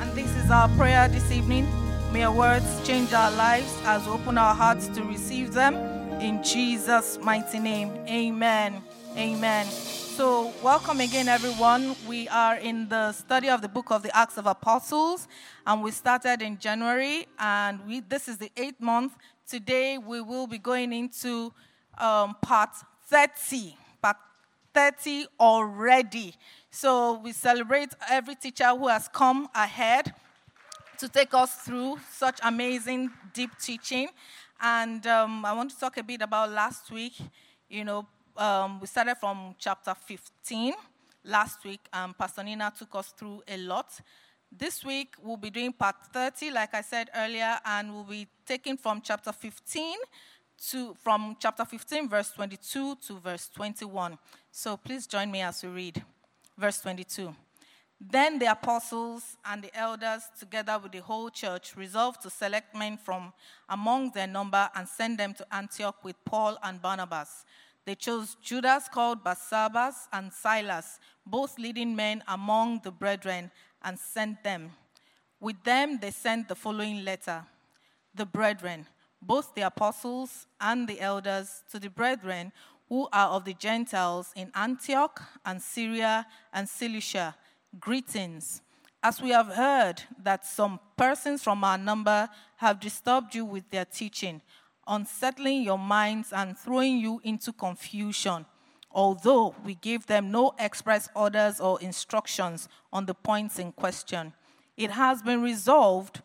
And 0.00 0.12
this 0.12 0.34
is 0.36 0.50
our 0.50 0.68
prayer 0.70 1.06
this 1.08 1.30
evening. 1.30 1.68
May 2.12 2.20
your 2.20 2.32
words 2.32 2.66
change 2.84 3.12
our 3.12 3.30
lives 3.32 3.72
as 3.84 4.04
we 4.06 4.12
open 4.12 4.38
our 4.38 4.54
hearts 4.54 4.88
to 4.88 5.04
receive 5.04 5.52
them. 5.52 5.87
In 6.20 6.42
Jesus' 6.42 7.16
mighty 7.22 7.60
name. 7.60 7.92
Amen. 8.08 8.82
Amen. 9.16 9.66
So, 9.66 10.52
welcome 10.64 10.98
again, 10.98 11.28
everyone. 11.28 11.94
We 12.08 12.28
are 12.28 12.56
in 12.56 12.88
the 12.88 13.12
study 13.12 13.48
of 13.48 13.62
the 13.62 13.68
book 13.68 13.92
of 13.92 14.02
the 14.02 14.14
Acts 14.16 14.36
of 14.36 14.46
Apostles, 14.46 15.28
and 15.64 15.80
we 15.80 15.92
started 15.92 16.42
in 16.42 16.58
January, 16.58 17.26
and 17.38 17.78
we, 17.86 18.00
this 18.00 18.26
is 18.26 18.36
the 18.36 18.50
eighth 18.56 18.80
month. 18.80 19.12
Today, 19.48 19.96
we 19.96 20.20
will 20.20 20.48
be 20.48 20.58
going 20.58 20.92
into 20.92 21.52
um, 21.98 22.36
part 22.42 22.70
30. 23.06 23.76
Part 24.02 24.16
30 24.74 25.26
already. 25.38 26.34
So 26.72 27.20
we 27.20 27.30
celebrate 27.30 27.90
every 28.10 28.34
teacher 28.34 28.68
who 28.70 28.88
has 28.88 29.06
come 29.06 29.48
ahead 29.54 30.12
to 30.98 31.08
take 31.08 31.32
us 31.32 31.54
through 31.54 31.98
such 32.10 32.40
amazing, 32.42 33.10
deep 33.32 33.50
teaching. 33.60 34.08
And 34.60 35.06
um, 35.06 35.44
I 35.44 35.52
want 35.52 35.70
to 35.70 35.78
talk 35.78 35.96
a 35.98 36.02
bit 36.02 36.22
about 36.22 36.50
last 36.50 36.90
week. 36.90 37.14
You 37.68 37.84
know, 37.84 38.06
um, 38.36 38.80
we 38.80 38.86
started 38.86 39.16
from 39.16 39.54
chapter 39.58 39.94
15 39.94 40.74
last 41.24 41.64
week, 41.64 41.80
and 41.92 42.16
Pastor 42.16 42.42
Nina 42.42 42.72
took 42.76 42.94
us 42.94 43.12
through 43.16 43.42
a 43.46 43.56
lot. 43.56 44.00
This 44.50 44.84
week, 44.84 45.14
we'll 45.22 45.36
be 45.36 45.50
doing 45.50 45.72
part 45.72 45.96
30, 46.12 46.50
like 46.50 46.74
I 46.74 46.80
said 46.80 47.10
earlier, 47.14 47.58
and 47.64 47.92
we'll 47.92 48.04
be 48.04 48.26
taking 48.46 48.76
from 48.76 49.00
chapter 49.02 49.30
15 49.30 49.96
to 50.70 50.94
from 50.94 51.36
chapter 51.38 51.64
15, 51.64 52.08
verse 52.08 52.32
22 52.32 52.96
to 53.06 53.18
verse 53.20 53.48
21. 53.54 54.18
So 54.50 54.76
please 54.76 55.06
join 55.06 55.30
me 55.30 55.42
as 55.42 55.62
we 55.62 55.68
read. 55.68 56.02
Verse 56.56 56.80
22. 56.80 57.34
Then 58.00 58.38
the 58.38 58.50
apostles 58.50 59.36
and 59.44 59.62
the 59.62 59.76
elders, 59.76 60.22
together 60.38 60.78
with 60.80 60.92
the 60.92 61.00
whole 61.00 61.30
church, 61.30 61.76
resolved 61.76 62.22
to 62.22 62.30
select 62.30 62.74
men 62.74 62.96
from 62.96 63.32
among 63.68 64.12
their 64.12 64.28
number 64.28 64.70
and 64.74 64.88
send 64.88 65.18
them 65.18 65.34
to 65.34 65.54
Antioch 65.54 66.04
with 66.04 66.16
Paul 66.24 66.58
and 66.62 66.80
Barnabas. 66.80 67.44
They 67.84 67.96
chose 67.96 68.36
Judas 68.40 68.88
called 68.88 69.24
Barsabbas 69.24 70.08
and 70.12 70.32
Silas, 70.32 71.00
both 71.26 71.58
leading 71.58 71.96
men 71.96 72.22
among 72.28 72.82
the 72.84 72.92
brethren, 72.92 73.50
and 73.82 73.98
sent 73.98 74.44
them. 74.44 74.72
With 75.40 75.62
them 75.64 75.98
they 75.98 76.10
sent 76.10 76.48
the 76.48 76.54
following 76.54 77.04
letter 77.04 77.44
The 78.14 78.26
brethren, 78.26 78.86
both 79.20 79.54
the 79.54 79.62
apostles 79.62 80.46
and 80.60 80.86
the 80.86 81.00
elders, 81.00 81.64
to 81.70 81.78
the 81.78 81.90
brethren 81.90 82.52
who 82.88 83.08
are 83.12 83.28
of 83.30 83.44
the 83.44 83.54
Gentiles 83.54 84.32
in 84.36 84.50
Antioch 84.54 85.22
and 85.44 85.60
Syria 85.60 86.26
and 86.52 86.68
Cilicia, 86.68 87.34
greetings. 87.78 88.62
As 89.02 89.22
we 89.22 89.30
have 89.30 89.48
heard 89.48 90.02
that 90.22 90.44
some 90.44 90.80
persons 90.96 91.42
from 91.42 91.62
our 91.62 91.78
number 91.78 92.28
have 92.56 92.80
disturbed 92.80 93.34
you 93.34 93.44
with 93.44 93.70
their 93.70 93.84
teaching, 93.84 94.42
unsettling 94.86 95.62
your 95.62 95.78
minds 95.78 96.32
and 96.32 96.58
throwing 96.58 96.98
you 96.98 97.20
into 97.22 97.52
confusion, 97.52 98.44
although 98.90 99.54
we 99.64 99.74
gave 99.76 100.06
them 100.06 100.30
no 100.30 100.54
express 100.58 101.08
orders 101.14 101.60
or 101.60 101.80
instructions 101.80 102.68
on 102.92 103.06
the 103.06 103.14
points 103.14 103.58
in 103.58 103.70
question. 103.70 104.32
It 104.76 104.90
has 104.90 105.22
been 105.22 105.42
resolved 105.42 106.22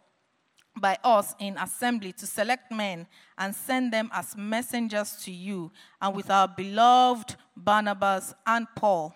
by 0.79 0.97
us 1.03 1.35
in 1.39 1.57
assembly 1.57 2.11
to 2.13 2.25
select 2.25 2.71
men 2.71 3.05
and 3.37 3.53
send 3.53 3.93
them 3.93 4.09
as 4.11 4.35
messengers 4.35 5.17
to 5.23 5.31
you, 5.31 5.71
and 6.01 6.15
with 6.15 6.31
our 6.31 6.47
beloved 6.47 7.35
Barnabas 7.55 8.33
and 8.47 8.65
Paul, 8.75 9.13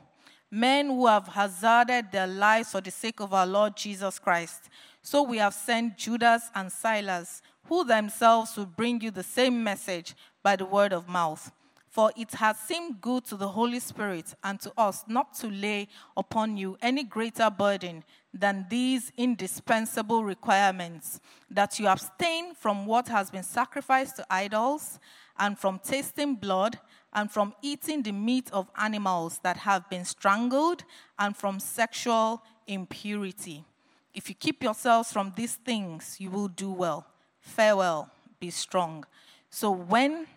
men 0.50 0.88
who 0.88 1.08
have 1.08 1.28
hazarded 1.28 2.12
their 2.12 2.28
lives 2.28 2.72
for 2.72 2.82
the 2.82 2.92
sake 2.92 3.20
of 3.20 3.34
our 3.34 3.46
Lord 3.46 3.76
Jesus 3.76 4.20
Christ. 4.20 4.70
So 5.02 5.24
we 5.24 5.38
have 5.38 5.54
sent 5.54 5.98
Judas 5.98 6.50
and 6.56 6.72
Silas, 6.72 7.42
who 7.66 7.84
themselves 7.84 8.56
will 8.56 8.66
bring 8.66 9.02
you 9.02 9.12
the 9.12 9.24
same 9.24 9.64
message 9.64 10.16
by 10.44 10.56
the 10.56 10.66
word 10.66 10.94
of 10.94 11.10
mouth. 11.10 11.52
For 11.90 12.12
it 12.16 12.32
has 12.36 12.60
seemed 12.60 13.02
good 13.02 13.26
to 13.26 13.36
the 13.36 13.48
Holy 13.48 13.80
Spirit 13.80 14.36
and 14.44 14.60
to 14.60 14.72
us 14.78 15.04
not 15.08 15.34
to 15.36 15.48
lay 15.48 15.88
upon 16.16 16.56
you 16.56 16.78
any 16.82 17.04
greater 17.04 17.50
burden 17.50 18.04
than 18.34 18.68
these 18.70 19.12
indispensable 19.18 20.24
requirements 20.24 21.20
that 21.50 21.80
you 21.80 21.88
abstain 21.88 22.54
from 22.54 22.86
what 22.86 23.08
has 23.08 23.32
been 23.32 23.44
sacrificed 23.44 24.18
to 24.18 24.26
idols, 24.30 25.00
and 25.40 25.58
from 25.58 25.80
tasting 25.80 26.36
blood, 26.36 26.80
and 27.18 27.30
from 27.30 27.54
eating 27.62 28.04
the 28.04 28.14
meat 28.14 28.50
of 28.54 28.70
animals 28.78 29.40
that 29.44 29.58
have 29.58 29.90
been 29.90 30.06
strangled, 30.06 30.86
and 31.20 31.36
from 31.36 31.60
sexual 31.60 32.42
impurity. 32.68 33.66
If 34.14 34.30
you 34.30 34.36
keep 34.36 34.64
yourselves 34.64 35.12
from 35.12 35.34
these 35.36 35.56
things, 35.56 36.18
you 36.20 36.30
will 36.30 36.48
do 36.48 36.72
well. 36.72 37.06
Farewell, 37.42 38.10
be 38.40 38.52
strong. 38.52 39.04
So 39.50 39.72
when 39.72 40.28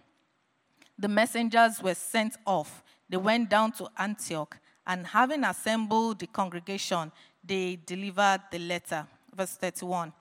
the 1.01 1.09
messengers 1.09 1.83
were 1.83 1.95
sent 1.95 2.37
off. 2.47 2.83
They 3.09 3.17
went 3.17 3.49
down 3.49 3.73
to 3.73 3.89
Antioch, 3.99 4.59
and 4.87 5.07
having 5.07 5.45
assembled 5.45 6.19
the 6.19 6.27
congregation, 6.27 7.11
they 7.43 7.79
delivered 7.87 8.43
the 8.53 8.59
letter. 8.59 9.07
Verse 9.35 9.57
31. 9.57 10.13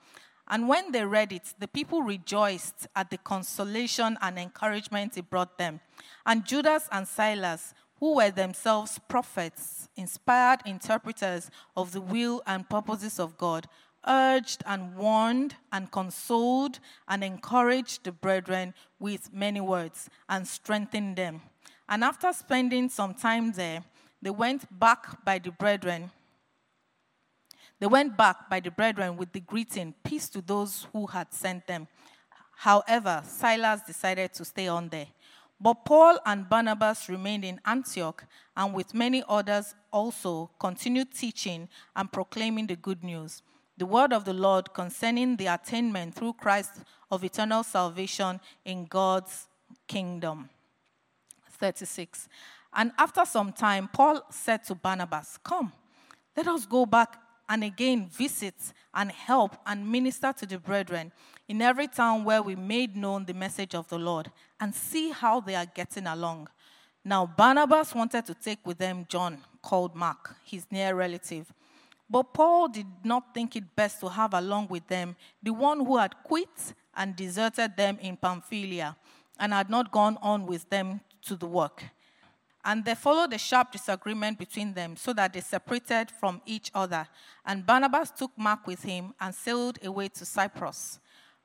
And 0.50 0.68
when 0.68 0.92
they 0.92 1.06
read 1.06 1.32
it, 1.32 1.54
the 1.60 1.68
people 1.68 2.02
rejoiced 2.02 2.88
at 2.96 3.12
the 3.12 3.18
consolation 3.18 4.18
and 4.22 4.40
encouragement 4.40 5.18
it 5.18 5.30
brought 5.30 5.58
them. 5.58 5.80
And 6.26 6.46
Judas 6.46 6.88
and 6.92 7.08
Silas, 7.08 7.74
who 8.00 8.16
were 8.16 8.32
themselves 8.32 9.00
prophets, 9.08 9.90
inspired 9.96 10.62
interpreters 10.66 11.52
of 11.76 11.92
the 11.92 12.02
will 12.02 12.42
and 12.48 12.68
purposes 12.68 13.20
of 13.20 13.38
God, 13.38 13.68
urged 14.08 14.64
and 14.66 14.96
warned 14.96 15.56
and 15.72 15.92
consoled 15.92 16.80
and 17.08 17.24
encouraged 17.24 18.06
the 18.06 18.12
brethren 18.12 18.74
with 19.00 19.34
many 19.34 19.62
words 19.62 20.10
and 20.28 20.48
strengthened 20.48 21.16
them. 21.16 21.42
And 21.88 22.04
after 22.04 22.32
spending 22.34 22.90
some 22.90 23.14
time 23.14 23.52
there, 23.52 23.84
they 24.22 24.30
went 24.30 24.80
back 24.80 25.24
by 25.26 25.40
the 25.40 25.52
brethren. 25.52 26.12
They 27.80 27.88
went 27.88 28.18
back 28.18 28.50
by 28.50 28.60
the 28.60 28.72
brethren 28.72 29.18
with 29.18 29.32
the 29.32 29.40
greeting, 29.40 29.94
peace 30.04 30.30
to 30.30 30.42
those 30.42 30.88
who 30.92 31.08
had 31.08 31.34
sent 31.34 31.66
them. 31.68 31.88
However, 32.58 33.22
Silas 33.26 33.82
decided 33.82 34.34
to 34.34 34.46
stay 34.46 34.68
on 34.68 34.90
there. 34.90 35.08
But 35.62 35.86
Paul 35.86 36.20
and 36.26 36.48
Barnabas 36.48 37.10
remained 37.10 37.46
in 37.46 37.60
Antioch 37.66 38.26
and 38.56 38.74
with 38.74 38.94
many 38.94 39.24
others 39.28 39.76
also 39.92 40.50
continued 40.60 41.14
teaching 41.14 41.70
and 41.96 42.12
proclaiming 42.12 42.68
the 42.68 42.76
good 42.76 43.04
news 43.04 43.42
the 43.80 43.86
word 43.86 44.12
of 44.12 44.26
the 44.26 44.34
Lord 44.34 44.74
concerning 44.74 45.38
the 45.38 45.48
attainment 45.48 46.14
through 46.14 46.34
Christ 46.34 46.72
of 47.10 47.24
eternal 47.24 47.64
salvation 47.64 48.42
in 48.66 48.86
God's 48.86 49.48
kingdom. 49.88 50.50
36. 51.52 52.28
And 52.74 52.92
after 52.98 53.24
some 53.26 53.54
time, 53.54 53.88
Paul 53.92 54.22
said 54.30 54.66
to 54.66 54.76
Barnabas, 54.76 55.40
Come, 55.42 55.72
let 56.36 56.48
us 56.48 56.66
go 56.66 56.86
back 56.86 57.18
and 57.50 57.64
again 57.64 58.08
visit 58.08 58.54
and 58.94 59.12
help 59.12 59.58
and 59.66 59.92
minister 59.92 60.32
to 60.32 60.46
the 60.46 60.60
brethren 60.60 61.12
in 61.48 61.62
every 61.62 61.88
town 61.88 62.24
where 62.24 62.44
we 62.44 62.56
made 62.56 62.96
known 62.96 63.26
the 63.26 63.34
message 63.34 63.74
of 63.74 63.90
the 63.90 63.98
Lord 63.98 64.32
and 64.60 64.74
see 64.74 65.10
how 65.10 65.40
they 65.40 65.56
are 65.56 65.66
getting 65.66 66.06
along. 66.06 66.48
Now, 67.04 67.26
Barnabas 67.26 67.96
wanted 67.96 68.26
to 68.28 68.36
take 68.36 68.66
with 68.66 68.78
them 68.78 69.06
John, 69.10 69.40
called 69.64 69.96
Mark, 69.96 70.36
his 70.46 70.66
near 70.72 70.94
relative. 70.94 71.52
But 72.10 72.34
Paul 72.34 72.68
did 72.68 72.88
not 73.04 73.34
think 73.34 73.56
it 73.56 73.76
best 73.76 74.00
to 74.02 74.10
have 74.10 74.34
along 74.34 74.68
with 74.68 74.88
them 74.88 75.16
the 75.42 75.52
one 75.52 75.86
who 75.86 75.98
had 75.98 76.16
quit 76.24 76.74
and 76.96 77.16
deserted 77.16 77.78
them 77.78 77.98
in 78.02 78.18
Pamphylia 78.18 78.96
and 79.40 79.54
had 79.54 79.70
not 79.70 79.92
gone 79.92 80.18
on 80.22 80.46
with 80.46 80.70
them 80.70 81.02
to 81.24 81.36
the 81.36 81.48
work. 81.48 81.84
And 82.64 82.84
there 82.84 82.96
followed 82.96 83.34
a 83.34 83.38
sharp 83.38 83.72
disagreement 83.72 84.38
between 84.38 84.74
them, 84.74 84.96
so 84.96 85.14
that 85.14 85.34
they 85.34 85.42
separated 85.42 86.12
from 86.12 86.42
each 86.46 86.72
other. 86.74 87.08
And 87.46 87.66
Barnabas 87.66 88.12
took 88.12 88.32
Mark 88.38 88.68
with 88.68 88.84
him 88.84 89.14
and 89.20 89.34
sailed 89.34 89.80
away 89.84 90.10
to 90.10 90.26
Cyprus. 90.26 91.00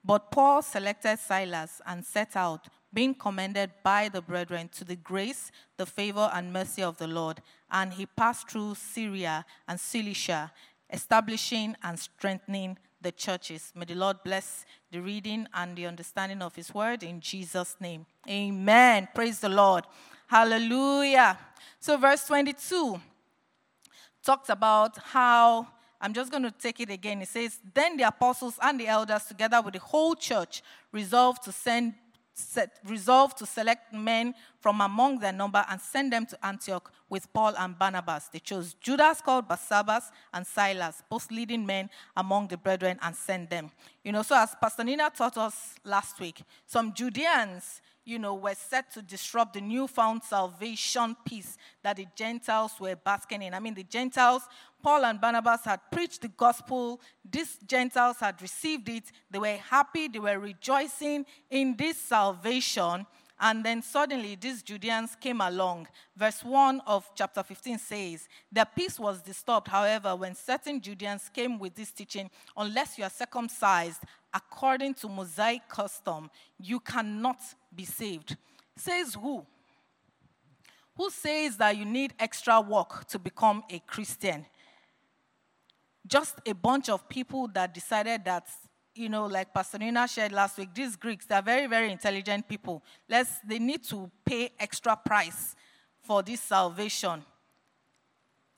But 0.05 0.31
Paul 0.31 0.62
selected 0.62 1.19
Silas 1.19 1.81
and 1.87 2.05
set 2.05 2.37
out, 2.37 2.69
being 2.93 3.14
commended 3.14 3.70
by 3.82 4.08
the 4.08 4.20
brethren 4.20 4.69
to 4.75 4.84
the 4.84 4.96
grace, 4.96 5.50
the 5.76 5.87
favor, 5.87 6.31
and 6.32 6.52
mercy 6.52 6.82
of 6.82 6.99
the 6.99 7.08
Lord. 7.08 7.40
And 7.70 7.93
he 7.93 8.06
passed 8.06 8.50
through 8.50 8.75
Syria 8.75 9.46
and 9.66 9.81
Cilicia, 9.81 10.52
establishing 10.90 11.76
and 11.82 11.99
strengthening 11.99 12.76
the 13.05 13.12
churches. 13.12 13.72
May 13.76 13.84
the 13.84 13.94
Lord 13.94 14.16
bless 14.25 14.64
the 14.90 15.00
reading 15.00 15.46
and 15.55 15.76
the 15.76 15.87
understanding 15.87 16.43
of 16.43 16.56
His 16.56 16.75
word 16.75 17.02
in 17.05 17.20
Jesus' 17.20 17.76
name. 17.78 18.06
Amen. 18.28 19.08
Praise 19.14 19.38
the 19.38 19.49
Lord. 19.49 19.84
Hallelujah. 20.35 21.39
So, 21.79 21.97
verse 21.97 22.27
22 22.27 23.01
talks 24.21 24.49
about 24.49 24.99
how 24.99 25.69
I'm 26.01 26.13
just 26.13 26.33
going 26.33 26.43
to 26.43 26.51
take 26.51 26.81
it 26.81 26.91
again. 26.91 27.23
It 27.23 27.29
says, 27.29 27.61
Then 27.73 27.97
the 27.97 28.09
apostles 28.09 28.59
and 28.61 28.81
the 28.81 28.89
elders, 28.89 29.27
together 29.27 29.63
with 29.63 29.75
the 29.75 29.79
whole 29.79 30.17
church, 30.17 30.65
resolved 30.91 31.45
to 31.45 31.53
send 31.53 31.95
set, 32.33 32.81
resolved 32.85 33.39
to 33.39 33.47
select 33.47 33.93
men 33.93 34.35
from 34.59 34.81
among 34.81 35.21
their 35.21 35.33
number 35.33 35.65
and 35.71 35.81
send 35.81 36.13
them 36.13 36.27
to 36.27 36.45
Antioch 36.45 36.93
with 37.09 37.33
Paul 37.33 37.55
and 37.57 37.79
Barnabas. 37.79 38.27
They 38.27 38.41
chose 38.41 38.75
Judas 38.75 39.21
called 39.21 39.49
Barsabbas 39.49 40.11
and 40.33 40.45
Silas, 40.45 41.01
both 41.09 41.31
leading 41.31 41.65
men 41.65 41.89
among 42.17 42.49
the 42.49 42.57
brethren, 42.57 42.99
and 43.03 43.15
sent 43.15 43.51
them. 43.51 43.71
You 44.03 44.11
know, 44.11 44.23
so 44.23 44.37
as 44.37 44.53
Pastor 44.61 44.83
Nina 44.83 45.13
taught 45.17 45.39
us 45.39 45.77
last 45.85 46.19
week, 46.19 46.43
some 46.67 46.93
Judeans 46.93 47.81
you 48.05 48.19
know, 48.19 48.35
were 48.35 48.55
set 48.55 48.93
to 48.93 49.03
disrupt 49.03 49.55
the 49.55 49.61
newfound 49.61 50.23
salvation 50.23 51.17
peace 51.25 51.56
that 51.83 51.97
the 51.97 52.06
Gentiles 52.15 52.73
were 52.79 52.97
basking 52.97 53.43
in. 53.43 53.55
I 53.55 53.61
mean, 53.61 53.75
the 53.75 53.85
Gentiles, 53.85 54.43
Paul 54.83 55.05
and 55.05 55.21
Barnabas 55.21 55.65
had 55.65 55.81
preached 55.91 56.23
the 56.23 56.29
gospel. 56.29 57.01
These 57.29 57.59
Gentiles 57.67 58.19
had 58.21 58.41
received 58.43 58.89
it. 58.89 59.05
They 59.31 59.39
were 59.39 59.56
happy. 59.56 60.09
They 60.09 60.19
were 60.19 60.39
rejoicing 60.39 61.25
in 61.51 61.77
this 61.77 61.97
salvation. 61.97 63.06
And 63.41 63.65
then 63.65 63.83
suddenly 63.83 64.37
these 64.37 64.63
Judeans 64.63 65.17
came 65.21 65.41
along. 65.41 65.89
Verse 66.17 66.45
1 66.45 66.83
of 66.87 67.11
chapter 67.15 67.43
15 67.43 67.79
says, 67.79 68.29
The 68.51 68.67
peace 68.77 68.99
was 68.99 69.21
disturbed, 69.21 69.69
however, 69.69 70.15
when 70.15 70.35
certain 70.35 70.81
Judeans 70.81 71.31
came 71.35 71.59
with 71.59 71.75
this 71.75 71.91
teaching, 71.91 72.31
unless 72.57 72.97
you 72.97 73.05
are 73.05 73.11
circumcised 73.11 74.03
according 74.33 74.95
to 74.95 75.09
Mosaic 75.09 75.69
custom, 75.69 76.31
you 76.59 76.81
cannot 76.81 77.41
be 77.75 77.85
saved. 77.85 78.37
Says 78.77 79.15
who? 79.15 79.45
Who 80.97 81.11
says 81.11 81.57
that 81.57 81.77
you 81.77 81.85
need 81.85 82.15
extra 82.19 82.61
work 82.61 83.07
to 83.09 83.19
become 83.19 83.65
a 83.69 83.81
Christian? 83.81 84.47
Just 86.07 86.37
a 86.47 86.55
bunch 86.55 86.89
of 86.89 87.09
people 87.09 87.49
that 87.49 87.75
decided 87.75 88.25
that 88.27 88.47
you 88.94 89.08
know, 89.08 89.26
like 89.26 89.52
Pastor 89.52 89.79
Nina 89.79 90.06
shared 90.06 90.32
last 90.32 90.56
week, 90.58 90.70
these 90.75 90.96
Greeks, 90.96 91.26
they're 91.26 91.43
very, 91.43 91.67
very 91.67 91.91
intelligent 91.91 92.49
people. 92.49 92.82
Let's, 93.08 93.41
they 93.41 93.58
need 93.58 93.82
to 93.85 94.11
pay 94.25 94.50
extra 94.58 94.96
price 94.96 95.56
for 96.02 96.23
this 96.23 96.41
salvation. 96.41 97.25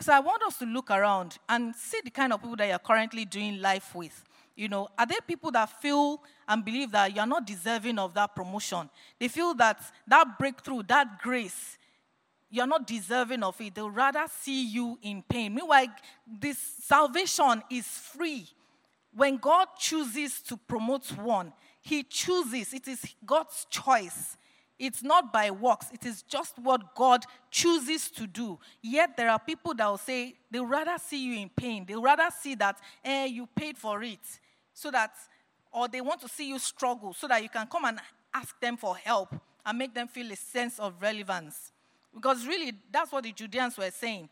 So 0.00 0.12
I 0.12 0.20
want 0.20 0.42
us 0.42 0.58
to 0.58 0.66
look 0.66 0.90
around 0.90 1.38
and 1.48 1.74
see 1.74 2.00
the 2.04 2.10
kind 2.10 2.32
of 2.32 2.40
people 2.40 2.56
that 2.56 2.68
you're 2.68 2.78
currently 2.78 3.24
doing 3.24 3.60
life 3.60 3.94
with. 3.94 4.24
You 4.54 4.68
know, 4.68 4.88
are 4.98 5.06
there 5.06 5.20
people 5.26 5.50
that 5.52 5.80
feel 5.80 6.22
and 6.48 6.64
believe 6.64 6.90
that 6.92 7.14
you're 7.14 7.26
not 7.26 7.46
deserving 7.46 7.98
of 7.98 8.14
that 8.14 8.34
promotion? 8.34 8.90
They 9.18 9.28
feel 9.28 9.54
that 9.54 9.80
that 10.06 10.38
breakthrough, 10.38 10.82
that 10.84 11.20
grace, 11.20 11.78
you're 12.50 12.66
not 12.66 12.86
deserving 12.86 13.42
of 13.42 13.60
it. 13.60 13.74
They'll 13.74 13.90
rather 13.90 14.24
see 14.40 14.66
you 14.66 14.98
in 15.02 15.22
pain. 15.22 15.54
Meanwhile, 15.54 15.88
this 16.40 16.58
salvation 16.58 17.62
is 17.70 17.86
free 17.86 18.48
when 19.16 19.38
God 19.38 19.68
chooses 19.78 20.42
to 20.42 20.58
promote 20.58 21.10
one, 21.16 21.52
He 21.80 22.02
chooses, 22.02 22.74
it 22.74 22.86
is 22.86 23.02
God's 23.24 23.66
choice. 23.70 24.36
It's 24.78 25.02
not 25.02 25.32
by 25.32 25.50
works, 25.50 25.86
it 25.90 26.04
is 26.04 26.20
just 26.20 26.58
what 26.58 26.94
God 26.94 27.24
chooses 27.50 28.10
to 28.10 28.26
do. 28.26 28.58
Yet 28.82 29.16
there 29.16 29.30
are 29.30 29.38
people 29.38 29.72
that 29.74 29.86
will 29.86 29.96
say 29.96 30.34
they'll 30.50 30.66
rather 30.66 30.98
see 30.98 31.24
you 31.24 31.40
in 31.40 31.48
pain. 31.48 31.86
They'll 31.88 32.02
rather 32.02 32.28
see 32.38 32.54
that, 32.56 32.78
eh, 33.02 33.24
you 33.24 33.46
paid 33.46 33.78
for 33.78 34.02
it. 34.02 34.20
So 34.74 34.90
that, 34.90 35.12
or 35.72 35.88
they 35.88 36.02
want 36.02 36.20
to 36.20 36.28
see 36.28 36.48
you 36.50 36.58
struggle 36.58 37.14
so 37.14 37.26
that 37.26 37.42
you 37.42 37.48
can 37.48 37.66
come 37.68 37.86
and 37.86 37.98
ask 38.34 38.60
them 38.60 38.76
for 38.76 38.98
help 38.98 39.34
and 39.64 39.78
make 39.78 39.94
them 39.94 40.08
feel 40.08 40.30
a 40.30 40.36
sense 40.36 40.78
of 40.78 41.00
relevance. 41.00 41.72
Because 42.14 42.46
really, 42.46 42.74
that's 42.90 43.10
what 43.10 43.24
the 43.24 43.32
Judeans 43.32 43.78
were 43.78 43.90
saying 43.90 44.28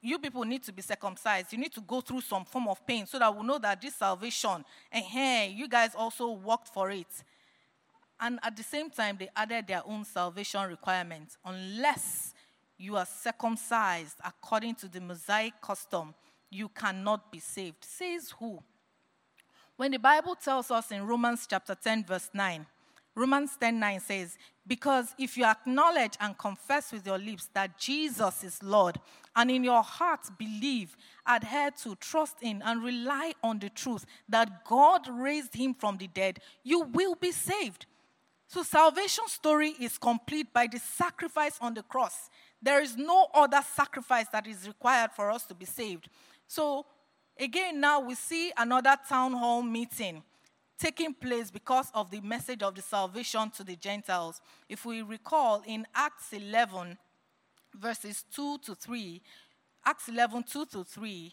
you 0.00 0.18
people 0.18 0.44
need 0.44 0.62
to 0.64 0.72
be 0.72 0.82
circumcised. 0.82 1.52
You 1.52 1.58
need 1.58 1.72
to 1.72 1.80
go 1.80 2.00
through 2.00 2.20
some 2.20 2.44
form 2.44 2.68
of 2.68 2.86
pain 2.86 3.06
so 3.06 3.18
that 3.18 3.34
we 3.34 3.44
know 3.44 3.58
that 3.58 3.80
this 3.80 3.96
salvation, 3.96 4.64
and 4.92 5.04
hey, 5.04 5.52
you 5.56 5.68
guys 5.68 5.94
also 5.94 6.30
worked 6.32 6.68
for 6.68 6.90
it. 6.90 7.24
And 8.20 8.38
at 8.42 8.56
the 8.56 8.62
same 8.62 8.90
time, 8.90 9.16
they 9.18 9.28
added 9.34 9.66
their 9.66 9.82
own 9.86 10.04
salvation 10.04 10.68
requirements. 10.68 11.36
Unless 11.44 12.34
you 12.76 12.96
are 12.96 13.06
circumcised 13.06 14.18
according 14.24 14.76
to 14.76 14.88
the 14.88 15.00
Mosaic 15.00 15.60
custom, 15.60 16.14
you 16.50 16.68
cannot 16.68 17.30
be 17.30 17.40
saved. 17.40 17.84
Says 17.84 18.34
who? 18.38 18.60
When 19.76 19.92
the 19.92 19.98
Bible 19.98 20.34
tells 20.34 20.70
us 20.70 20.90
in 20.90 21.06
Romans 21.06 21.46
chapter 21.48 21.74
10, 21.74 22.04
verse 22.04 22.30
9, 22.32 22.66
Romans 23.18 23.56
10 23.60 23.80
9 23.80 23.98
says, 23.98 24.38
Because 24.64 25.12
if 25.18 25.36
you 25.36 25.44
acknowledge 25.44 26.14
and 26.20 26.38
confess 26.38 26.92
with 26.92 27.04
your 27.04 27.18
lips 27.18 27.50
that 27.52 27.76
Jesus 27.76 28.44
is 28.44 28.62
Lord, 28.62 29.00
and 29.34 29.50
in 29.50 29.64
your 29.64 29.82
heart 29.82 30.20
believe, 30.38 30.96
adhere 31.26 31.72
to, 31.82 31.96
trust 31.96 32.36
in, 32.42 32.62
and 32.62 32.84
rely 32.84 33.32
on 33.42 33.58
the 33.58 33.70
truth 33.70 34.06
that 34.28 34.64
God 34.64 35.08
raised 35.08 35.56
him 35.56 35.74
from 35.74 35.98
the 35.98 36.06
dead, 36.06 36.38
you 36.62 36.82
will 36.82 37.16
be 37.16 37.32
saved. 37.32 37.86
So, 38.46 38.62
salvation 38.62 39.24
story 39.26 39.74
is 39.80 39.98
complete 39.98 40.52
by 40.52 40.68
the 40.68 40.78
sacrifice 40.78 41.58
on 41.60 41.74
the 41.74 41.82
cross. 41.82 42.30
There 42.62 42.80
is 42.80 42.96
no 42.96 43.26
other 43.34 43.62
sacrifice 43.74 44.26
that 44.32 44.46
is 44.46 44.68
required 44.68 45.10
for 45.10 45.32
us 45.32 45.44
to 45.46 45.54
be 45.54 45.66
saved. 45.66 46.08
So, 46.46 46.86
again, 47.38 47.80
now 47.80 47.98
we 47.98 48.14
see 48.14 48.52
another 48.56 48.96
town 49.08 49.32
hall 49.32 49.62
meeting 49.62 50.22
taking 50.78 51.12
place 51.12 51.50
because 51.50 51.90
of 51.92 52.10
the 52.10 52.20
message 52.20 52.62
of 52.62 52.74
the 52.74 52.82
salvation 52.82 53.50
to 53.50 53.64
the 53.64 53.76
Gentiles. 53.76 54.40
If 54.68 54.84
we 54.84 55.02
recall 55.02 55.62
in 55.66 55.86
Acts 55.94 56.32
11, 56.32 56.96
verses 57.74 58.24
2 58.34 58.58
to 58.58 58.74
3, 58.74 59.20
Acts 59.84 60.08
11, 60.08 60.44
2 60.44 60.66
to 60.66 60.84
3, 60.84 61.32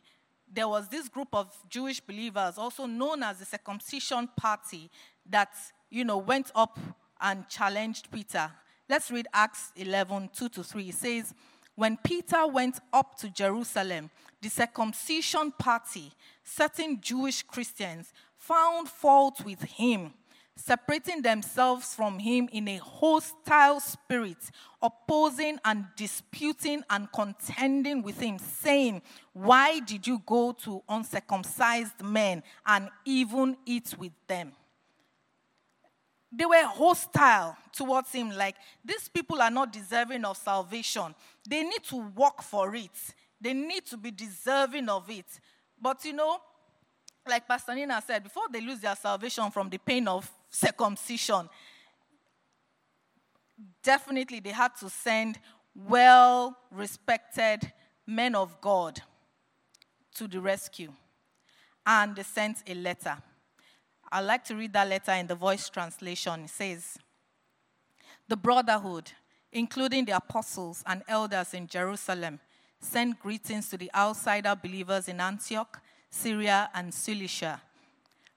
there 0.51 0.67
was 0.67 0.87
this 0.87 1.09
group 1.09 1.29
of 1.33 1.55
Jewish 1.69 1.99
believers, 1.99 2.57
also 2.57 2.85
known 2.85 3.23
as 3.23 3.39
the 3.39 3.45
circumcision 3.45 4.29
party, 4.35 4.89
that, 5.29 5.49
you 5.89 6.03
know, 6.03 6.17
went 6.17 6.51
up 6.55 6.79
and 7.21 7.47
challenged 7.49 8.11
Peter. 8.11 8.51
Let's 8.89 9.09
read 9.09 9.27
Acts 9.33 9.71
11, 9.75 10.29
2 10.35 10.49
to 10.49 10.63
3. 10.63 10.89
It 10.89 10.95
says, 10.95 11.33
When 11.75 11.97
Peter 11.97 12.45
went 12.47 12.79
up 12.93 13.17
to 13.19 13.29
Jerusalem, 13.29 14.09
the 14.41 14.49
circumcision 14.49 15.51
party, 15.51 16.11
certain 16.43 16.99
Jewish 17.01 17.41
Christians, 17.41 18.13
found 18.47 18.87
fault 18.87 19.43
with 19.43 19.61
him, 19.63 20.13
separating 20.55 21.21
themselves 21.21 21.93
from 21.93 22.19
him 22.19 22.47
in 22.51 22.67
a 22.67 22.77
hostile 22.77 23.79
spirit, 23.79 24.37
opposing 24.81 25.59
and 25.65 25.85
disputing 25.95 26.83
and 26.89 27.11
contending 27.11 28.01
with 28.01 28.19
him, 28.19 28.37
saying, 28.37 29.01
Why 29.33 29.79
did 29.79 30.05
you 30.05 30.21
go 30.25 30.51
to 30.63 30.83
uncircumcised 30.87 32.01
men 32.03 32.43
and 32.65 32.89
even 33.03 33.57
eat 33.65 33.95
with 33.97 34.13
them? 34.27 34.51
They 36.31 36.45
were 36.45 36.65
hostile 36.65 37.55
towards 37.71 38.11
him, 38.11 38.29
like, 38.31 38.55
these 38.83 39.07
people 39.07 39.41
are 39.41 39.51
not 39.51 39.71
deserving 39.71 40.25
of 40.25 40.35
salvation. 40.37 41.15
They 41.47 41.63
need 41.63 41.83
to 41.89 41.97
work 42.15 42.41
for 42.41 42.75
it, 42.75 42.91
they 43.39 43.53
need 43.53 43.85
to 43.87 43.97
be 43.97 44.11
deserving 44.11 44.89
of 44.89 45.09
it. 45.09 45.25
But 45.81 46.03
you 46.05 46.13
know, 46.13 46.39
like 47.27 47.47
Pastor 47.47 47.73
Nina 47.73 48.01
said, 48.05 48.23
before 48.23 48.45
they 48.51 48.61
lose 48.61 48.79
their 48.79 48.95
salvation 48.95 49.49
from 49.51 49.69
the 49.69 49.77
pain 49.77 50.07
of 50.07 50.29
circumcision, 50.49 51.49
definitely 53.83 54.39
they 54.39 54.51
had 54.51 54.75
to 54.77 54.89
send 54.89 55.39
well 55.73 56.55
respected 56.71 57.71
men 58.05 58.35
of 58.35 58.59
God 58.61 59.01
to 60.15 60.27
the 60.27 60.39
rescue. 60.39 60.91
And 61.85 62.15
they 62.15 62.23
sent 62.23 62.57
a 62.67 62.73
letter. 62.73 63.17
I'd 64.11 64.21
like 64.21 64.43
to 64.45 64.55
read 64.55 64.73
that 64.73 64.87
letter 64.87 65.11
in 65.13 65.27
the 65.27 65.35
voice 65.35 65.67
translation. 65.69 66.45
It 66.45 66.49
says, 66.49 66.97
The 68.27 68.37
brotherhood, 68.37 69.11
including 69.51 70.05
the 70.05 70.15
apostles 70.15 70.83
and 70.85 71.03
elders 71.07 71.53
in 71.53 71.67
Jerusalem, 71.67 72.39
sent 72.79 73.19
greetings 73.19 73.69
to 73.69 73.77
the 73.77 73.91
outsider 73.95 74.55
believers 74.55 75.07
in 75.07 75.19
Antioch 75.19 75.81
Syria, 76.15 76.69
and 76.73 76.93
Cilicia. 76.93 77.61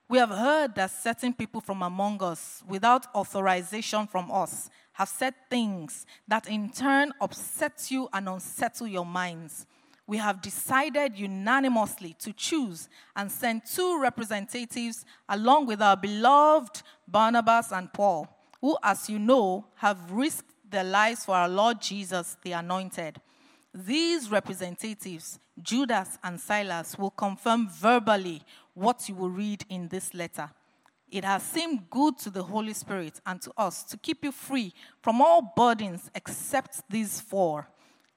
We 0.09 0.19
have 0.19 0.31
heard 0.31 0.75
that 0.75 0.91
certain 0.91 1.33
people 1.33 1.61
from 1.61 1.83
among 1.83 2.23
us, 2.23 2.63
without 2.67 3.07
authorization 3.15 4.07
from 4.07 4.33
us, 4.33 4.69
have 4.95 5.09
said 5.09 5.35
things 5.49 6.05
that 6.27 6.49
in 6.49 6.71
turn 6.71 7.13
upset 7.21 7.91
you 7.91 8.09
and 8.13 8.29
unsettle 8.29 8.89
your 8.89 9.07
minds. 9.07 9.65
We 10.09 10.17
have 10.17 10.43
decided 10.43 11.17
unanimously 11.17 12.17
to 12.21 12.33
choose 12.33 12.89
and 13.15 13.31
send 13.31 13.63
two 13.65 14.01
representatives 14.01 15.05
along 15.29 15.67
with 15.67 15.81
our 15.81 15.97
beloved 15.97 16.83
Barnabas 17.07 17.71
and 17.71 17.93
Paul, 17.93 18.27
who, 18.61 18.77
as 18.83 19.09
you 19.09 19.19
know, 19.19 19.67
have 19.77 20.11
risked 20.11 20.53
their 20.69 20.85
lives 20.85 21.25
for 21.25 21.35
our 21.37 21.49
Lord 21.49 21.81
Jesus, 21.81 22.37
the 22.43 22.53
Anointed. 22.53 23.21
These 23.75 24.31
representatives, 24.31 25.39
Judas 25.63 26.19
and 26.23 26.41
Silas, 26.41 26.99
will 26.99 27.11
confirm 27.11 27.69
verbally 27.69 28.43
what 28.75 29.09
you 29.09 29.15
will 29.15 29.31
read 29.31 29.65
in 29.69 29.89
this 29.89 30.15
letter. 30.15 30.51
It 31.11 31.25
has 31.25 31.43
seemed 31.43 31.89
good 31.91 32.19
to 32.19 32.31
the 32.31 32.43
Holy 32.43 32.75
Spirit 32.75 33.21
and 33.25 33.41
to 33.43 33.53
us 33.57 33.83
to 33.85 33.97
keep 33.97 34.25
you 34.25 34.33
free 34.33 34.75
from 35.01 35.23
all 35.23 35.53
burdens 35.57 36.11
except 36.15 36.83
these 36.91 37.21
four 37.21 37.69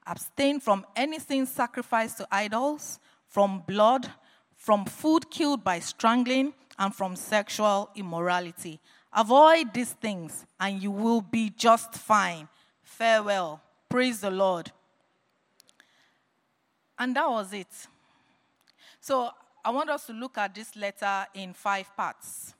abstain 0.06 0.60
from 0.60 0.86
anything 0.96 1.46
sacrificed 1.46 2.18
to 2.18 2.28
idols, 2.32 3.00
from 3.28 3.64
blood, 3.68 4.12
from 4.56 4.86
food 4.86 5.30
killed 5.30 5.64
by 5.64 5.80
strangling, 5.80 6.54
and 6.78 6.94
from 6.94 7.16
sexual 7.16 7.90
immorality. 7.96 8.80
Avoid 9.14 9.74
these 9.74 9.94
things, 9.94 10.46
and 10.60 10.82
you 10.82 10.92
will 10.92 11.22
be 11.22 11.50
just 11.50 11.94
fine. 11.94 12.48
Farewell. 12.84 13.62
Praise 13.90 14.22
the 14.22 14.32
Lord. 14.32 14.72
And 17.02 17.16
that 17.16 17.28
was 17.28 17.52
it. 17.52 17.88
So 19.00 19.32
I 19.66 19.72
want 19.72 19.90
us 19.90 20.06
to 20.06 20.14
look 20.14 20.38
at 20.38 20.54
this 20.54 20.76
letter 20.76 21.26
in 21.34 21.52
five 21.52 21.90
parts. 21.98 22.54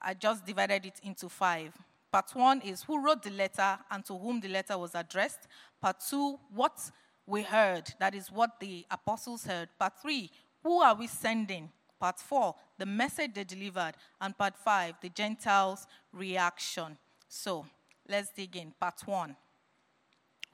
I 0.00 0.14
just 0.14 0.46
divided 0.46 0.86
it 0.86 0.94
into 1.02 1.28
five. 1.28 1.74
Part 2.10 2.30
one 2.32 2.62
is 2.62 2.82
who 2.84 3.04
wrote 3.04 3.22
the 3.22 3.32
letter 3.32 3.78
and 3.90 4.02
to 4.06 4.16
whom 4.16 4.40
the 4.40 4.48
letter 4.48 4.78
was 4.78 4.94
addressed. 4.94 5.40
Part 5.78 5.96
two, 6.08 6.38
what 6.54 6.90
we 7.26 7.42
heard, 7.42 7.92
that 8.00 8.14
is 8.14 8.32
what 8.32 8.58
the 8.60 8.86
apostles 8.90 9.44
heard. 9.44 9.68
Part 9.78 10.00
three, 10.00 10.30
who 10.62 10.80
are 10.80 10.94
we 10.94 11.06
sending? 11.06 11.68
Part 12.00 12.20
four, 12.20 12.54
the 12.78 12.86
message 12.86 13.34
they 13.34 13.44
delivered. 13.44 13.92
And 14.22 14.38
part 14.38 14.56
five, 14.56 14.94
the 15.02 15.10
Gentiles' 15.10 15.86
reaction. 16.14 16.96
So 17.28 17.66
let's 18.08 18.30
dig 18.30 18.56
in. 18.56 18.72
Part 18.80 19.02
one. 19.04 19.36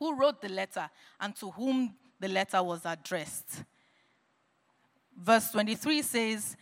Who 0.01 0.17
wrote 0.17 0.43
the 0.43 0.49
letter 0.49 0.91
and 1.21 1.37
to 1.37 1.53
whom 1.53 1.95
the 2.21 2.29
letter 2.29 2.62
was 2.62 2.83
addressed? 2.85 3.65
Verse 5.17 5.50
23 5.50 6.03
says, 6.03 6.57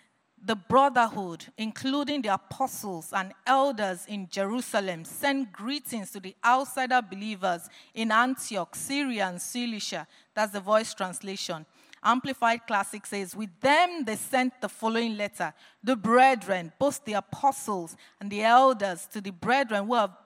the 0.44 0.54
brotherhood, 0.54 1.46
including 1.56 2.22
the 2.22 2.32
apostles 2.32 3.12
and 3.12 3.32
elders 3.46 4.06
in 4.06 4.28
Jerusalem, 4.28 5.04
sent 5.04 5.52
greetings 5.52 6.12
to 6.12 6.20
the 6.20 6.34
outsider 6.44 7.02
believers 7.02 7.68
in 7.94 8.12
Antioch, 8.12 8.74
Syria, 8.74 9.26
and 9.26 9.40
Cilicia. 9.40 10.06
That's 10.34 10.52
the 10.52 10.60
voice 10.60 10.94
translation. 10.94 11.66
Amplified 12.02 12.66
Classic 12.66 13.04
says, 13.04 13.34
With 13.34 13.50
them 13.60 14.04
they 14.04 14.14
sent 14.14 14.60
the 14.60 14.68
following 14.68 15.16
letter 15.16 15.52
The 15.82 15.96
brethren, 15.96 16.72
both 16.78 17.04
the 17.04 17.14
apostles 17.14 17.96
and 18.20 18.30
the 18.30 18.42
elders, 18.42 19.08
to 19.12 19.20
the 19.20 19.32
brethren 19.32 19.86
who 19.86 19.94
are, 19.94 20.16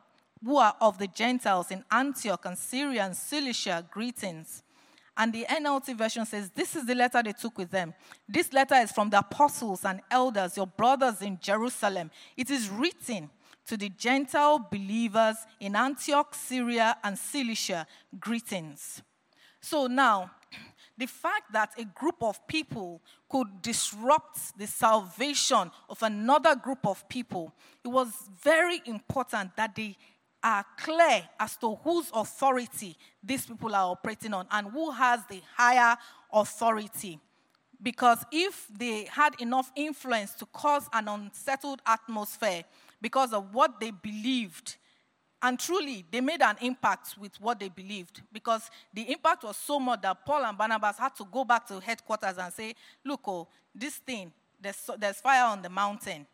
who 0.45 0.59
are 0.59 0.77
of 0.81 0.99
the 0.99 1.07
Gentiles 1.07 1.71
in 1.71 1.85
Antioch 1.91 2.45
and 2.45 2.59
Syria 2.59 3.05
and 3.05 3.17
Cilicia, 3.17 3.87
greetings. 3.91 4.63
And 5.17 5.33
the 5.33 5.45
NLT 5.45 5.97
version 5.97 6.25
says, 6.25 6.51
This 6.51 6.75
is 6.75 6.87
the 6.87 6.95
letter 6.95 7.23
they 7.23 7.33
took 7.33 7.59
with 7.59 7.71
them. 7.71 7.95
This 8.29 8.53
letter 8.53 8.77
is 8.77 8.93
from 8.93 9.11
the 9.11 9.19
apostles 9.19 9.85
and 9.85 10.01
elders, 10.11 10.57
your 10.57 10.67
brothers 10.67 11.21
in 11.21 11.39
Jerusalem. 11.41 12.11
It 12.37 12.51
is 12.51 12.71
written 12.71 13.31
to 13.67 13.77
the 13.77 13.91
Gentile 13.91 14.59
believers 14.71 15.37
in 15.61 15.77
Antioch, 15.77 16.35
Syria, 16.35 16.97
and 17.05 17.19
Cilicia. 17.19 17.87
Greetings. 18.19 19.03
So 19.61 19.87
now, 19.87 20.31
the 20.99 21.07
fact 21.07 21.53
that 21.53 21.71
a 21.79 21.85
group 21.85 22.17
of 22.23 22.47
people 22.47 23.03
could 23.29 23.63
disrupt 23.63 24.59
the 24.59 24.67
salvation 24.67 25.71
of 25.89 26.03
another 26.03 26.57
group 26.57 26.87
of 26.87 27.09
people, 27.09 27.55
it 27.85 27.89
was 27.89 28.09
very 28.43 28.81
important 28.87 29.57
that 29.57 29.75
they 29.75 29.97
are 30.43 30.65
clear 30.77 31.23
as 31.39 31.57
to 31.57 31.75
whose 31.77 32.11
authority 32.15 32.97
these 33.23 33.47
people 33.47 33.75
are 33.75 33.91
operating 33.91 34.35
on 34.35 34.47
and 34.51 34.69
who 34.69 34.91
has 34.91 35.21
the 35.27 35.41
higher 35.57 35.97
authority. 36.33 37.19
Because 37.83 38.25
if 38.31 38.69
they 38.77 39.05
had 39.05 39.41
enough 39.41 39.73
influence 39.75 40.35
to 40.35 40.47
cause 40.47 40.89
an 40.93 41.09
unsettled 41.09 41.83
atmosphere 41.87 42.63
because 43.01 43.33
of 43.33 43.53
what 43.53 43.81
they 43.81 43.91
believed, 43.91 44.77
and 45.43 45.59
truly 45.59 46.05
they 46.11 46.21
made 46.21 46.41
an 46.43 46.57
impact 46.61 47.17
with 47.19 47.41
what 47.41 47.59
they 47.59 47.69
believed, 47.69 48.23
because 48.33 48.71
the 48.95 49.11
impact 49.11 49.43
was 49.43 49.57
so 49.57 49.81
much 49.81 50.03
that 50.03 50.25
Paul 50.25 50.45
and 50.45 50.57
Barnabas 50.57 50.99
had 50.99 51.17
to 51.17 51.25
go 51.25 51.45
back 51.45 51.67
to 51.69 51.81
headquarters 51.81 52.39
and 52.39 52.53
say, 52.53 52.75
Look, 53.05 53.23
oh, 53.27 53.49
this 53.75 53.97
thing, 53.97 54.33
there's, 54.61 54.89
there's 54.99 55.21
fire 55.21 55.47
on 55.47 55.63
the 55.63 55.69
mountain. 55.69 56.27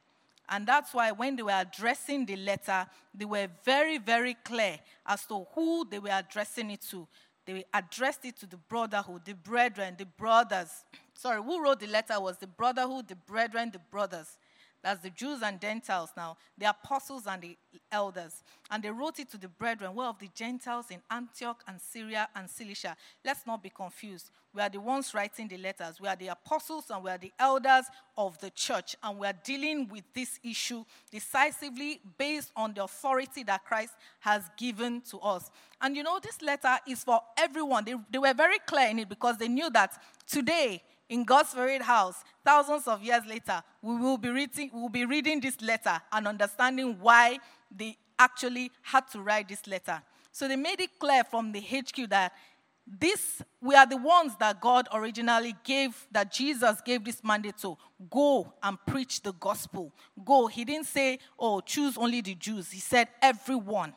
And 0.48 0.66
that's 0.66 0.94
why 0.94 1.12
when 1.12 1.36
they 1.36 1.42
were 1.42 1.50
addressing 1.50 2.24
the 2.24 2.36
letter, 2.36 2.86
they 3.14 3.24
were 3.24 3.48
very, 3.64 3.98
very 3.98 4.34
clear 4.34 4.78
as 5.06 5.26
to 5.26 5.46
who 5.54 5.86
they 5.88 5.98
were 5.98 6.10
addressing 6.12 6.70
it 6.70 6.82
to. 6.90 7.06
They 7.44 7.64
addressed 7.72 8.24
it 8.24 8.36
to 8.40 8.46
the 8.46 8.56
brotherhood, 8.56 9.22
the 9.24 9.34
brethren, 9.34 9.94
the 9.98 10.06
brothers. 10.06 10.84
Sorry, 11.14 11.42
who 11.42 11.62
wrote 11.62 11.80
the 11.80 11.86
letter 11.86 12.20
was 12.20 12.38
the 12.38 12.46
brotherhood, 12.46 13.08
the 13.08 13.16
brethren, 13.16 13.70
the 13.72 13.78
brothers. 13.78 14.36
That's 14.82 15.02
the 15.02 15.10
Jews 15.10 15.42
and 15.42 15.60
Gentiles 15.60 16.10
now, 16.16 16.36
the 16.56 16.70
apostles 16.70 17.26
and 17.26 17.42
the 17.42 17.56
elders. 17.90 18.44
And 18.70 18.82
they 18.82 18.90
wrote 18.90 19.18
it 19.18 19.28
to 19.30 19.38
the 19.38 19.48
brethren, 19.48 19.94
well, 19.94 20.10
of 20.10 20.18
the 20.18 20.30
Gentiles 20.34 20.86
in 20.90 21.00
Antioch 21.10 21.64
and 21.66 21.80
Syria 21.80 22.28
and 22.34 22.48
Cilicia. 22.48 22.96
Let's 23.24 23.46
not 23.46 23.62
be 23.62 23.70
confused. 23.70 24.30
We 24.54 24.62
are 24.62 24.68
the 24.68 24.80
ones 24.80 25.12
writing 25.14 25.46
the 25.46 25.58
letters. 25.58 26.00
We 26.00 26.08
are 26.08 26.16
the 26.16 26.28
apostles 26.28 26.86
and 26.90 27.04
we 27.04 27.10
are 27.10 27.18
the 27.18 27.32
elders 27.38 27.84
of 28.16 28.38
the 28.38 28.50
church. 28.50 28.96
And 29.02 29.18
we 29.18 29.26
are 29.26 29.34
dealing 29.44 29.88
with 29.88 30.04
this 30.14 30.40
issue 30.42 30.84
decisively 31.10 32.00
based 32.16 32.50
on 32.56 32.74
the 32.74 32.84
authority 32.84 33.42
that 33.44 33.64
Christ 33.64 33.92
has 34.20 34.42
given 34.56 35.02
to 35.10 35.18
us. 35.18 35.50
And 35.80 35.96
you 35.96 36.02
know, 36.02 36.18
this 36.22 36.40
letter 36.40 36.78
is 36.88 37.04
for 37.04 37.20
everyone. 37.36 37.84
They, 37.84 37.94
they 38.10 38.18
were 38.18 38.34
very 38.34 38.58
clear 38.60 38.88
in 38.88 38.98
it 38.98 39.08
because 39.08 39.36
they 39.36 39.48
knew 39.48 39.70
that 39.70 39.92
today, 40.26 40.82
in 41.08 41.24
God's 41.24 41.50
Spirit 41.50 41.82
house, 41.82 42.22
thousands 42.44 42.86
of 42.86 43.02
years 43.02 43.24
later, 43.26 43.62
we 43.80 43.96
will 43.96 44.18
be 44.18 44.28
reading, 44.28 44.70
we 44.74 44.80
will 44.80 44.88
be 44.88 45.04
reading 45.04 45.40
this 45.40 45.60
letter 45.62 46.00
and 46.12 46.28
understanding 46.28 46.98
why 47.00 47.38
they 47.74 47.96
actually 48.18 48.70
had 48.82 49.08
to 49.12 49.20
write 49.20 49.48
this 49.48 49.66
letter. 49.66 50.02
So 50.32 50.46
they 50.46 50.56
made 50.56 50.80
it 50.80 50.98
clear 50.98 51.24
from 51.24 51.52
the 51.52 51.60
HQ 51.60 52.10
that 52.10 52.32
this 52.88 53.42
we 53.60 53.74
are 53.74 53.86
the 53.86 53.96
ones 53.96 54.34
that 54.38 54.60
God 54.60 54.88
originally 54.92 55.54
gave, 55.64 56.06
that 56.12 56.32
Jesus 56.32 56.80
gave 56.80 57.04
this 57.04 57.22
mandate 57.24 57.58
to 57.58 57.76
go 58.08 58.52
and 58.62 58.78
preach 58.86 59.20
the 59.22 59.32
gospel. 59.32 59.92
Go. 60.24 60.46
He 60.46 60.64
didn't 60.64 60.86
say, 60.86 61.18
oh, 61.38 61.60
choose 61.60 61.98
only 61.98 62.20
the 62.20 62.34
Jews. 62.34 62.70
He 62.70 62.80
said 62.80 63.08
everyone. 63.20 63.94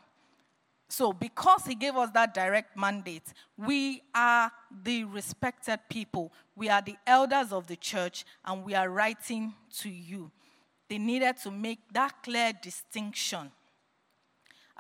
So, 0.90 1.14
because 1.14 1.66
he 1.66 1.76
gave 1.76 1.96
us 1.96 2.10
that 2.14 2.34
direct 2.34 2.76
mandate, 2.76 3.34
we 3.56 4.02
are 4.14 4.52
the 4.84 5.06
respected 5.06 5.80
people. 5.90 6.34
We 6.56 6.68
are 6.68 6.82
the 6.82 6.98
elders 7.08 7.54
of 7.54 7.68
the 7.68 7.78
church, 7.78 8.26
and 8.44 8.66
we 8.66 8.76
are 8.76 8.90
writing 8.90 9.54
to 9.80 9.90
you. 9.90 10.32
They 10.90 10.98
needed 10.98 11.38
to 11.44 11.52
make 11.52 11.80
that 11.94 12.24
clear 12.24 12.52
distinction 12.62 13.52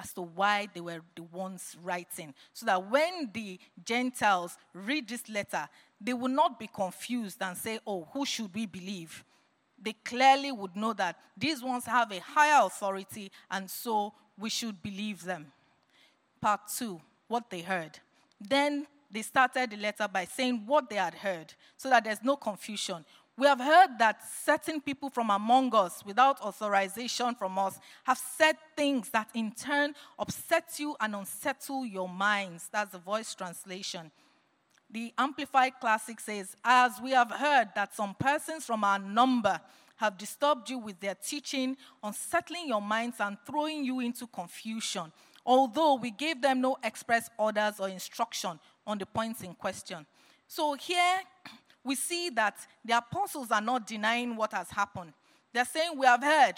as 0.01 0.13
to 0.13 0.21
why 0.21 0.67
they 0.73 0.81
were 0.81 1.01
the 1.15 1.23
ones 1.23 1.75
writing. 1.83 2.33
So 2.53 2.65
that 2.65 2.89
when 2.89 3.29
the 3.33 3.59
Gentiles 3.83 4.57
read 4.73 5.07
this 5.07 5.29
letter, 5.29 5.67
they 5.99 6.13
will 6.13 6.29
not 6.29 6.59
be 6.59 6.67
confused 6.67 7.41
and 7.41 7.55
say, 7.57 7.79
oh, 7.85 8.07
who 8.13 8.25
should 8.25 8.53
we 8.53 8.65
believe? 8.65 9.23
They 9.81 9.93
clearly 9.93 10.51
would 10.51 10.75
know 10.75 10.93
that 10.93 11.17
these 11.37 11.63
ones 11.63 11.85
have 11.85 12.11
a 12.11 12.19
higher 12.19 12.65
authority, 12.65 13.31
and 13.49 13.69
so 13.69 14.13
we 14.37 14.49
should 14.49 14.81
believe 14.81 15.23
them 15.23 15.51
part 16.41 16.61
two, 16.75 16.99
what 17.27 17.49
they 17.49 17.61
heard. 17.61 17.99
Then 18.39 18.87
they 19.11 19.21
started 19.21 19.69
the 19.69 19.77
letter 19.77 20.07
by 20.07 20.25
saying 20.25 20.63
what 20.65 20.89
they 20.89 20.95
had 20.95 21.13
heard 21.13 21.53
so 21.77 21.89
that 21.89 22.03
there's 22.03 22.23
no 22.23 22.35
confusion. 22.35 23.05
We 23.37 23.47
have 23.47 23.59
heard 23.59 23.97
that 23.99 24.21
certain 24.43 24.81
people 24.81 25.09
from 25.09 25.29
among 25.29 25.73
us, 25.73 26.05
without 26.05 26.41
authorization 26.41 27.33
from 27.35 27.57
us, 27.57 27.79
have 28.03 28.17
said 28.17 28.57
things 28.75 29.09
that 29.09 29.29
in 29.33 29.51
turn 29.51 29.95
upset 30.19 30.77
you 30.77 30.95
and 30.99 31.15
unsettle 31.15 31.85
your 31.85 32.09
minds. 32.09 32.69
That's 32.71 32.91
the 32.91 32.99
voice 32.99 33.33
translation. 33.33 34.11
The 34.89 35.13
Amplified 35.17 35.73
Classic 35.79 36.19
says, 36.19 36.55
As 36.63 36.99
we 37.01 37.11
have 37.11 37.31
heard 37.31 37.69
that 37.75 37.95
some 37.95 38.13
persons 38.19 38.65
from 38.65 38.83
our 38.83 38.99
number 38.99 39.59
have 39.95 40.17
disturbed 40.17 40.69
you 40.69 40.79
with 40.79 40.99
their 40.99 41.15
teaching, 41.15 41.77
unsettling 42.03 42.67
your 42.67 42.81
minds 42.81 43.17
and 43.19 43.37
throwing 43.45 43.85
you 43.85 44.01
into 44.01 44.27
confusion 44.27 45.11
although 45.45 45.95
we 45.95 46.11
gave 46.11 46.41
them 46.41 46.61
no 46.61 46.77
express 46.83 47.29
orders 47.37 47.79
or 47.79 47.89
instruction 47.89 48.59
on 48.85 48.97
the 48.97 49.05
points 49.05 49.41
in 49.41 49.53
question. 49.53 50.05
So 50.47 50.73
here 50.73 51.19
we 51.83 51.95
see 51.95 52.29
that 52.31 52.57
the 52.85 52.97
apostles 52.97 53.51
are 53.51 53.61
not 53.61 53.87
denying 53.87 54.35
what 54.35 54.53
has 54.53 54.69
happened. 54.69 55.13
They're 55.53 55.65
saying, 55.65 55.97
We 55.97 56.05
have 56.05 56.23
heard. 56.23 56.55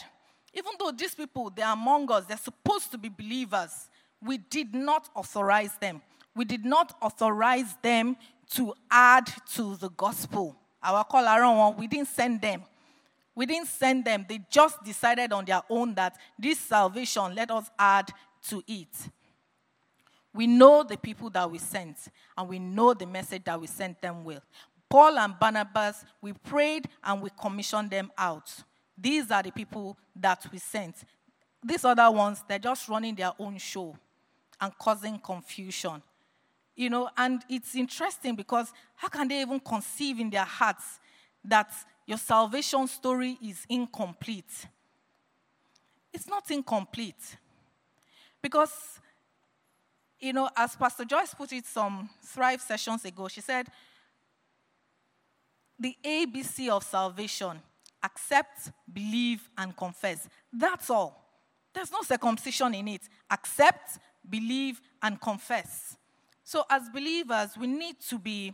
Even 0.53 0.73
though 0.77 0.91
these 0.91 1.15
people, 1.15 1.49
they're 1.49 1.71
among 1.71 2.11
us, 2.11 2.25
they're 2.25 2.37
supposed 2.37 2.91
to 2.91 2.97
be 2.97 3.09
believers, 3.09 3.89
we 4.21 4.37
did 4.37 4.75
not 4.75 5.09
authorize 5.15 5.75
them. 5.77 6.01
We 6.35 6.45
did 6.45 6.63
not 6.63 6.95
authorize 7.01 7.75
them 7.81 8.17
to 8.51 8.73
add 8.89 9.31
to 9.55 9.75
the 9.77 9.89
gospel. 9.89 10.55
Our 10.81 11.03
call 11.05 11.25
around 11.25 11.57
one, 11.57 11.77
we 11.77 11.87
didn't 11.87 12.09
send 12.09 12.41
them. 12.41 12.63
We 13.35 13.45
didn't 13.47 13.67
send 13.67 14.05
them. 14.05 14.25
They 14.29 14.41
just 14.49 14.83
decided 14.83 15.33
on 15.33 15.45
their 15.45 15.61
own 15.69 15.95
that 15.95 16.17
this 16.37 16.59
salvation, 16.59 17.33
let 17.33 17.49
us 17.49 17.69
add 17.79 18.11
to 18.49 18.63
it. 18.67 18.95
We 20.33 20.47
know 20.47 20.83
the 20.83 20.97
people 20.97 21.29
that 21.31 21.49
we 21.49 21.57
sent, 21.59 21.97
and 22.37 22.49
we 22.49 22.59
know 22.59 22.93
the 22.93 23.05
message 23.05 23.43
that 23.45 23.59
we 23.59 23.67
sent 23.67 24.01
them 24.01 24.23
with. 24.23 24.41
Paul 24.93 25.17
and 25.17 25.39
Barnabas, 25.39 26.05
we 26.21 26.33
prayed 26.33 26.87
and 27.03 27.19
we 27.19 27.31
commissioned 27.41 27.89
them 27.89 28.11
out. 28.15 28.53
These 28.95 29.31
are 29.31 29.41
the 29.41 29.49
people 29.49 29.97
that 30.15 30.45
we 30.51 30.59
sent. 30.59 30.97
These 31.63 31.83
other 31.83 32.11
ones, 32.11 32.43
they're 32.47 32.59
just 32.59 32.87
running 32.87 33.15
their 33.15 33.31
own 33.39 33.57
show 33.57 33.97
and 34.61 34.77
causing 34.77 35.17
confusion. 35.17 35.99
You 36.75 36.91
know, 36.91 37.09
and 37.17 37.41
it's 37.49 37.73
interesting 37.73 38.35
because 38.35 38.71
how 38.95 39.07
can 39.07 39.27
they 39.27 39.41
even 39.41 39.59
conceive 39.61 40.19
in 40.19 40.29
their 40.29 40.45
hearts 40.45 40.99
that 41.43 41.71
your 42.05 42.19
salvation 42.19 42.85
story 42.85 43.39
is 43.43 43.65
incomplete? 43.67 44.67
It's 46.13 46.27
not 46.27 46.51
incomplete. 46.51 47.37
Because, 48.43 48.99
you 50.19 50.33
know, 50.33 50.51
as 50.55 50.75
Pastor 50.75 51.03
Joyce 51.03 51.33
put 51.33 51.51
it 51.51 51.65
some 51.65 52.11
Thrive 52.23 52.61
sessions 52.61 53.03
ago, 53.05 53.27
she 53.27 53.41
said, 53.41 53.65
the 55.79 55.95
ABC 56.03 56.69
of 56.69 56.83
salvation 56.83 57.59
accept, 58.03 58.71
believe, 58.91 59.49
and 59.57 59.75
confess. 59.75 60.27
That's 60.51 60.89
all. 60.89 61.19
There's 61.73 61.91
no 61.91 62.01
circumcision 62.01 62.75
in 62.75 62.87
it. 62.89 63.01
Accept, 63.31 63.97
believe, 64.29 64.81
and 65.01 65.19
confess. 65.19 65.97
So, 66.43 66.65
as 66.69 66.89
believers, 66.89 67.51
we 67.57 67.67
need 67.67 67.99
to 68.09 68.19
be 68.19 68.53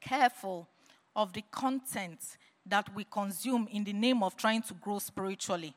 careful 0.00 0.68
of 1.16 1.32
the 1.32 1.42
content 1.50 2.20
that 2.66 2.94
we 2.94 3.04
consume 3.04 3.66
in 3.70 3.84
the 3.84 3.92
name 3.92 4.22
of 4.22 4.36
trying 4.36 4.62
to 4.62 4.74
grow 4.74 4.98
spiritually. 4.98 5.74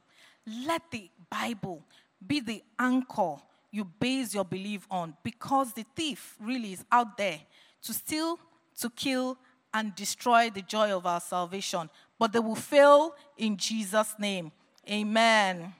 Let 0.65 0.83
the 0.91 1.09
Bible 1.29 1.83
be 2.25 2.39
the 2.39 2.63
anchor 2.77 3.37
you 3.71 3.83
base 3.83 4.33
your 4.33 4.45
belief 4.45 4.87
on 4.89 5.15
because 5.21 5.73
the 5.73 5.85
thief 5.95 6.35
really 6.39 6.73
is 6.73 6.85
out 6.91 7.17
there 7.17 7.39
to 7.81 7.93
steal, 7.93 8.39
to 8.79 8.89
kill, 8.89 9.37
and 9.75 9.93
destroy 9.93 10.49
the 10.49 10.61
joy 10.61 10.95
of 10.95 11.05
our 11.05 11.19
salvation. 11.19 11.89
But 12.17 12.31
they 12.31 12.39
will 12.39 12.55
fail 12.55 13.13
in 13.37 13.57
Jesus' 13.57 14.15
name. 14.17 14.53
Amen. 14.89 15.73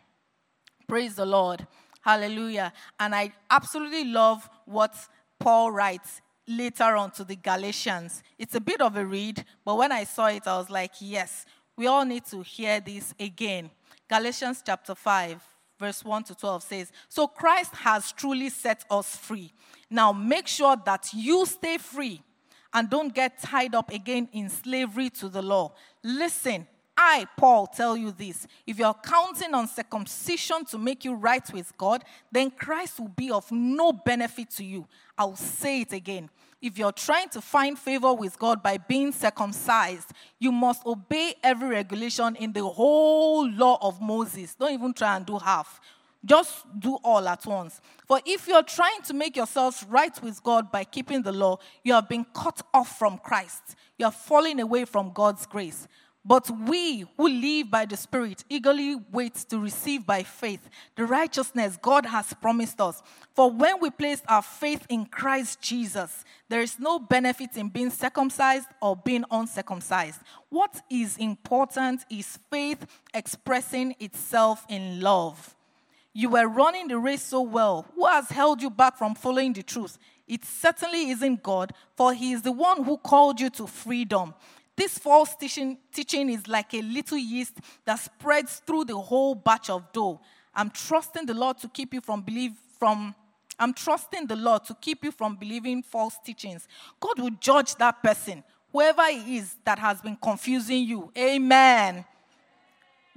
Praise 0.86 1.16
the 1.16 1.26
Lord. 1.26 1.66
Hallelujah. 2.02 2.74
And 3.00 3.16
I 3.16 3.32
absolutely 3.50 4.04
love 4.04 4.48
what 4.66 4.94
Paul 5.40 5.72
writes 5.72 6.22
later 6.46 6.98
on 6.98 7.12
to 7.12 7.24
the 7.24 7.38
Galatians. 7.38 8.22
It's 8.38 8.54
a 8.54 8.60
bit 8.60 8.82
of 8.82 8.98
a 8.98 9.06
read, 9.06 9.46
but 9.64 9.78
when 9.78 9.94
I 9.94 10.04
saw 10.04 10.28
it, 10.28 10.46
I 10.46 10.58
was 10.58 10.70
like, 10.70 10.92
yes, 11.00 11.46
we 11.78 11.88
all 11.88 12.04
need 12.04 12.26
to 12.26 12.42
hear 12.42 12.82
this 12.82 13.14
again. 13.18 13.72
Galatians 14.10 14.62
chapter 14.64 14.94
5, 14.94 15.42
verse 15.80 16.04
1 16.04 16.26
to 16.26 16.36
12 16.36 16.64
says, 16.64 16.92
So 17.08 17.28
Christ 17.28 17.74
has 17.76 18.12
truly 18.12 18.50
set 18.50 18.84
us 18.92 19.16
free. 19.16 19.54
Now 19.90 20.12
make 20.12 20.48
sure 20.48 20.76
that 20.86 21.14
you 21.14 21.46
stay 21.46 21.78
free 21.78 22.22
and 22.76 22.90
don't 22.90 23.14
get 23.14 23.42
tied 23.42 23.74
up 23.74 23.90
again 23.90 24.28
in 24.34 24.50
slavery 24.50 25.10
to 25.10 25.30
the 25.30 25.42
law. 25.42 25.72
Listen, 26.04 26.68
I, 26.98 27.26
Paul, 27.38 27.68
tell 27.68 27.96
you 27.96 28.12
this. 28.12 28.46
If 28.68 28.78
you're 28.78 28.94
counting 28.94 29.54
on 29.54 29.68
circumcision 29.68 30.66
to 30.66 30.78
make 30.78 31.06
you 31.06 31.16
right 31.16 31.52
with 31.54 31.76
God, 31.78 32.04
then 32.32 32.52
Christ 32.52 33.00
will 33.00 33.08
be 33.08 33.32
of 33.32 33.50
no 33.50 33.94
benefit 33.94 34.50
to 34.52 34.66
you. 34.66 34.88
I'll 35.18 35.38
say 35.38 35.82
it 35.82 35.94
again. 35.94 36.30
If 36.62 36.78
you're 36.78 36.92
trying 36.92 37.30
to 37.30 37.42
find 37.42 37.80
favor 37.80 38.14
with 38.14 38.38
God 38.38 38.62
by 38.62 38.78
being 38.78 39.14
circumcised, 39.14 40.12
you 40.38 40.52
must 40.52 40.86
obey 40.86 41.36
every 41.44 41.70
regulation 41.70 42.36
in 42.36 42.52
the 42.52 42.66
whole 42.66 43.50
law 43.50 43.78
of 43.82 44.02
Moses. 44.02 44.56
Don't 44.56 44.74
even 44.74 44.94
try 44.94 45.16
and 45.16 45.26
do 45.26 45.38
half. 45.38 45.80
Just 46.26 46.66
do 46.80 46.96
all 47.04 47.28
at 47.28 47.46
once. 47.46 47.80
For 48.08 48.20
if 48.26 48.48
you're 48.48 48.64
trying 48.64 49.02
to 49.04 49.14
make 49.14 49.36
yourselves 49.38 49.86
right 49.88 50.22
with 50.24 50.42
God 50.44 50.72
by 50.72 50.84
keeping 50.84 51.22
the 51.22 51.32
law, 51.32 51.60
you 51.84 51.94
have 51.94 52.10
been 52.10 52.26
cut 52.34 52.62
off 52.74 52.98
from 52.98 53.20
Christ. 53.20 53.76
You 53.98 54.08
are 54.08 54.12
falling 54.12 54.60
away 54.60 54.86
from 54.86 55.12
God's 55.14 55.46
grace. 55.46 55.88
But 56.28 56.50
we 56.50 57.06
who 57.18 57.30
live 57.30 57.70
by 57.70 57.86
the 57.86 57.96
Spirit 57.96 58.44
eagerly 58.50 58.96
wait 59.12 59.36
to 59.50 59.60
receive 59.60 60.08
by 60.08 60.24
faith 60.24 60.68
the 60.96 61.06
righteousness 61.06 61.78
God 61.80 62.08
has 62.08 62.34
promised 62.34 62.82
us. 62.82 63.04
For 63.36 63.52
when 63.52 63.80
we 63.80 63.92
place 63.92 64.24
our 64.28 64.42
faith 64.42 64.88
in 64.90 65.06
Christ 65.06 65.62
Jesus, 65.62 66.26
there 66.50 66.62
is 66.62 66.80
no 66.80 66.98
benefit 66.98 67.56
in 67.56 67.70
being 67.70 67.92
circumcised 67.92 68.70
or 68.82 68.96
being 68.96 69.24
uncircumcised. 69.30 70.20
What 70.50 70.82
is 70.90 71.16
important 71.18 72.04
is 72.10 72.40
faith 72.50 72.88
expressing 73.14 73.96
itself 74.00 74.66
in 74.68 75.02
love. 75.02 75.55
You 76.18 76.30
were 76.30 76.48
running 76.48 76.88
the 76.88 76.98
race 76.98 77.24
so 77.24 77.42
well. 77.42 77.86
Who 77.94 78.06
has 78.06 78.30
held 78.30 78.62
you 78.62 78.70
back 78.70 78.98
from 78.98 79.16
following 79.16 79.52
the 79.52 79.62
truth? 79.62 79.98
It 80.26 80.46
certainly 80.46 81.10
isn't 81.10 81.44
God, 81.44 81.74
for 81.98 82.14
He 82.14 82.32
is 82.32 82.42
the 82.42 82.54
one 82.54 82.86
who 82.86 82.98
called 82.98 83.42
you 83.42 83.50
to 83.50 83.68
freedom. 83.68 84.34
This 84.78 84.98
false 84.98 85.36
teaching, 85.36 85.78
teaching 85.94 86.30
is 86.30 86.48
like 86.48 86.74
a 86.74 86.82
little 86.82 87.18
yeast 87.18 87.58
that 87.84 88.00
spreads 88.00 88.62
through 88.66 88.86
the 88.86 88.98
whole 88.98 89.36
batch 89.36 89.70
of 89.70 89.92
dough. 89.92 90.22
I'm 90.54 90.70
trusting 90.70 91.26
the 91.26 91.34
Lord 91.34 91.58
to 91.58 91.68
keep 91.68 91.94
you 91.94 92.00
from 92.00 92.22
believe 92.22 92.54
from 92.80 93.14
I'm 93.60 93.74
trusting 93.74 94.28
the 94.28 94.38
Lord 94.38 94.64
to 94.66 94.74
keep 94.74 95.04
you 95.04 95.12
from 95.12 95.36
believing 95.36 95.84
false 95.84 96.18
teachings. 96.24 96.66
God 97.02 97.20
will 97.20 97.32
judge 97.42 97.76
that 97.76 98.02
person, 98.02 98.42
whoever 98.72 99.04
it 99.04 99.28
is 99.28 99.58
that 99.66 99.80
has 99.80 100.02
been 100.02 100.16
confusing 100.16 100.86
you. 100.86 101.12
Amen. 101.18 102.06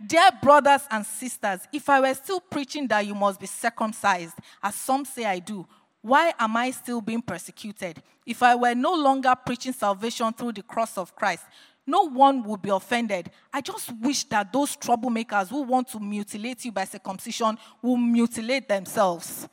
Dear 0.04 0.30
brothers 0.40 0.82
and 0.90 1.04
sisters, 1.04 1.60
if 1.72 1.88
I 1.88 2.00
were 2.00 2.14
still 2.14 2.40
preaching 2.40 2.86
that 2.86 3.04
you 3.04 3.14
must 3.14 3.40
be 3.40 3.46
circumcised, 3.46 4.34
as 4.62 4.74
some 4.74 5.04
say 5.04 5.24
I 5.24 5.40
do, 5.40 5.66
why 6.00 6.32
am 6.38 6.56
I 6.56 6.70
still 6.70 7.00
being 7.00 7.22
persecuted? 7.22 8.00
If 8.24 8.42
I 8.42 8.54
were 8.54 8.74
no 8.74 8.94
longer 8.94 9.34
preaching 9.44 9.72
salvation 9.72 10.32
through 10.32 10.52
the 10.52 10.62
cross 10.62 10.96
of 10.96 11.16
Christ, 11.16 11.44
no 11.84 12.02
one 12.02 12.44
would 12.44 12.62
be 12.62 12.68
offended. 12.68 13.30
I 13.52 13.60
just 13.60 13.90
wish 14.00 14.24
that 14.24 14.52
those 14.52 14.76
troublemakers 14.76 15.48
who 15.48 15.62
want 15.62 15.88
to 15.88 15.98
mutilate 15.98 16.64
you 16.64 16.70
by 16.70 16.84
circumcision 16.84 17.58
will 17.82 17.96
mutilate 17.96 18.68
themselves. 18.68 19.48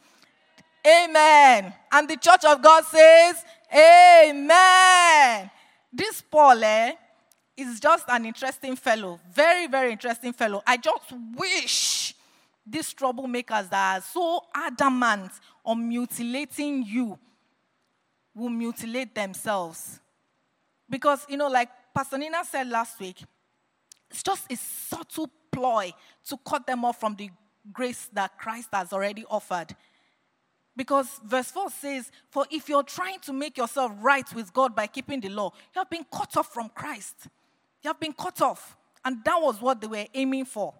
Amen. 0.85 1.73
And 1.91 2.07
the 2.07 2.17
church 2.17 2.45
of 2.45 2.61
God 2.61 2.83
says, 2.83 3.43
Amen. 3.73 5.49
This 5.91 6.21
Paul, 6.21 6.63
eh, 6.63 6.91
is 7.57 7.79
just 7.79 8.05
an 8.09 8.25
interesting 8.25 8.75
fellow. 8.75 9.19
Very, 9.31 9.67
very 9.67 9.91
interesting 9.91 10.33
fellow. 10.33 10.61
I 10.65 10.77
just 10.77 11.11
wish 11.35 12.15
these 12.65 12.93
troublemakers 12.93 13.69
that 13.69 13.97
are 13.97 14.01
so 14.01 14.41
adamant 14.53 15.31
on 15.63 15.87
mutilating 15.87 16.83
you 16.85 17.17
will 18.33 18.49
mutilate 18.49 19.15
themselves. 19.15 19.99
Because, 20.89 21.25
you 21.29 21.37
know, 21.37 21.47
like 21.47 21.69
Pastor 21.93 22.17
Nina 22.17 22.43
said 22.43 22.67
last 22.67 22.99
week, 22.99 23.23
it's 24.09 24.21
just 24.21 24.51
a 24.51 24.55
subtle 24.55 25.29
ploy 25.51 25.93
to 26.27 26.37
cut 26.45 26.67
them 26.67 26.83
off 26.85 26.99
from 26.99 27.15
the 27.15 27.29
grace 27.71 28.09
that 28.13 28.37
Christ 28.37 28.69
has 28.73 28.91
already 28.93 29.25
offered. 29.29 29.75
Because 30.75 31.21
verse 31.23 31.49
4 31.51 31.69
says, 31.69 32.11
For 32.29 32.45
if 32.51 32.67
you're 32.67 32.83
trying 32.83 33.19
to 33.21 33.33
make 33.33 33.57
yourself 33.57 33.93
right 34.01 34.31
with 34.35 34.53
God 34.53 34.75
by 34.75 34.87
keeping 34.87 35.21
the 35.21 35.29
law, 35.29 35.51
you 35.73 35.79
have 35.79 35.89
been 35.89 36.05
cut 36.11 36.35
off 36.35 36.53
from 36.53 36.69
Christ. 36.69 37.27
You 37.85 37.89
have 37.89 37.99
been 37.99 38.13
cut 38.13 38.41
off. 38.41 38.75
And 39.05 39.23
that 39.25 39.39
was 39.39 39.61
what 39.61 39.79
they 39.79 39.85
were 39.85 40.07
aiming 40.11 40.45
for. 40.45 40.73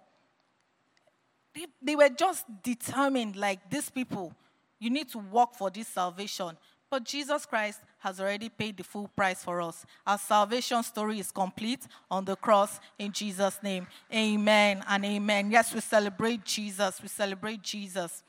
They, 1.54 1.68
they 1.80 1.96
were 1.96 2.10
just 2.10 2.46
determined, 2.64 3.36
like 3.36 3.70
these 3.70 3.92
people, 3.92 4.34
you 4.80 4.90
need 4.90 5.10
to 5.12 5.20
work 5.20 5.54
for 5.54 5.70
this 5.70 5.88
salvation. 5.88 6.58
But 6.90 7.04
Jesus 7.04 7.46
Christ 7.46 7.82
has 8.00 8.20
already 8.20 8.50
paid 8.50 8.78
the 8.78 8.84
full 8.84 9.08
price 9.10 9.44
for 9.44 9.62
us. 9.62 9.86
Our 10.08 10.18
salvation 10.18 10.82
story 10.82 11.20
is 11.20 11.30
complete 11.30 11.86
on 12.10 12.26
the 12.26 12.36
cross 12.36 12.80
in 12.98 13.12
Jesus' 13.12 13.60
name. 13.62 13.86
Amen 14.12 14.84
and 14.90 15.06
amen. 15.06 15.52
Yes, 15.52 15.76
we 15.76 15.82
celebrate 15.82 16.44
Jesus. 16.44 17.00
We 17.04 17.08
celebrate 17.08 17.62
Jesus. 17.62 18.24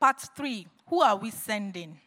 Part 0.00 0.22
three 0.34 0.66
Who 0.88 1.02
are 1.02 1.16
we 1.16 1.30
sending? 1.30 2.00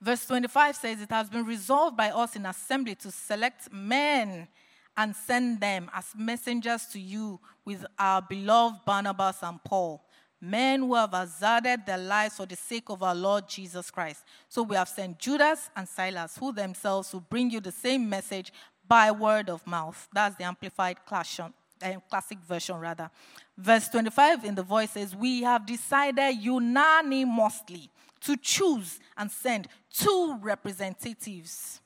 Verse 0.00 0.26
25 0.26 0.76
says, 0.76 1.00
It 1.02 1.10
has 1.10 1.28
been 1.28 1.44
resolved 1.44 1.96
by 1.96 2.10
us 2.10 2.34
in 2.34 2.46
assembly 2.46 2.94
to 2.96 3.10
select 3.10 3.72
men 3.72 4.48
and 4.96 5.14
send 5.14 5.60
them 5.60 5.90
as 5.94 6.06
messengers 6.16 6.86
to 6.86 7.00
you 7.00 7.38
with 7.64 7.84
our 7.98 8.22
beloved 8.22 8.84
Barnabas 8.84 9.42
and 9.42 9.62
Paul, 9.62 10.02
men 10.40 10.80
who 10.80 10.94
have 10.94 11.12
hazarded 11.12 11.84
their 11.84 11.98
lives 11.98 12.36
for 12.36 12.46
the 12.46 12.56
sake 12.56 12.88
of 12.88 13.02
our 13.02 13.14
Lord 13.14 13.46
Jesus 13.46 13.90
Christ. 13.90 14.24
So 14.48 14.62
we 14.62 14.76
have 14.76 14.88
sent 14.88 15.18
Judas 15.18 15.68
and 15.76 15.86
Silas, 15.86 16.36
who 16.38 16.52
themselves 16.52 17.12
will 17.12 17.20
bring 17.20 17.50
you 17.50 17.60
the 17.60 17.72
same 17.72 18.08
message 18.08 18.52
by 18.88 19.10
word 19.10 19.50
of 19.50 19.66
mouth. 19.66 20.08
That's 20.12 20.36
the 20.36 20.44
amplified 20.44 20.96
uh, 21.08 21.92
classic 22.08 22.38
version, 22.48 22.76
rather. 22.80 23.10
Verse 23.56 23.88
25 23.88 24.44
in 24.46 24.54
the 24.54 24.62
voice 24.62 24.90
says, 24.92 25.14
We 25.14 25.42
have 25.42 25.66
decided 25.66 26.36
unanimously 26.40 27.90
to 28.22 28.36
choose 28.36 29.00
and 29.16 29.30
send 29.30 29.68
two 29.92 30.38
representatives. 30.40 31.80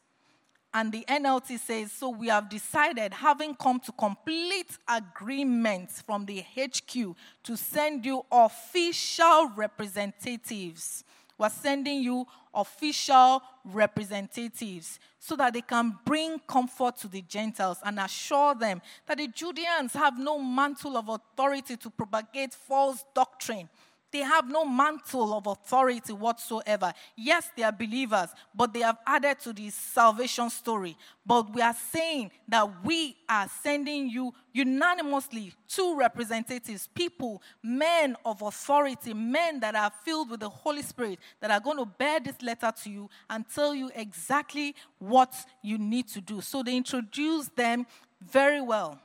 And 0.72 0.90
the 0.90 1.04
NLT 1.08 1.58
says, 1.60 1.92
So 1.92 2.08
we 2.08 2.26
have 2.28 2.48
decided, 2.48 3.12
having 3.12 3.54
come 3.54 3.78
to 3.80 3.92
complete 3.92 4.76
agreement 4.88 5.90
from 5.90 6.26
the 6.26 6.42
HQ, 6.42 7.16
to 7.44 7.56
send 7.56 8.04
you 8.04 8.24
official 8.32 9.50
representatives 9.56 11.04
We're 11.36 11.50
sending 11.50 12.02
you 12.02 12.26
official 12.54 13.42
representatives 13.64 15.00
so 15.18 15.34
that 15.36 15.54
they 15.54 15.62
can 15.62 15.98
bring 16.04 16.38
comfort 16.46 16.96
to 16.98 17.08
the 17.08 17.22
Gentiles 17.22 17.78
and 17.84 17.98
assure 17.98 18.54
them 18.54 18.80
that 19.06 19.18
the 19.18 19.26
Judeans 19.26 19.94
have 19.94 20.18
no 20.18 20.38
mantle 20.38 20.96
of 20.96 21.08
authority 21.08 21.76
to 21.76 21.90
propagate 21.90 22.54
false 22.54 23.04
doctrine. 23.14 23.68
They 24.14 24.20
have 24.20 24.48
no 24.48 24.64
mantle 24.64 25.34
of 25.34 25.48
authority 25.48 26.12
whatsoever. 26.12 26.92
Yes, 27.16 27.50
they 27.56 27.64
are 27.64 27.72
believers, 27.72 28.28
but 28.54 28.72
they 28.72 28.82
have 28.82 28.98
added 29.04 29.40
to 29.40 29.52
the 29.52 29.70
salvation 29.70 30.50
story. 30.50 30.96
But 31.26 31.52
we 31.52 31.60
are 31.60 31.74
saying 31.90 32.30
that 32.46 32.84
we 32.84 33.16
are 33.28 33.48
sending 33.64 34.08
you 34.08 34.32
unanimously 34.52 35.52
two 35.66 35.98
representatives, 35.98 36.88
people, 36.94 37.42
men 37.60 38.14
of 38.24 38.40
authority, 38.42 39.14
men 39.14 39.58
that 39.58 39.74
are 39.74 39.90
filled 40.04 40.30
with 40.30 40.38
the 40.38 40.48
Holy 40.48 40.82
Spirit, 40.82 41.18
that 41.40 41.50
are 41.50 41.58
going 41.58 41.78
to 41.78 41.86
bear 41.86 42.20
this 42.20 42.40
letter 42.40 42.72
to 42.84 42.90
you 42.90 43.10
and 43.28 43.44
tell 43.52 43.74
you 43.74 43.90
exactly 43.96 44.76
what 45.00 45.34
you 45.60 45.76
need 45.76 46.06
to 46.10 46.20
do. 46.20 46.40
So 46.40 46.62
they 46.62 46.76
introduce 46.76 47.48
them 47.48 47.84
very 48.20 48.60
well. 48.60 48.96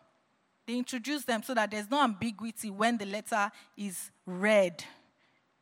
They 0.67 0.77
introduce 0.77 1.23
them 1.23 1.41
so 1.41 1.55
that 1.55 1.71
there's 1.71 1.89
no 1.89 1.99
ambiguity 1.99 2.69
when 2.69 2.99
the 2.99 3.07
letter 3.07 3.49
is 3.75 4.11
read 4.27 4.83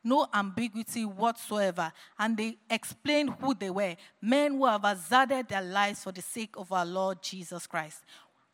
no 0.02 0.26
ambiguity 0.32 1.04
whatsoever. 1.04 1.92
And 2.18 2.36
they 2.36 2.56
explained 2.70 3.34
who 3.40 3.54
they 3.54 3.70
were 3.70 3.96
men 4.20 4.52
who 4.52 4.66
have 4.66 4.82
hazarded 4.82 5.48
their 5.48 5.62
lives 5.62 6.04
for 6.04 6.12
the 6.12 6.22
sake 6.22 6.54
of 6.56 6.72
our 6.72 6.86
Lord 6.86 7.22
Jesus 7.22 7.66
Christ. 7.66 8.04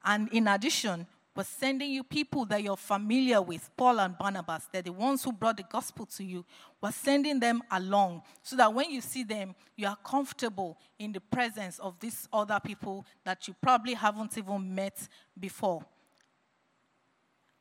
And 0.05 0.29
in 0.33 0.49
addition, 0.49 1.07
we're 1.37 1.43
sending 1.43 1.91
you 1.91 2.05
people 2.05 2.45
that 2.47 2.63
you're 2.63 2.77
familiar 2.77 3.43
with, 3.43 3.69
Paul 3.77 3.99
and 3.99 4.17
Barnabas. 4.17 4.69
They're 4.71 4.83
the 4.83 4.93
ones 4.93 5.25
who 5.25 5.33
brought 5.33 5.57
the 5.57 5.65
gospel 5.65 6.07
to 6.07 6.23
you. 6.23 6.45
We're 6.81 6.93
sending 6.93 7.41
them 7.41 7.61
along 7.73 8.23
so 8.43 8.55
that 8.57 8.73
when 8.73 8.91
you 8.91 9.01
see 9.01 9.25
them, 9.25 9.57
you 9.77 9.89
are 9.89 9.97
comfortable 9.97 10.79
in 10.99 11.13
the 11.13 11.21
presence 11.21 11.81
of 11.81 11.99
these 11.99 12.29
other 12.33 12.61
people 12.65 13.05
that 13.25 13.49
you 13.49 13.55
probably 13.61 13.95
haven't 13.95 14.39
even 14.39 14.75
met 14.75 15.09
before. 15.39 15.85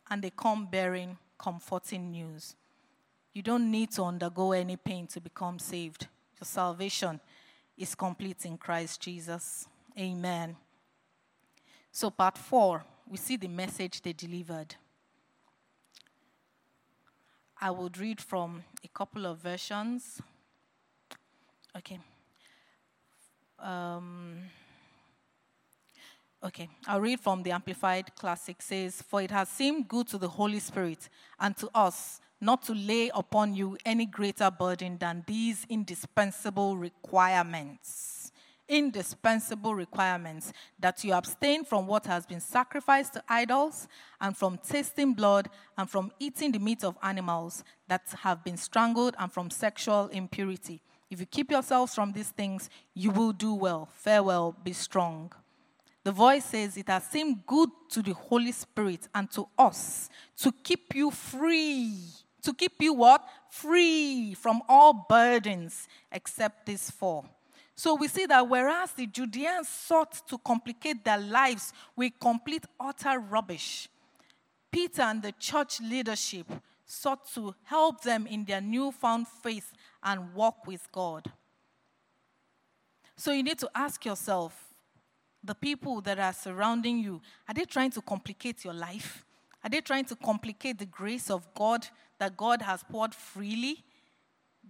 And 0.09 0.21
they 0.21 0.29
come 0.29 0.67
bearing 0.67 1.17
comforting 1.39 2.11
news. 2.11 2.55
You 3.33 3.41
don't 3.41 3.71
need 3.71 3.91
to 3.91 4.03
undergo 4.03 4.51
any 4.51 4.77
pain 4.77 5.07
to 5.07 5.19
become 5.19 5.57
saved. 5.57 6.07
Your 6.39 6.45
salvation 6.45 7.19
is 7.77 7.95
complete 7.95 8.45
in 8.45 8.57
Christ 8.57 9.01
Jesus. 9.01 9.67
Amen. 9.97 10.55
So, 11.91 12.09
part 12.09 12.37
four, 12.37 12.83
we 13.09 13.17
see 13.17 13.37
the 13.37 13.47
message 13.47 14.01
they 14.01 14.13
delivered. 14.13 14.75
I 17.59 17.71
would 17.71 17.97
read 17.97 18.21
from 18.21 18.63
a 18.83 18.87
couple 18.87 19.25
of 19.25 19.39
versions. 19.39 20.21
Okay. 21.75 21.99
Um, 23.57 24.41
okay, 26.43 26.69
I'll 26.85 26.99
read 27.01 27.19
from 27.19 27.41
the 27.41 27.51
Amplified 27.51 28.15
Classic. 28.15 28.57
It 28.59 28.63
says, 28.63 29.01
For 29.01 29.21
it 29.21 29.31
has 29.31 29.49
seemed 29.49 29.87
good 29.87 30.07
to 30.09 30.17
the 30.17 30.27
Holy 30.27 30.59
Spirit 30.59 31.09
and 31.39 31.55
to 31.57 31.69
us 31.73 32.19
not 32.43 32.61
to 32.63 32.73
lay 32.73 33.09
upon 33.15 33.55
you 33.55 33.77
any 33.85 34.05
greater 34.05 34.51
burden 34.51 34.97
than 34.97 35.23
these 35.25 35.65
indispensable 35.69 36.75
requirements. 36.75 38.31
Indispensable 38.67 39.73
requirements 39.73 40.51
that 40.79 41.03
you 41.03 41.13
abstain 41.13 41.63
from 41.63 41.87
what 41.87 42.05
has 42.05 42.25
been 42.25 42.39
sacrificed 42.39 43.13
to 43.13 43.23
idols, 43.29 43.87
and 44.19 44.35
from 44.35 44.57
tasting 44.57 45.13
blood, 45.13 45.49
and 45.77 45.89
from 45.89 46.11
eating 46.19 46.51
the 46.51 46.59
meat 46.59 46.83
of 46.83 46.97
animals 47.01 47.63
that 47.87 48.03
have 48.21 48.43
been 48.43 48.57
strangled, 48.57 49.15
and 49.19 49.31
from 49.31 49.49
sexual 49.49 50.07
impurity. 50.07 50.81
If 51.09 51.19
you 51.19 51.25
keep 51.25 51.51
yourselves 51.51 51.95
from 51.95 52.11
these 52.11 52.29
things, 52.29 52.69
you 52.93 53.11
will 53.11 53.31
do 53.31 53.53
well. 53.53 53.87
Farewell, 53.93 54.55
be 54.63 54.73
strong. 54.73 55.31
The 56.03 56.11
voice 56.11 56.45
says, 56.45 56.75
It 56.75 56.89
has 56.89 57.05
seemed 57.05 57.45
good 57.45 57.69
to 57.91 58.01
the 58.01 58.13
Holy 58.13 58.51
Spirit 58.51 59.07
and 59.15 59.31
to 59.31 59.47
us 59.57 60.09
to 60.37 60.51
keep 60.51 60.93
you 60.95 61.11
free 61.11 61.99
to 62.43 62.53
keep 62.53 62.81
you 62.81 62.93
what? 62.93 63.23
Free 63.49 64.33
from 64.33 64.61
all 64.67 65.05
burdens 65.09 65.87
except 66.11 66.65
these 66.65 66.89
four. 66.91 67.25
So 67.75 67.95
we 67.95 68.07
see 68.07 68.25
that 68.27 68.47
whereas 68.47 68.91
the 68.91 69.07
Judeans 69.07 69.67
sought 69.67 70.27
to 70.27 70.37
complicate 70.37 71.03
their 71.03 71.17
lives 71.17 71.73
with 71.95 72.13
complete 72.19 72.65
utter 72.79 73.19
rubbish, 73.19 73.89
Peter 74.71 75.01
and 75.01 75.21
the 75.21 75.31
church 75.33 75.81
leadership 75.81 76.47
sought 76.85 77.31
to 77.33 77.55
help 77.63 78.03
them 78.03 78.27
in 78.27 78.45
their 78.45 78.61
newfound 78.61 79.27
faith 79.27 79.73
and 80.03 80.33
walk 80.33 80.67
with 80.67 80.87
God. 80.91 81.31
So 83.15 83.31
you 83.31 83.43
need 83.43 83.59
to 83.59 83.69
ask 83.73 84.05
yourself 84.05 84.73
the 85.43 85.55
people 85.55 86.01
that 86.01 86.19
are 86.19 86.33
surrounding 86.33 86.99
you, 86.99 87.21
are 87.47 87.53
they 87.53 87.65
trying 87.65 87.91
to 87.91 88.01
complicate 88.01 88.63
your 88.63 88.73
life? 88.73 89.25
Are 89.63 89.69
they 89.69 89.81
trying 89.81 90.05
to 90.05 90.15
complicate 90.15 90.77
the 90.77 90.85
grace 90.85 91.29
of 91.29 91.47
God 91.53 91.87
that 92.19 92.37
God 92.37 92.61
has 92.61 92.83
poured 92.83 93.13
freely? 93.13 93.83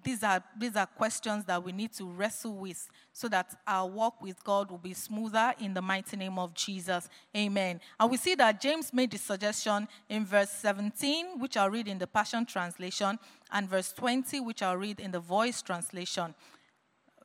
These 0.04 0.24
are, 0.24 0.44
these 0.58 0.76
are 0.76 0.86
questions 0.86 1.46
that 1.46 1.64
we 1.64 1.72
need 1.72 1.94
to 1.94 2.06
wrestle 2.06 2.56
with 2.58 2.90
so 3.14 3.30
that 3.30 3.56
our 3.66 3.88
walk 3.88 4.22
with 4.22 4.44
God 4.44 4.70
will 4.70 4.80
be 4.80 4.94
smoother 4.94 5.54
in 5.60 5.74
the 5.74 5.82
mighty 5.82 6.18
name 6.18 6.38
of 6.40 6.54
Jesus. 6.54 7.08
Amen. 7.36 7.80
And 8.00 8.12
we 8.12 8.18
see 8.18 8.36
that 8.36 8.60
James 8.60 8.92
made 8.92 9.12
the 9.12 9.18
suggestion 9.18 9.88
in 10.10 10.26
verse 10.26 10.50
17, 10.50 11.40
which 11.40 11.56
I'll 11.56 11.70
read 11.70 11.88
in 11.88 12.00
the 12.00 12.08
Passion 12.08 12.46
Translation, 12.46 13.18
and 13.52 13.70
verse 13.70 13.94
20, 13.94 14.40
which 14.42 14.62
I'll 14.62 14.78
read 14.78 15.00
in 15.00 15.12
the 15.12 15.20
Voice 15.20 15.62
Translation. 15.62 16.34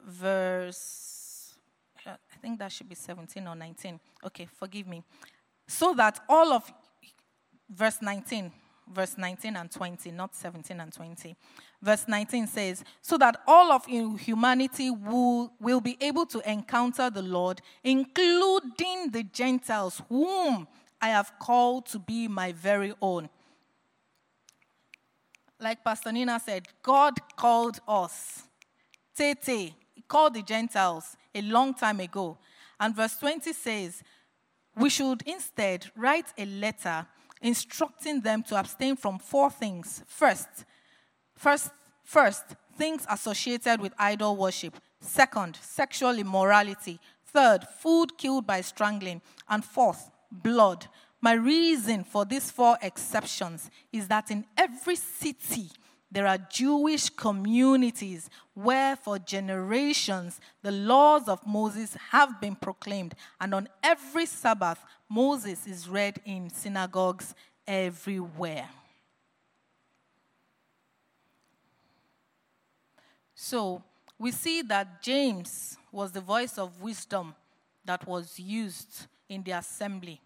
Verse, 0.06 1.54
I 2.06 2.36
think 2.40 2.58
that 2.60 2.70
should 2.70 2.88
be 2.88 2.94
17 2.94 3.46
or 3.46 3.56
19. 3.56 3.98
Okay, 4.26 4.46
forgive 4.56 4.86
me. 4.86 5.02
So 5.66 5.94
that 5.94 6.20
all 6.28 6.52
of 6.52 6.70
verse 7.68 8.00
19, 8.00 8.52
verse 8.92 9.16
19 9.16 9.56
and 9.56 9.70
20, 9.70 10.10
not 10.10 10.34
17 10.34 10.80
and 10.80 10.92
20. 10.92 11.36
Verse 11.80 12.06
19 12.08 12.46
says, 12.46 12.84
So 13.00 13.18
that 13.18 13.40
all 13.46 13.72
of 13.72 13.86
humanity 13.86 14.90
will, 14.90 15.52
will 15.60 15.80
be 15.80 15.96
able 16.00 16.26
to 16.26 16.50
encounter 16.50 17.10
the 17.10 17.22
Lord, 17.22 17.60
including 17.84 19.10
the 19.10 19.22
Gentiles, 19.32 20.02
whom 20.08 20.66
I 21.00 21.08
have 21.08 21.32
called 21.38 21.86
to 21.86 21.98
be 21.98 22.28
my 22.28 22.52
very 22.52 22.94
own. 23.00 23.28
Like 25.60 25.84
Pastor 25.84 26.12
Nina 26.12 26.40
said, 26.40 26.68
God 26.82 27.14
called 27.36 27.80
us. 27.86 28.44
Tete, 29.16 29.74
he 29.94 30.02
called 30.06 30.34
the 30.34 30.42
Gentiles 30.42 31.16
a 31.34 31.42
long 31.42 31.74
time 31.74 32.00
ago. 32.00 32.38
And 32.78 32.94
verse 32.94 33.16
20 33.18 33.52
says, 33.52 34.02
We 34.76 34.90
should 34.90 35.22
instead 35.26 35.90
write 35.96 36.26
a 36.38 36.44
letter 36.44 37.06
instructing 37.40 38.20
them 38.20 38.42
to 38.44 38.56
abstain 38.56 38.96
from 38.96 39.18
four 39.18 39.50
things. 39.50 40.02
First, 40.06 40.48
first, 41.36 41.70
first, 42.04 42.44
things 42.76 43.06
associated 43.10 43.80
with 43.80 43.92
idol 43.98 44.36
worship. 44.36 44.74
Second, 45.00 45.58
sexual 45.60 46.18
immorality. 46.18 47.00
Third, 47.26 47.66
food 47.80 48.16
killed 48.16 48.46
by 48.46 48.60
strangling. 48.62 49.20
And 49.48 49.64
fourth, 49.64 50.10
blood. 50.30 50.86
My 51.20 51.32
reason 51.32 52.04
for 52.04 52.24
these 52.24 52.50
four 52.50 52.78
exceptions 52.80 53.70
is 53.92 54.08
that 54.08 54.30
in 54.30 54.44
every 54.56 54.96
city 54.96 55.70
there 56.10 56.26
are 56.26 56.38
Jewish 56.38 57.10
communities 57.10 58.30
where, 58.54 58.96
for 58.96 59.18
generations, 59.18 60.40
the 60.62 60.72
laws 60.72 61.28
of 61.28 61.46
Moses 61.46 61.96
have 62.10 62.40
been 62.40 62.56
proclaimed. 62.56 63.14
And 63.40 63.54
on 63.54 63.68
every 63.82 64.24
Sabbath, 64.26 64.78
Moses 65.08 65.66
is 65.66 65.88
read 65.88 66.20
in 66.24 66.50
synagogues 66.50 67.34
everywhere. 67.66 68.68
So, 73.34 73.82
we 74.18 74.32
see 74.32 74.62
that 74.62 75.00
James 75.00 75.78
was 75.92 76.10
the 76.12 76.20
voice 76.20 76.58
of 76.58 76.82
wisdom 76.82 77.34
that 77.84 78.06
was 78.06 78.38
used 78.38 79.06
in 79.28 79.42
the 79.42 79.52
assembly. 79.52 80.20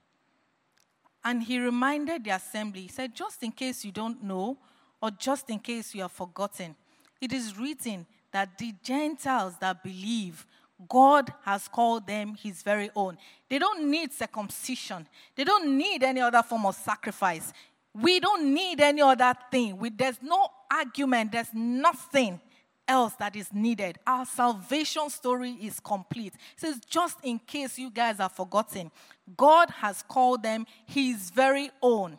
And 1.25 1.43
he 1.43 1.59
reminded 1.61 2.25
the 2.25 2.31
assembly, 2.31 2.83
he 2.83 2.89
said, 2.89 3.15
just 3.15 3.43
in 3.43 3.53
case 3.53 3.85
you 3.85 3.93
don't 3.93 4.23
know, 4.25 4.57
or 5.01 5.11
just 5.11 5.51
in 5.51 5.59
case 5.59 5.95
you 5.95 6.03
have 6.03 6.13
forgotten, 6.13 6.75
it 7.21 7.33
is 7.33 7.57
written 7.57 8.07
that 8.33 8.59
the 8.59 8.75
Gentiles 8.83 9.55
that 9.61 9.83
believe, 9.83 10.47
God 10.89 11.33
has 11.45 11.69
called 11.69 12.07
them 12.07 12.35
his 12.35 12.63
very 12.63 12.91
own. 12.95 13.19
They 13.49 13.59
don't 13.59 13.91
need 13.91 14.13
circumcision, 14.13 15.07
they 15.35 15.45
don't 15.45 15.77
need 15.77 16.03
any 16.03 16.21
other 16.21 16.43
form 16.43 16.67
of 16.67 16.75
sacrifice. 16.75 17.53
We 17.95 18.21
don't 18.21 18.55
need 18.55 18.81
any 18.81 19.03
other 19.03 19.35
thing. 19.51 19.77
We, 19.77 19.91
there's 19.91 20.23
no 20.23 20.49
argument, 20.71 21.33
there's 21.33 21.53
nothing 21.53 22.41
else 22.89 23.15
that 23.15 23.37
is 23.37 23.53
needed. 23.53 23.99
Our 24.07 24.25
salvation 24.25 25.11
story 25.11 25.53
is 25.61 25.79
complete. 25.79 26.35
Says, 26.57 26.81
just 26.89 27.19
in 27.23 27.39
case 27.39 27.79
you 27.79 27.91
guys 27.91 28.19
are 28.19 28.29
forgotten, 28.29 28.91
God 29.37 29.71
has 29.71 30.03
called 30.03 30.43
them 30.43 30.67
his 30.87 31.31
very 31.31 31.71
own. 31.81 32.19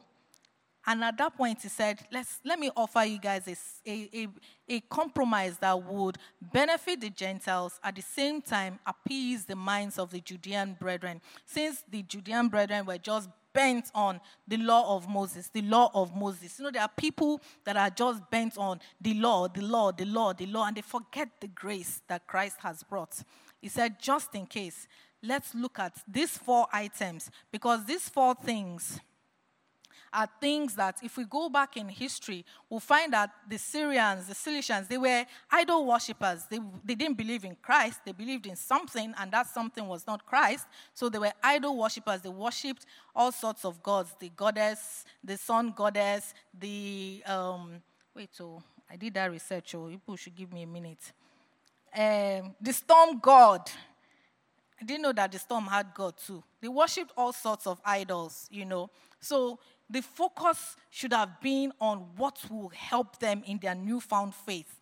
And 0.85 1.03
at 1.03 1.17
that 1.17 1.37
point, 1.37 1.61
he 1.61 1.69
said, 1.69 1.99
Let's, 2.11 2.39
Let 2.43 2.59
me 2.59 2.69
offer 2.75 3.03
you 3.03 3.19
guys 3.19 3.47
a, 3.47 3.91
a, 4.13 4.27
a, 4.67 4.79
compromise 4.81 5.57
that 5.59 5.81
would 5.81 6.17
benefit 6.41 7.01
the 7.01 7.09
Gentiles 7.09 7.79
at 7.83 7.95
the 7.95 8.01
same 8.01 8.41
time 8.41 8.79
appease 8.85 9.45
the 9.45 9.55
minds 9.55 9.97
of 9.97 10.11
the 10.11 10.19
Judean 10.19 10.75
brethren. 10.79 11.21
Since 11.45 11.83
the 11.89 12.03
Judean 12.03 12.49
brethren 12.49 12.85
were 12.85 12.97
just 12.97 13.29
bent 13.53 13.91
on 13.93 14.19
the 14.47 14.57
law 14.57 14.95
of 14.95 15.07
Moses, 15.07 15.47
the 15.47 15.61
law 15.61 15.89
of 15.93 16.15
Moses. 16.15 16.57
You 16.57 16.65
know, 16.65 16.71
there 16.71 16.81
are 16.81 16.91
people 16.97 17.39
that 17.63 17.77
are 17.77 17.89
just 17.89 18.29
bent 18.29 18.57
on 18.57 18.79
the 18.99 19.13
law, 19.13 19.47
the 19.47 19.61
law, 19.61 19.91
the 19.91 20.05
law, 20.05 20.33
the 20.33 20.47
law, 20.47 20.65
and 20.65 20.75
they 20.75 20.81
forget 20.81 21.29
the 21.39 21.47
grace 21.47 22.01
that 22.07 22.27
Christ 22.27 22.57
has 22.59 22.83
brought. 22.83 23.23
He 23.61 23.69
said, 23.69 23.99
just 24.01 24.33
in 24.35 24.47
case, 24.47 24.87
let's 25.21 25.55
look 25.55 25.79
at 25.79 25.93
these 26.07 26.37
four 26.37 26.67
items 26.73 27.29
because 27.51 27.85
these 27.85 28.09
four 28.09 28.35
things 28.35 28.99
are 30.13 30.29
things 30.39 30.75
that 30.75 30.97
if 31.01 31.17
we 31.17 31.25
go 31.25 31.49
back 31.49 31.75
in 31.77 31.89
history, 31.89 32.45
we'll 32.69 32.79
find 32.79 33.11
that 33.13 33.31
the 33.49 33.57
Syrians, 33.57 34.27
the 34.27 34.35
Cilicians, 34.35 34.87
they 34.87 34.97
were 34.97 35.25
idol 35.51 35.85
worshippers. 35.85 36.45
They, 36.49 36.59
they 36.83 36.95
didn't 36.95 37.17
believe 37.17 37.43
in 37.43 37.55
Christ, 37.61 38.01
they 38.05 38.11
believed 38.11 38.45
in 38.45 38.55
something, 38.55 39.13
and 39.17 39.31
that 39.31 39.47
something 39.47 39.87
was 39.87 40.05
not 40.05 40.25
Christ. 40.25 40.67
So 40.93 41.09
they 41.09 41.19
were 41.19 41.33
idol 41.43 41.77
worshippers. 41.77 42.21
They 42.21 42.29
worshipped 42.29 42.85
all 43.15 43.31
sorts 43.31 43.65
of 43.65 43.81
gods 43.81 44.15
the 44.19 44.31
goddess, 44.35 45.05
the 45.23 45.37
sun 45.37 45.73
goddess, 45.75 46.33
the. 46.57 47.23
Um, 47.25 47.81
wait, 48.15 48.29
so 48.31 48.61
I 48.89 48.95
did 48.95 49.13
that 49.15 49.31
research, 49.31 49.71
so 49.71 49.87
people 49.87 50.15
should 50.15 50.35
give 50.35 50.53
me 50.53 50.63
a 50.63 50.67
minute. 50.67 51.11
Um, 51.95 52.55
the 52.61 52.73
storm 52.73 53.19
god. 53.19 53.69
I 54.81 54.85
didn't 54.85 55.03
know 55.03 55.13
that 55.13 55.31
the 55.31 55.39
storm 55.39 55.65
had 55.65 55.93
God 55.93 56.15
too. 56.17 56.43
They 56.59 56.67
worshipped 56.67 57.13
all 57.15 57.31
sorts 57.31 57.67
of 57.67 57.79
idols, 57.85 58.49
you 58.51 58.65
know. 58.65 58.89
So 59.21 59.59
the 59.89 60.01
focus 60.01 60.75
should 60.89 61.13
have 61.13 61.39
been 61.41 61.71
on 61.79 61.99
what 62.17 62.39
will 62.49 62.69
help 62.69 63.19
them 63.19 63.43
in 63.45 63.59
their 63.59 63.75
newfound 63.75 64.33
faith. 64.33 64.79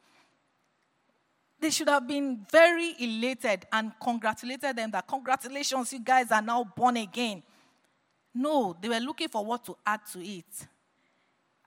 They 1.60 1.70
should 1.70 1.90
have 1.90 2.08
been 2.08 2.46
very 2.52 2.96
elated 3.00 3.66
and 3.72 3.92
congratulated 4.02 4.76
them 4.76 4.92
that 4.92 5.08
congratulations, 5.08 5.94
you 5.94 6.00
guys 6.00 6.32
are 6.32 6.42
now 6.42 6.64
born 6.64 6.98
again. 6.98 7.44
No, 8.34 8.76
they 8.82 8.90
were 8.90 9.00
looking 9.00 9.28
for 9.28 9.46
what 9.46 9.64
to 9.66 9.78
add 9.86 10.00
to 10.14 10.26
it. 10.26 10.68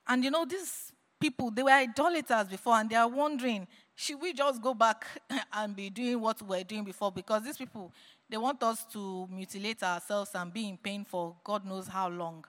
And 0.07 0.25
you 0.25 0.31
know, 0.31 0.45
these 0.45 0.93
people, 1.21 1.51
they 1.51 1.63
were 1.63 1.71
idolaters 1.71 2.49
before, 2.49 2.75
and 2.75 2.91
they 2.91 2.97
are 2.97 3.09
wondering, 3.09 3.67
should 3.95 4.21
we 4.21 4.33
just 4.33 4.61
go 4.61 4.75
back 4.75 5.07
and 5.53 5.77
be 5.77 5.91
doing 5.91 6.21
what 6.21 6.43
we 6.43 6.59
were 6.59 6.65
doing 6.65 6.85
before? 6.85 7.13
Because 7.13 7.45
these 7.45 7.57
people, 7.57 7.93
they 8.29 8.37
want 8.37 8.63
us 8.63 8.85
to 8.93 9.29
mutilate 9.31 9.83
ourselves 9.83 10.31
and 10.35 10.53
be 10.53 10.69
in 10.69 10.77
pain 10.77 11.05
for 11.05 11.37
God 11.45 11.65
knows 11.65 11.87
how 11.87 12.09
long. 12.09 12.45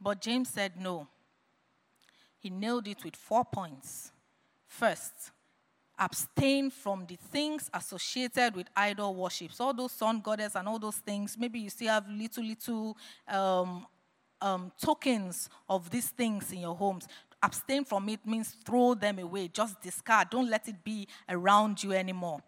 But 0.00 0.20
James 0.20 0.48
said 0.50 0.72
no. 0.80 1.08
He 2.38 2.50
nailed 2.50 2.86
it 2.86 3.02
with 3.04 3.16
four 3.16 3.44
points. 3.44 4.12
First, 4.66 5.32
abstain 5.98 6.70
from 6.70 7.04
the 7.06 7.16
things 7.16 7.68
associated 7.74 8.54
with 8.54 8.68
idol 8.76 9.14
worship. 9.14 9.52
So 9.52 9.64
all 9.66 9.74
those 9.74 9.92
sun 9.92 10.20
goddess 10.20 10.54
and 10.54 10.68
all 10.68 10.78
those 10.78 10.96
things, 10.96 11.36
maybe 11.38 11.58
you 11.58 11.70
still 11.70 11.88
have 11.88 12.08
little, 12.08 12.44
little 12.44 12.96
um, 13.26 13.86
um, 14.40 14.72
tokens 14.80 15.48
of 15.68 15.90
these 15.90 16.10
things 16.10 16.52
in 16.52 16.60
your 16.60 16.76
homes. 16.76 17.08
Abstain 17.42 17.84
from 17.84 18.08
it 18.08 18.20
means 18.26 18.56
throw 18.64 18.94
them 18.94 19.18
away, 19.18 19.48
just 19.48 19.80
discard. 19.80 20.30
Don't 20.30 20.50
let 20.50 20.68
it 20.68 20.82
be 20.84 21.08
around 21.28 21.82
you 21.82 21.92
anymore. 21.92 22.40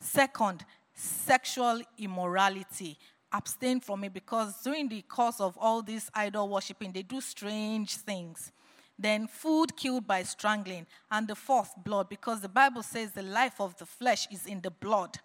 Second, 0.00 0.64
sexual 0.94 1.80
immorality. 1.98 2.98
Abstain 3.32 3.80
from 3.80 4.04
it 4.04 4.14
because 4.14 4.62
during 4.62 4.88
the 4.88 5.02
course 5.02 5.40
of 5.40 5.58
all 5.60 5.82
this 5.82 6.10
idol 6.14 6.48
worshiping, 6.48 6.92
they 6.92 7.02
do 7.02 7.20
strange 7.20 7.96
things. 7.96 8.52
Then, 8.98 9.26
food 9.26 9.76
killed 9.76 10.06
by 10.06 10.22
strangling. 10.22 10.86
And 11.10 11.28
the 11.28 11.34
fourth, 11.34 11.72
blood, 11.84 12.08
because 12.08 12.40
the 12.40 12.48
Bible 12.48 12.82
says 12.82 13.12
the 13.12 13.22
life 13.22 13.60
of 13.60 13.76
the 13.76 13.86
flesh 13.86 14.26
is 14.32 14.46
in 14.46 14.60
the 14.62 14.70
blood. 14.70 15.18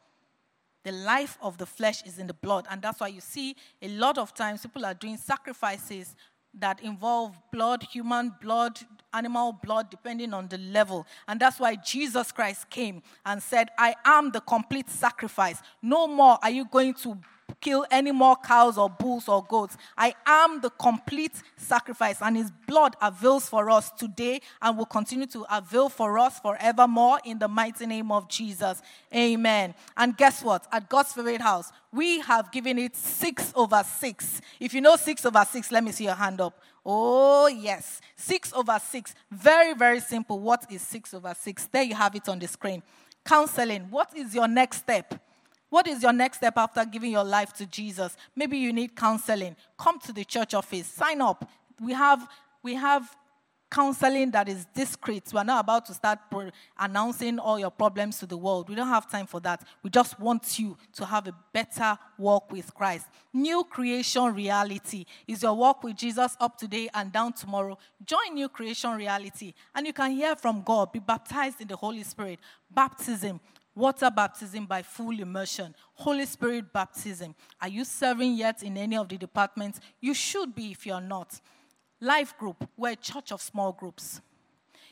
The 0.83 0.91
life 0.91 1.37
of 1.41 1.57
the 1.57 1.65
flesh 1.65 2.03
is 2.03 2.17
in 2.17 2.27
the 2.27 2.33
blood. 2.33 2.65
And 2.69 2.81
that's 2.81 2.99
why 2.99 3.07
you 3.07 3.21
see 3.21 3.55
a 3.81 3.87
lot 3.89 4.17
of 4.17 4.33
times 4.33 4.63
people 4.63 4.85
are 4.85 4.93
doing 4.93 5.17
sacrifices 5.17 6.15
that 6.59 6.81
involve 6.83 7.37
blood, 7.51 7.83
human 7.83 8.33
blood, 8.41 8.77
animal 9.13 9.53
blood, 9.63 9.89
depending 9.89 10.33
on 10.33 10.47
the 10.49 10.57
level. 10.57 11.05
And 11.27 11.39
that's 11.39 11.59
why 11.59 11.75
Jesus 11.75 12.31
Christ 12.31 12.69
came 12.69 13.01
and 13.25 13.41
said, 13.41 13.69
I 13.77 13.95
am 14.03 14.31
the 14.31 14.41
complete 14.41 14.89
sacrifice. 14.89 15.61
No 15.81 16.07
more 16.07 16.37
are 16.41 16.49
you 16.49 16.65
going 16.65 16.95
to 16.95 17.17
kill 17.61 17.85
any 17.91 18.11
more 18.11 18.35
cows 18.35 18.77
or 18.77 18.89
bulls 18.89 19.29
or 19.29 19.43
goats. 19.43 19.77
I 19.97 20.13
am 20.25 20.59
the 20.61 20.71
complete 20.71 21.33
sacrifice, 21.55 22.21
and 22.21 22.35
his 22.35 22.51
blood 22.67 22.95
avails 23.01 23.47
for 23.47 23.69
us 23.69 23.91
today 23.91 24.41
and 24.61 24.77
will 24.77 24.85
continue 24.85 25.27
to 25.27 25.45
avail 25.55 25.89
for 25.89 26.19
us 26.19 26.39
forevermore 26.39 27.19
in 27.23 27.39
the 27.39 27.47
mighty 27.47 27.85
name 27.85 28.11
of 28.11 28.27
Jesus. 28.27 28.81
Amen. 29.15 29.73
And 29.95 30.17
guess 30.17 30.43
what? 30.43 30.67
At 30.71 30.89
God's 30.89 31.13
favorite 31.13 31.41
house, 31.41 31.71
we 31.93 32.19
have 32.21 32.51
given 32.51 32.79
it 32.79 32.95
six 32.95 33.53
over 33.55 33.83
six. 33.83 34.41
If 34.59 34.73
you 34.73 34.81
know 34.81 34.95
six 34.95 35.25
over 35.25 35.45
six, 35.49 35.71
let 35.71 35.83
me 35.83 35.91
see 35.91 36.05
your 36.05 36.15
hand 36.15 36.41
up. 36.41 36.59
Oh, 36.85 37.47
yes. 37.47 38.01
Six 38.15 38.51
over 38.53 38.79
six. 38.79 39.13
Very, 39.29 39.75
very 39.75 39.99
simple. 39.99 40.39
What 40.39 40.65
is 40.71 40.81
six 40.81 41.13
over 41.13 41.35
six? 41.37 41.67
There 41.67 41.83
you 41.83 41.93
have 41.93 42.15
it 42.15 42.27
on 42.27 42.39
the 42.39 42.47
screen. 42.47 42.81
Counseling. 43.23 43.91
What 43.91 44.15
is 44.17 44.33
your 44.33 44.47
next 44.47 44.77
step? 44.77 45.13
What 45.71 45.87
is 45.87 46.03
your 46.03 46.11
next 46.11 46.39
step 46.39 46.57
after 46.57 46.83
giving 46.83 47.11
your 47.11 47.23
life 47.23 47.53
to 47.53 47.65
Jesus? 47.65 48.17
Maybe 48.35 48.57
you 48.57 48.73
need 48.73 48.93
counseling. 48.93 49.55
Come 49.79 49.99
to 50.01 50.11
the 50.11 50.25
church 50.25 50.53
office. 50.53 50.85
Sign 50.85 51.21
up. 51.21 51.49
We 51.79 51.93
have 51.93 52.27
we 52.61 52.75
have 52.75 53.09
counseling 53.71 54.31
that 54.31 54.49
is 54.49 54.65
discreet. 54.75 55.31
We're 55.33 55.45
not 55.45 55.61
about 55.61 55.85
to 55.85 55.93
start 55.93 56.19
pro- 56.29 56.51
announcing 56.77 57.39
all 57.39 57.57
your 57.57 57.71
problems 57.71 58.19
to 58.19 58.25
the 58.25 58.35
world. 58.35 58.67
We 58.67 58.75
don't 58.75 58.89
have 58.89 59.09
time 59.09 59.27
for 59.27 59.39
that. 59.39 59.63
We 59.81 59.89
just 59.89 60.19
want 60.19 60.59
you 60.59 60.77
to 60.95 61.05
have 61.05 61.25
a 61.29 61.33
better 61.53 61.97
walk 62.17 62.51
with 62.51 62.73
Christ. 62.73 63.07
New 63.31 63.63
creation 63.63 64.35
reality 64.35 65.05
is 65.25 65.41
your 65.41 65.53
walk 65.53 65.85
with 65.85 65.95
Jesus 65.95 66.35
up 66.41 66.57
today 66.57 66.89
and 66.93 67.13
down 67.13 67.31
tomorrow. 67.31 67.77
Join 68.05 68.33
new 68.33 68.49
creation 68.49 68.91
reality 68.91 69.53
and 69.73 69.87
you 69.87 69.93
can 69.93 70.11
hear 70.11 70.35
from 70.35 70.63
God. 70.63 70.91
Be 70.91 70.99
baptized 70.99 71.61
in 71.61 71.69
the 71.69 71.77
Holy 71.77 72.03
Spirit. 72.03 72.39
Baptism 72.69 73.39
water 73.75 74.09
baptism 74.09 74.65
by 74.65 74.81
full 74.81 75.19
immersion, 75.19 75.73
Holy 75.93 76.25
Spirit 76.25 76.71
baptism. 76.73 77.35
Are 77.61 77.67
you 77.67 77.85
serving 77.85 78.35
yet 78.35 78.63
in 78.63 78.77
any 78.77 78.97
of 78.97 79.07
the 79.09 79.17
departments? 79.17 79.79
You 79.99 80.13
should 80.13 80.53
be 80.53 80.71
if 80.71 80.85
you're 80.85 81.01
not. 81.01 81.39
Life 81.99 82.37
group, 82.37 82.67
we're 82.75 82.91
a 82.91 82.95
church 82.95 83.31
of 83.31 83.41
small 83.41 83.71
groups. 83.71 84.21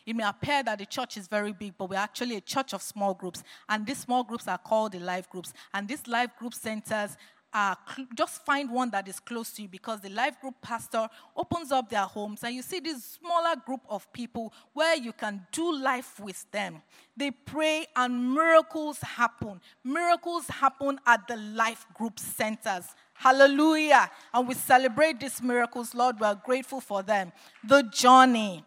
It 0.05 0.15
may 0.15 0.23
appear 0.23 0.63
that 0.63 0.79
the 0.79 0.85
church 0.85 1.17
is 1.17 1.27
very 1.27 1.53
big, 1.53 1.73
but 1.77 1.89
we're 1.89 1.97
actually 1.97 2.35
a 2.35 2.41
church 2.41 2.73
of 2.73 2.81
small 2.81 3.13
groups. 3.13 3.43
And 3.67 3.85
these 3.85 3.99
small 3.99 4.23
groups 4.23 4.47
are 4.47 4.57
called 4.57 4.93
the 4.93 4.99
life 4.99 5.29
groups. 5.29 5.53
And 5.73 5.87
these 5.87 6.07
life 6.07 6.35
group 6.37 6.53
centers 6.53 7.17
cl- 7.53 8.07
just 8.15 8.45
find 8.45 8.69
one 8.69 8.91
that 8.91 9.07
is 9.07 9.19
close 9.19 9.51
to 9.53 9.63
you 9.63 9.67
because 9.67 10.01
the 10.01 10.09
life 10.09 10.39
group 10.39 10.55
pastor 10.62 11.07
opens 11.35 11.71
up 11.71 11.89
their 11.89 12.03
homes 12.03 12.43
and 12.43 12.53
you 12.53 12.62
see 12.62 12.79
this 12.79 13.03
smaller 13.03 13.55
group 13.65 13.81
of 13.89 14.12
people 14.13 14.53
where 14.73 14.95
you 14.95 15.12
can 15.13 15.45
do 15.51 15.75
life 15.75 16.19
with 16.19 16.49
them. 16.51 16.81
They 17.17 17.31
pray 17.31 17.88
and 17.95 18.33
miracles 18.33 18.99
happen. 18.99 19.62
Miracles 19.83 20.47
happen 20.47 20.99
at 21.05 21.27
the 21.27 21.38
life 21.38 21.85
group 21.93 22.19
centers. 22.19 22.85
Hallelujah. 23.13 24.09
And 24.33 24.47
we 24.47 24.53
celebrate 24.53 25.19
these 25.19 25.41
miracles, 25.41 25.93
Lord. 25.93 26.19
We 26.19 26.25
are 26.27 26.41
grateful 26.41 26.81
for 26.81 27.03
them. 27.03 27.31
The 27.63 27.83
journey. 27.83 28.63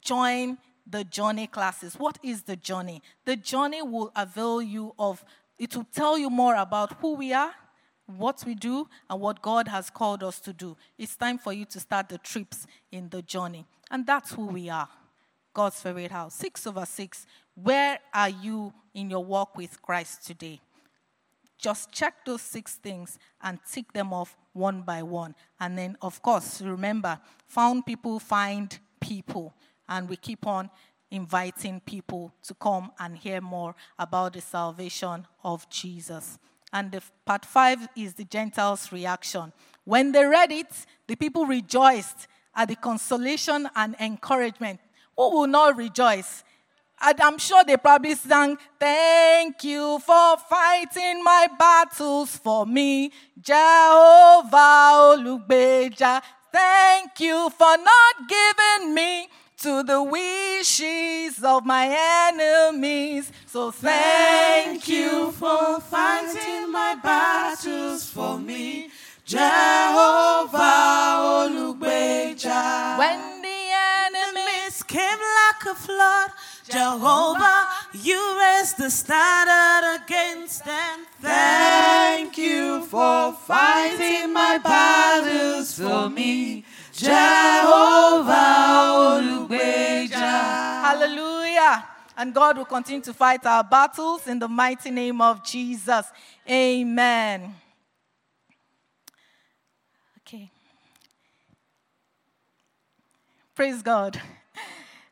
Join 0.00 0.58
the 0.86 1.04
journey 1.04 1.46
classes. 1.46 1.98
What 1.98 2.18
is 2.22 2.42
the 2.42 2.56
journey? 2.56 3.02
The 3.24 3.36
journey 3.36 3.82
will 3.82 4.12
avail 4.14 4.62
you 4.62 4.94
of, 4.98 5.24
it 5.58 5.74
will 5.74 5.86
tell 5.92 6.16
you 6.16 6.30
more 6.30 6.54
about 6.54 6.92
who 7.00 7.14
we 7.14 7.32
are, 7.32 7.52
what 8.06 8.44
we 8.46 8.54
do, 8.54 8.88
and 9.10 9.20
what 9.20 9.42
God 9.42 9.68
has 9.68 9.90
called 9.90 10.22
us 10.22 10.40
to 10.40 10.52
do. 10.52 10.76
It's 10.96 11.16
time 11.16 11.38
for 11.38 11.52
you 11.52 11.64
to 11.66 11.80
start 11.80 12.08
the 12.08 12.18
trips 12.18 12.66
in 12.92 13.08
the 13.08 13.22
journey. 13.22 13.66
And 13.90 14.06
that's 14.06 14.32
who 14.32 14.46
we 14.46 14.68
are. 14.70 14.88
God's 15.52 15.80
favorite 15.80 16.10
house. 16.10 16.34
Six 16.34 16.66
over 16.66 16.86
six. 16.86 17.26
Where 17.54 17.98
are 18.12 18.28
you 18.28 18.72
in 18.94 19.10
your 19.10 19.24
walk 19.24 19.56
with 19.56 19.80
Christ 19.82 20.26
today? 20.26 20.60
Just 21.58 21.90
check 21.90 22.24
those 22.26 22.42
six 22.42 22.74
things 22.74 23.18
and 23.42 23.58
tick 23.70 23.92
them 23.92 24.12
off 24.12 24.36
one 24.52 24.82
by 24.82 25.02
one. 25.02 25.34
And 25.58 25.78
then, 25.78 25.96
of 26.02 26.20
course, 26.20 26.60
remember, 26.60 27.18
found 27.46 27.86
people 27.86 28.18
find 28.18 28.78
people. 29.00 29.54
And 29.88 30.08
we 30.08 30.16
keep 30.16 30.46
on 30.46 30.70
inviting 31.10 31.80
people 31.80 32.34
to 32.42 32.54
come 32.54 32.92
and 32.98 33.16
hear 33.16 33.40
more 33.40 33.74
about 33.98 34.34
the 34.34 34.40
salvation 34.40 35.26
of 35.42 35.68
Jesus. 35.70 36.38
And 36.76 36.92
the 36.92 37.00
part 37.24 37.46
five 37.46 37.88
is 37.96 38.12
the 38.12 38.24
Gentiles' 38.24 38.92
reaction. 38.92 39.50
When 39.84 40.12
they 40.12 40.26
read 40.26 40.52
it, 40.52 40.68
the 41.06 41.16
people 41.16 41.46
rejoiced 41.46 42.28
at 42.54 42.68
the 42.68 42.76
consolation 42.76 43.66
and 43.74 43.96
encouragement. 43.98 44.80
Who 45.16 45.30
will 45.30 45.46
not 45.46 45.78
rejoice? 45.78 46.44
And 47.00 47.18
I'm 47.18 47.38
sure 47.38 47.64
they 47.64 47.78
probably 47.78 48.14
sang, 48.14 48.58
Thank 48.78 49.64
you 49.64 49.98
for 50.00 50.36
fighting 50.36 51.24
my 51.24 51.48
battles 51.58 52.36
for 52.36 52.66
me, 52.66 53.10
Jehovah 53.40 55.16
Olugbeja. 55.16 56.20
thank 56.52 57.20
you 57.20 57.48
for 57.56 57.74
not 57.78 58.14
giving 58.28 58.94
me 58.94 59.28
to 59.58 59.82
the 59.82 60.02
wishes 60.02 61.42
of 61.42 61.64
my 61.64 61.88
enemies. 62.28 63.32
So 63.46 63.70
thank 63.70 64.86
you 64.88 65.32
for 65.32 65.80
fighting 65.80 66.70
my 66.70 66.94
battles 67.02 68.10
for 68.10 68.38
me. 68.38 68.90
Jehovah 69.24 70.58
Olugbeja. 71.48 72.98
when 72.98 73.42
the 73.42 73.60
enemies 74.06 74.82
came 74.82 75.18
like 75.18 75.64
a 75.72 75.74
flood. 75.74 76.30
Jehovah, 76.68 77.66
you 77.94 78.38
raised 78.38 78.76
the 78.78 78.90
standard 78.90 80.02
against 80.02 80.64
them. 80.64 81.06
Thank 81.20 82.36
you 82.36 82.84
for 82.86 83.32
fighting 83.32 84.32
my 84.32 84.58
battles 84.58 85.78
for 85.78 86.10
me. 86.10 86.64
Jehovah. 86.96 88.36
Hallelujah. 90.86 91.84
And 92.16 92.32
God 92.32 92.56
will 92.56 92.64
continue 92.64 93.02
to 93.02 93.12
fight 93.12 93.44
our 93.44 93.62
battles 93.62 94.26
in 94.26 94.38
the 94.38 94.48
mighty 94.48 94.90
name 94.90 95.20
of 95.20 95.44
Jesus. 95.44 96.06
Amen. 96.48 97.54
Okay. 100.20 100.50
Praise 103.54 103.82
God. 103.82 104.20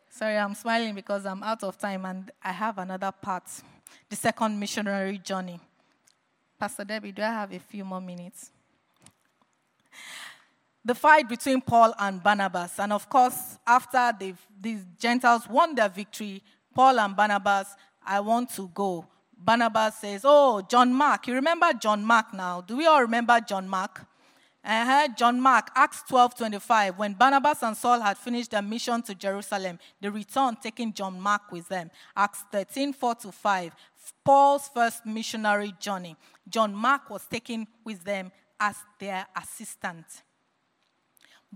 Sorry, 0.09 0.39
I'm 0.39 0.55
smiling 0.55 0.95
because 0.95 1.27
I'm 1.27 1.43
out 1.43 1.63
of 1.65 1.77
time 1.77 2.07
and 2.07 2.31
I 2.43 2.53
have 2.53 2.79
another 2.79 3.13
part 3.13 3.45
the 4.09 4.17
second 4.17 4.59
missionary 4.59 5.19
journey. 5.19 5.61
Pastor 6.59 6.85
Debbie, 6.85 7.13
do 7.13 7.21
I 7.23 7.27
have 7.27 7.53
a 7.53 7.59
few 7.59 7.85
more 7.85 8.01
minutes? 8.01 8.51
The 10.85 10.95
fight 10.95 11.29
between 11.29 11.61
Paul 11.61 11.95
and 11.99 12.23
Barnabas. 12.23 12.79
And 12.79 12.93
of 12.93 13.09
course, 13.09 13.59
after 13.67 14.13
these 14.61 14.85
Gentiles 14.99 15.49
won 15.49 15.75
their 15.75 15.89
victory, 15.89 16.43
Paul 16.75 17.01
and 17.01 17.17
Barnabas, 17.17 17.75
I 18.05 18.21
want 18.21 18.51
to 18.57 18.71
go. 18.75 19.07
Barnabas 19.37 19.97
says, 19.97 20.23
Oh, 20.25 20.63
John 20.63 20.93
Mark. 20.93 21.27
You 21.27 21.35
remember 21.35 21.73
John 21.73 22.05
Mark 22.05 22.35
now? 22.35 22.61
Do 22.61 22.77
we 22.77 22.87
all 22.87 23.01
remember 23.01 23.41
John 23.41 23.69
Mark? 23.69 24.07
Uh-huh, 24.67 25.09
John 25.15 25.39
Mark, 25.43 25.71
Acts 25.75 26.03
12 26.09 26.37
25. 26.37 26.99
When 26.99 27.13
Barnabas 27.13 27.63
and 27.63 27.77
Saul 27.77 28.01
had 28.01 28.17
finished 28.17 28.51
their 28.51 28.63
mission 28.63 29.03
to 29.03 29.15
Jerusalem, 29.15 29.79
they 30.01 30.09
returned, 30.09 30.63
taking 30.63 30.91
John 30.95 31.21
Mark 31.21 31.53
with 31.53 31.69
them. 31.69 31.91
Acts 32.17 32.45
13 32.51 32.95
4 32.95 33.15
to 33.17 33.33
5. 33.33 33.75
Paul's 34.25 34.69
first 34.73 35.05
missionary 35.05 35.75
journey. 35.79 36.17
John 36.49 36.75
Mark 36.75 37.11
was 37.11 37.27
taken 37.27 37.67
with 37.85 38.05
them 38.05 38.33
as 38.59 38.77
their 38.99 39.27
assistant. 39.37 40.07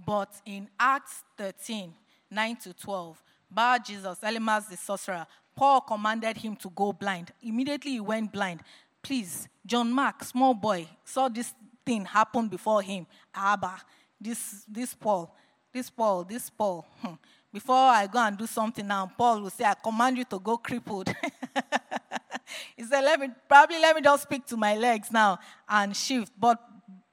But 0.04 0.30
in 0.44 0.68
Acts 0.78 1.22
13, 1.36 1.92
9 2.30 2.56
to 2.56 2.74
12, 2.74 3.22
Bar 3.50 3.78
Jesus, 3.78 4.18
Elymas 4.20 4.68
the 4.68 4.76
sorcerer, 4.76 5.26
Paul 5.56 5.80
commanded 5.80 6.36
him 6.36 6.54
to 6.56 6.70
go 6.70 6.92
blind. 6.92 7.32
Immediately 7.42 7.92
he 7.92 8.00
went 8.00 8.32
blind. 8.32 8.60
Please, 9.02 9.48
John 9.64 9.90
Mark, 9.90 10.22
small 10.22 10.54
boy, 10.54 10.86
saw 11.04 11.28
this 11.28 11.54
thing 11.84 12.04
happen 12.04 12.48
before 12.48 12.82
him. 12.82 13.06
Abba, 13.34 13.80
this, 14.20 14.64
this 14.68 14.94
Paul, 14.94 15.34
this 15.72 15.90
Paul, 15.90 16.24
this 16.24 16.50
Paul. 16.50 16.86
Hmm. 17.00 17.14
Before 17.52 17.76
I 17.76 18.06
go 18.06 18.18
and 18.18 18.36
do 18.36 18.46
something 18.46 18.86
now, 18.86 19.10
Paul 19.16 19.40
will 19.40 19.50
say, 19.50 19.64
I 19.64 19.74
command 19.74 20.18
you 20.18 20.24
to 20.24 20.38
go 20.38 20.58
crippled. 20.58 21.08
he 22.76 22.84
said, 22.84 23.00
let 23.00 23.18
me, 23.18 23.30
probably 23.48 23.78
let 23.78 23.96
me 23.96 24.02
just 24.02 24.24
speak 24.24 24.44
to 24.46 24.56
my 24.56 24.76
legs 24.76 25.10
now 25.10 25.38
and 25.68 25.96
shift. 25.96 26.32
But, 26.38 26.62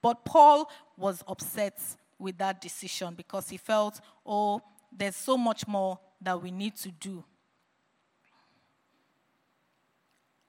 but 0.01 0.25
Paul 0.25 0.69
was 0.97 1.23
upset 1.27 1.79
with 2.25 2.37
that 2.39 2.59
decision 2.59 3.13
because 3.13 3.47
he 3.49 3.57
felt, 3.57 4.01
oh, 4.25 4.59
there's 4.91 5.15
so 5.15 5.37
much 5.37 5.67
more 5.67 5.99
that 6.19 6.41
we 6.41 6.49
need 6.49 6.75
to 6.77 6.89
do. 6.89 7.23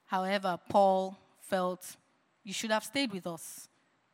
However, 0.07 0.57
Paul 0.67 1.15
felt, 1.39 1.95
you 2.43 2.53
should 2.53 2.71
have 2.71 2.83
stayed 2.83 3.13
with 3.13 3.27
us. 3.27 3.69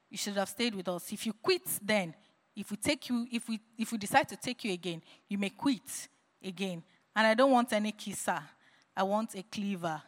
You 0.09 0.17
should 0.17 0.35
have 0.35 0.49
stayed 0.49 0.75
with 0.75 0.89
us. 0.89 1.11
If 1.13 1.25
you 1.25 1.33
quit 1.33 1.63
then, 1.81 2.13
if 2.55 2.69
we 2.69 2.77
take 2.77 3.09
you, 3.09 3.25
if 3.31 3.47
we 3.47 3.59
if 3.77 3.91
we 3.91 3.97
decide 3.97 4.27
to 4.29 4.35
take 4.35 4.63
you 4.63 4.73
again, 4.73 5.01
you 5.27 5.37
may 5.37 5.49
quit 5.49 6.07
again. 6.43 6.83
And 7.15 7.27
I 7.27 7.33
don't 7.33 7.51
want 7.51 7.71
any 7.73 7.91
kisser. 7.91 8.39
I 8.95 9.03
want 9.03 9.33
a 9.35 9.43
cleaver. 9.43 10.01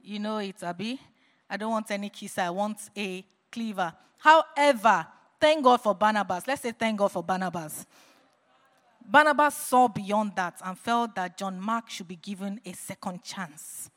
You 0.00 0.18
know 0.18 0.38
it, 0.38 0.62
Abby? 0.62 1.00
I 1.48 1.56
don't 1.56 1.70
want 1.70 1.90
any 1.90 2.10
kisser. 2.10 2.42
I 2.42 2.50
want 2.50 2.78
a 2.96 3.24
cleaver. 3.50 3.92
However, 4.18 5.06
thank 5.40 5.64
God 5.64 5.80
for 5.80 5.94
Barnabas. 5.94 6.46
Let's 6.46 6.62
say 6.62 6.72
thank 6.72 6.98
God 6.98 7.12
for 7.12 7.22
Barnabas. 7.22 7.86
Barnabas 9.08 9.56
saw 9.56 9.86
beyond 9.88 10.32
that 10.36 10.60
and 10.64 10.76
felt 10.78 11.14
that 11.14 11.36
John 11.38 11.60
Mark 11.60 11.88
should 11.88 12.08
be 12.08 12.16
given 12.16 12.60
a 12.64 12.72
second 12.72 13.22
chance. 13.22 13.88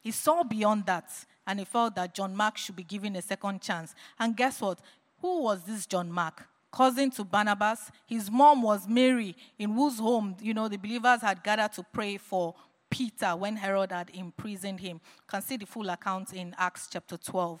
He 0.00 0.10
saw 0.10 0.42
beyond 0.42 0.86
that 0.86 1.10
and 1.46 1.58
he 1.58 1.64
felt 1.64 1.94
that 1.94 2.14
John 2.14 2.34
Mark 2.34 2.58
should 2.58 2.76
be 2.76 2.82
given 2.82 3.14
a 3.16 3.22
second 3.22 3.62
chance. 3.62 3.94
And 4.18 4.36
guess 4.36 4.60
what? 4.60 4.80
Who 5.20 5.42
was 5.42 5.62
this 5.62 5.86
John 5.86 6.10
Mark? 6.10 6.48
Cousin 6.70 7.10
to 7.12 7.24
Barnabas. 7.24 7.90
His 8.06 8.30
mom 8.30 8.62
was 8.62 8.86
Mary, 8.86 9.34
in 9.58 9.72
whose 9.72 9.98
home, 9.98 10.36
you 10.40 10.52
know, 10.52 10.68
the 10.68 10.76
believers 10.76 11.22
had 11.22 11.42
gathered 11.42 11.72
to 11.74 11.82
pray 11.92 12.18
for 12.18 12.54
Peter 12.90 13.34
when 13.36 13.56
Herod 13.56 13.92
had 13.92 14.10
imprisoned 14.10 14.80
him. 14.80 15.00
You 15.16 15.28
can 15.28 15.42
see 15.42 15.56
the 15.56 15.66
full 15.66 15.88
account 15.88 16.32
in 16.32 16.54
Acts 16.58 16.88
chapter 16.90 17.16
12. 17.16 17.60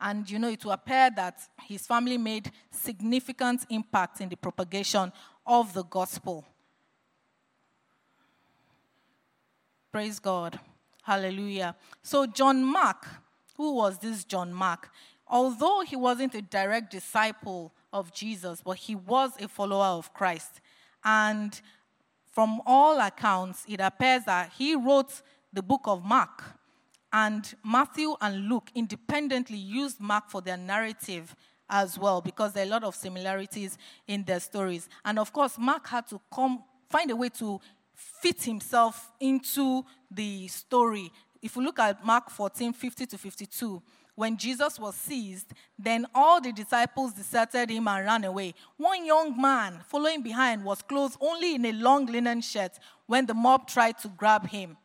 And 0.00 0.28
you 0.28 0.38
know, 0.38 0.48
it 0.48 0.64
will 0.64 0.72
appear 0.72 1.10
that 1.16 1.40
his 1.62 1.86
family 1.86 2.18
made 2.18 2.50
significant 2.70 3.64
impact 3.70 4.20
in 4.20 4.28
the 4.28 4.36
propagation 4.36 5.12
of 5.46 5.72
the 5.74 5.84
gospel. 5.84 6.44
Praise 9.90 10.18
God. 10.18 10.60
Hallelujah. 11.02 11.74
So, 12.02 12.26
John 12.26 12.62
Mark, 12.62 13.06
who 13.56 13.74
was 13.74 13.98
this 13.98 14.24
John 14.24 14.52
Mark? 14.52 14.90
Although 15.26 15.80
he 15.80 15.96
wasn't 15.96 16.34
a 16.34 16.42
direct 16.42 16.90
disciple 16.90 17.72
of 17.92 18.12
Jesus, 18.12 18.62
but 18.62 18.76
he 18.76 18.94
was 18.94 19.32
a 19.40 19.48
follower 19.48 19.98
of 19.98 20.12
Christ. 20.12 20.60
And 21.04 21.58
from 22.30 22.60
all 22.66 23.00
accounts, 23.00 23.64
it 23.68 23.80
appears 23.80 24.24
that 24.24 24.52
he 24.56 24.74
wrote 24.74 25.22
the 25.52 25.62
book 25.62 25.82
of 25.84 26.04
Mark. 26.04 26.57
And 27.12 27.54
Matthew 27.64 28.14
and 28.20 28.48
Luke 28.48 28.70
independently 28.74 29.56
used 29.56 30.00
Mark 30.00 30.28
for 30.28 30.40
their 30.40 30.56
narrative 30.56 31.34
as 31.70 31.98
well 31.98 32.20
because 32.20 32.52
there 32.52 32.64
are 32.64 32.66
a 32.66 32.70
lot 32.70 32.84
of 32.84 32.94
similarities 32.94 33.78
in 34.06 34.24
their 34.24 34.40
stories. 34.40 34.88
And 35.04 35.18
of 35.18 35.32
course, 35.32 35.58
Mark 35.58 35.86
had 35.86 36.06
to 36.08 36.20
come 36.32 36.62
find 36.90 37.10
a 37.10 37.16
way 37.16 37.28
to 37.30 37.60
fit 37.94 38.42
himself 38.42 39.10
into 39.20 39.84
the 40.10 40.48
story. 40.48 41.12
If 41.42 41.56
you 41.56 41.62
look 41.62 41.78
at 41.78 42.04
Mark 42.04 42.30
14 42.30 42.72
50 42.72 43.06
to 43.06 43.18
52, 43.18 43.82
when 44.14 44.36
Jesus 44.36 44.80
was 44.80 44.96
seized, 44.96 45.52
then 45.78 46.04
all 46.12 46.40
the 46.40 46.52
disciples 46.52 47.12
deserted 47.12 47.70
him 47.70 47.86
and 47.86 48.04
ran 48.04 48.24
away. 48.24 48.54
One 48.76 49.06
young 49.06 49.40
man 49.40 49.80
following 49.86 50.22
behind 50.22 50.64
was 50.64 50.82
clothed 50.82 51.16
only 51.20 51.54
in 51.54 51.64
a 51.64 51.72
long 51.72 52.06
linen 52.06 52.40
shirt 52.40 52.72
when 53.06 53.26
the 53.26 53.34
mob 53.34 53.68
tried 53.68 53.98
to 53.98 54.08
grab 54.08 54.48
him. 54.48 54.76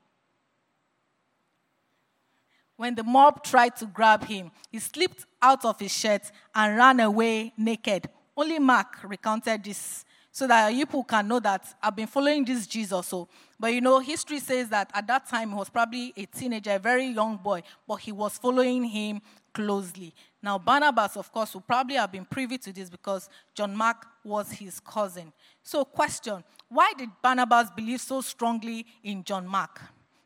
When 2.76 2.96
the 2.96 3.04
mob 3.04 3.44
tried 3.44 3.76
to 3.78 3.86
grab 3.86 4.24
him, 4.26 4.52
he 4.72 4.80
slipped 4.80 5.26
out 5.42 5.64
of 5.66 5.80
his 5.80 5.92
shirt 5.92 6.32
and 6.56 6.76
ran 6.76 7.00
away 7.00 7.54
naked. 7.58 8.10
Only 8.36 8.60
Mark 8.60 8.98
recounted 9.04 9.64
this 9.64 10.06
so 10.32 10.48
that 10.48 10.74
you 10.74 10.88
people 10.88 11.04
can 11.04 11.28
know 11.28 11.40
that 11.40 11.76
I've 11.82 11.96
been 11.96 12.08
following 12.08 12.44
this 12.44 12.66
Jesus. 12.66 13.06
So, 13.06 13.28
but 13.60 13.72
you 13.72 13.82
know, 13.82 14.00
history 14.00 14.40
says 14.40 14.68
that 14.70 14.90
at 14.94 15.06
that 15.06 15.30
time 15.30 15.50
he 15.50 15.56
was 15.56 15.70
probably 15.70 16.12
a 16.18 16.26
teenager, 16.26 16.72
a 16.72 16.80
very 16.80 17.06
young 17.06 17.38
boy, 17.38 17.62
but 17.88 17.98
he 17.98 18.12
was 18.12 18.40
following 18.40 18.84
him 18.84 19.22
closely. 19.54 20.12
Now, 20.42 20.58
Barnabas, 20.58 21.16
of 21.16 21.32
course, 21.32 21.54
would 21.54 21.68
probably 21.68 21.96
have 21.96 22.12
been 22.12 22.26
privy 22.26 22.58
to 22.58 22.74
this 22.74 22.90
because 22.90 23.30
John 23.54 23.76
Mark 23.76 24.08
was 24.24 24.52
his 24.52 24.80
cousin. 24.80 25.32
So, 25.62 25.86
question 25.86 26.44
why 26.68 26.92
did 26.98 27.10
Barnabas 27.22 27.70
believe 27.70 28.02
so 28.02 28.22
strongly 28.22 28.88
in 29.04 29.24
John 29.24 29.46
Mark? 29.46 29.80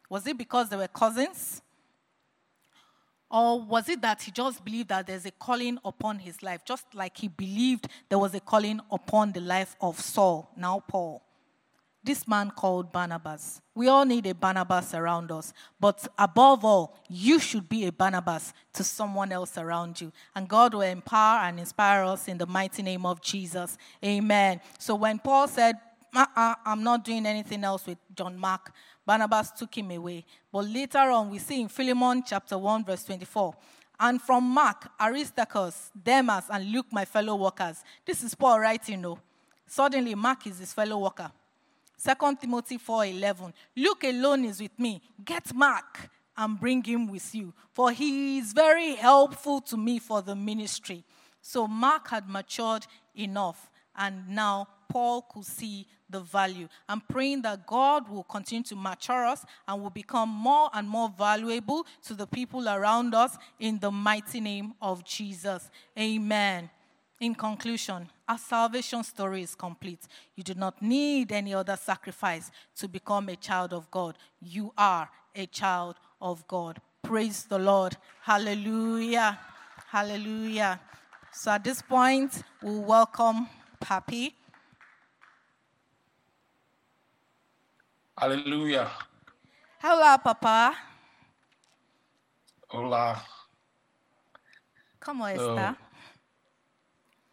Was 0.10 0.26
it 0.26 0.38
because 0.38 0.70
they 0.70 0.78
were 0.78 0.88
cousins? 0.88 1.62
Or 3.30 3.62
was 3.62 3.90
it 3.90 4.02
that 4.02 4.22
he 4.22 4.32
just 4.32 4.64
believed 4.64 4.90
that 4.90 5.08
there's 5.08 5.26
a 5.26 5.32
calling 5.32 5.80
upon 5.84 6.20
his 6.20 6.42
life, 6.42 6.64
just 6.64 6.86
like 6.94 7.18
he 7.18 7.28
believed 7.28 7.88
there 8.08 8.20
was 8.20 8.34
a 8.34 8.40
calling 8.40 8.80
upon 8.90 9.34
the 9.34 9.42
life 9.42 9.76
of 9.82 10.00
Saul, 10.00 10.50
now 10.56 10.82
Paul? 10.88 11.22
This 12.04 12.26
man 12.26 12.52
called 12.52 12.94
Barnabas. 12.94 13.62
We 13.76 13.90
all 13.90 14.06
need 14.06 14.28
a 14.28 14.34
Barnabas 14.34 14.94
around 14.94 15.30
us, 15.30 15.52
but 15.78 16.08
above 16.18 16.64
all, 16.64 16.96
you 17.10 17.38
should 17.38 17.68
be 17.68 17.86
a 17.86 17.92
Barnabas 17.92 18.54
to 18.76 18.84
someone 18.86 19.34
else 19.34 19.58
around 19.58 20.00
you. 20.00 20.14
And 20.34 20.48
God 20.48 20.74
will 20.74 20.82
empower 20.82 21.40
and 21.40 21.60
inspire 21.60 22.06
us 22.06 22.30
in 22.30 22.38
the 22.38 22.46
mighty 22.46 22.82
name 22.82 23.06
of 23.06 23.22
Jesus. 23.22 23.78
Amen. 24.06 24.62
So 24.80 24.96
when 24.96 25.20
Paul 25.20 25.50
said, 25.50 25.76
uh-uh, 26.16 26.56
I'm 26.66 26.82
not 26.82 27.04
doing 27.04 27.26
anything 27.26 27.66
else 27.66 27.86
with 27.86 27.98
John 28.16 28.38
Mark, 28.38 28.72
Barnabas 29.08 29.52
took 29.52 29.78
him 29.78 29.90
away. 29.92 30.26
But 30.52 30.66
later 30.66 31.00
on, 31.00 31.30
we 31.30 31.40
see 31.40 31.62
in 31.62 31.70
Philemon 31.70 32.24
chapter 32.28 32.58
1, 32.58 32.84
verse 32.84 33.06
24, 33.06 33.56
And 34.02 34.22
from 34.22 34.44
Mark, 34.44 34.90
Aristarchus, 35.00 35.92
Demas, 36.04 36.44
and 36.50 36.70
Luke, 36.70 36.88
my 36.92 37.06
fellow 37.06 37.36
workers. 37.38 37.86
This 38.06 38.22
is 38.22 38.36
Paul 38.36 38.60
writing, 38.60 39.02
no. 39.02 39.18
Suddenly, 39.66 40.14
Mark 40.14 40.46
is 40.48 40.60
his 40.60 40.74
fellow 40.74 40.98
worker. 40.98 41.32
2 41.98 42.36
Timothy 42.36 42.78
4:11. 42.78 43.54
Luke 43.78 44.04
alone 44.04 44.44
is 44.44 44.60
with 44.60 44.78
me. 44.78 45.02
Get 45.24 45.54
Mark 45.54 46.10
and 46.36 46.60
bring 46.60 46.84
him 46.84 47.08
with 47.08 47.34
you, 47.34 47.54
for 47.72 47.92
he 47.92 48.40
is 48.40 48.52
very 48.52 48.96
helpful 48.96 49.62
to 49.62 49.78
me 49.78 50.00
for 50.00 50.22
the 50.22 50.36
ministry. 50.36 51.04
So 51.42 51.66
Mark 51.66 52.10
had 52.10 52.28
matured 52.28 52.86
enough, 53.16 53.70
and 53.98 54.28
now 54.30 54.68
Paul 54.90 55.24
could 55.24 55.46
see 55.46 55.88
the 56.10 56.20
value. 56.20 56.68
I'm 56.88 57.02
praying 57.02 57.42
that 57.42 57.66
God 57.68 58.10
will 58.10 58.24
continue 58.24 58.64
to 58.66 58.76
mature 58.76 59.26
us 59.26 59.46
and 59.68 59.82
will 59.82 59.90
become 59.90 60.30
more 60.30 60.70
and 60.74 60.88
more 60.88 61.10
valuable 61.18 61.86
to 62.04 62.14
the 62.14 62.28
people 62.28 62.70
around 62.70 63.14
us 63.14 63.38
in 63.60 63.80
the 63.80 63.92
mighty 63.92 64.40
name 64.40 64.74
of 64.82 65.04
Jesus. 65.04 65.70
Amen. 66.00 66.70
In 67.20 67.34
conclusion, 67.34 68.08
our 68.28 68.38
salvation 68.38 69.04
story 69.04 69.42
is 69.42 69.56
complete. 69.56 70.02
You 70.36 70.44
do 70.44 70.54
not 70.54 70.82
need 70.82 71.32
any 71.32 71.54
other 71.54 71.76
sacrifice 71.76 72.52
to 72.76 72.88
become 72.88 73.28
a 73.30 73.36
child 73.36 73.74
of 73.74 73.90
God. 73.90 74.18
You 74.40 74.72
are 74.78 75.10
a 75.36 75.48
child 75.48 75.96
of 76.22 76.48
God. 76.48 76.80
Praise 77.02 77.44
the 77.44 77.58
Lord. 77.58 77.98
Hallelujah. 78.22 79.40
Hallelujah. 79.88 80.80
So 81.32 81.52
at 81.52 81.64
this 81.64 81.82
point, 81.82 82.44
we'll 82.62 82.84
welcome 82.84 83.48
Papi. 83.80 84.34
Hallelujah. 88.18 88.90
Hello, 89.80 90.18
Papa. 90.24 90.74
Hola. 92.70 93.24
¿Cómo 95.00 95.28
está? 95.28 95.78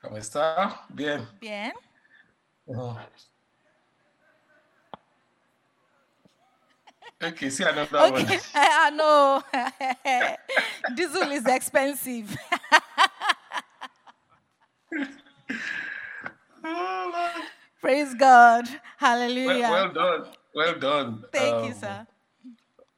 ¿Cómo 0.01 0.16
está? 0.18 0.84
Bien. 0.90 1.26
Bien. 1.40 1.72
Okay, 7.22 7.51
see 7.51 7.64
another 7.64 8.12
one. 8.12 8.22
Okay, 8.22 8.38
I 8.55 8.90
know. 8.90 9.42
Diesel 10.95 11.32
is 11.32 11.47
expensive. 11.47 12.36
Oh, 16.65 17.43
Praise 17.81 18.15
God. 18.15 18.67
Hallelujah. 18.97 19.69
well 19.71 19.93
done. 19.93 20.25
Well 20.55 20.79
done. 20.79 21.25
Thank 21.33 21.62
you, 21.62 21.75
Um, 21.75 21.75
sir. 21.75 22.07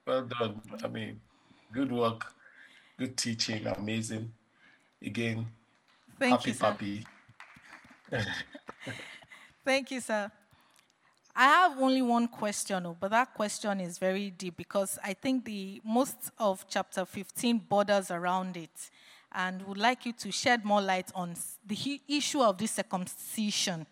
Well 0.07 0.23
done. 0.27 0.61
I 0.85 0.89
mean, 0.89 1.21
good 1.73 1.91
work, 1.91 2.25
good 2.99 3.17
teaching, 3.17 3.67
amazing. 3.67 4.31
Again, 5.03 5.47
Thank 6.19 6.33
happy 6.39 6.51
you, 6.51 6.55
sir. 6.55 6.71
puppy. 6.71 7.07
Thank 9.65 9.91
you, 9.91 10.01
sir. 10.01 10.31
I 11.35 11.45
have 11.45 11.79
only 11.81 12.01
one 12.01 12.29
question, 12.29 12.87
oh, 12.87 12.97
but 12.99 13.11
that 13.11 13.35
question 13.35 13.81
is 13.81 13.99
very 13.99 14.31
deep 14.31 14.57
because 14.57 14.99
I 15.05 15.13
think 15.13 15.45
the 15.45 15.83
most 15.85 16.17
of 16.39 16.65
chapter 16.69 17.05
15 17.05 17.59
borders 17.69 18.11
around 18.11 18.57
it, 18.57 18.91
and 19.37 19.63
would 19.67 19.79
like 19.79 20.07
you 20.07 20.13
to 20.15 20.33
shed 20.33 20.65
more 20.65 20.81
light 20.81 21.13
on 21.15 21.35
the 21.67 22.01
issue 22.09 22.41
of 22.41 22.57
this 22.57 22.73
circumcision. 22.73 23.87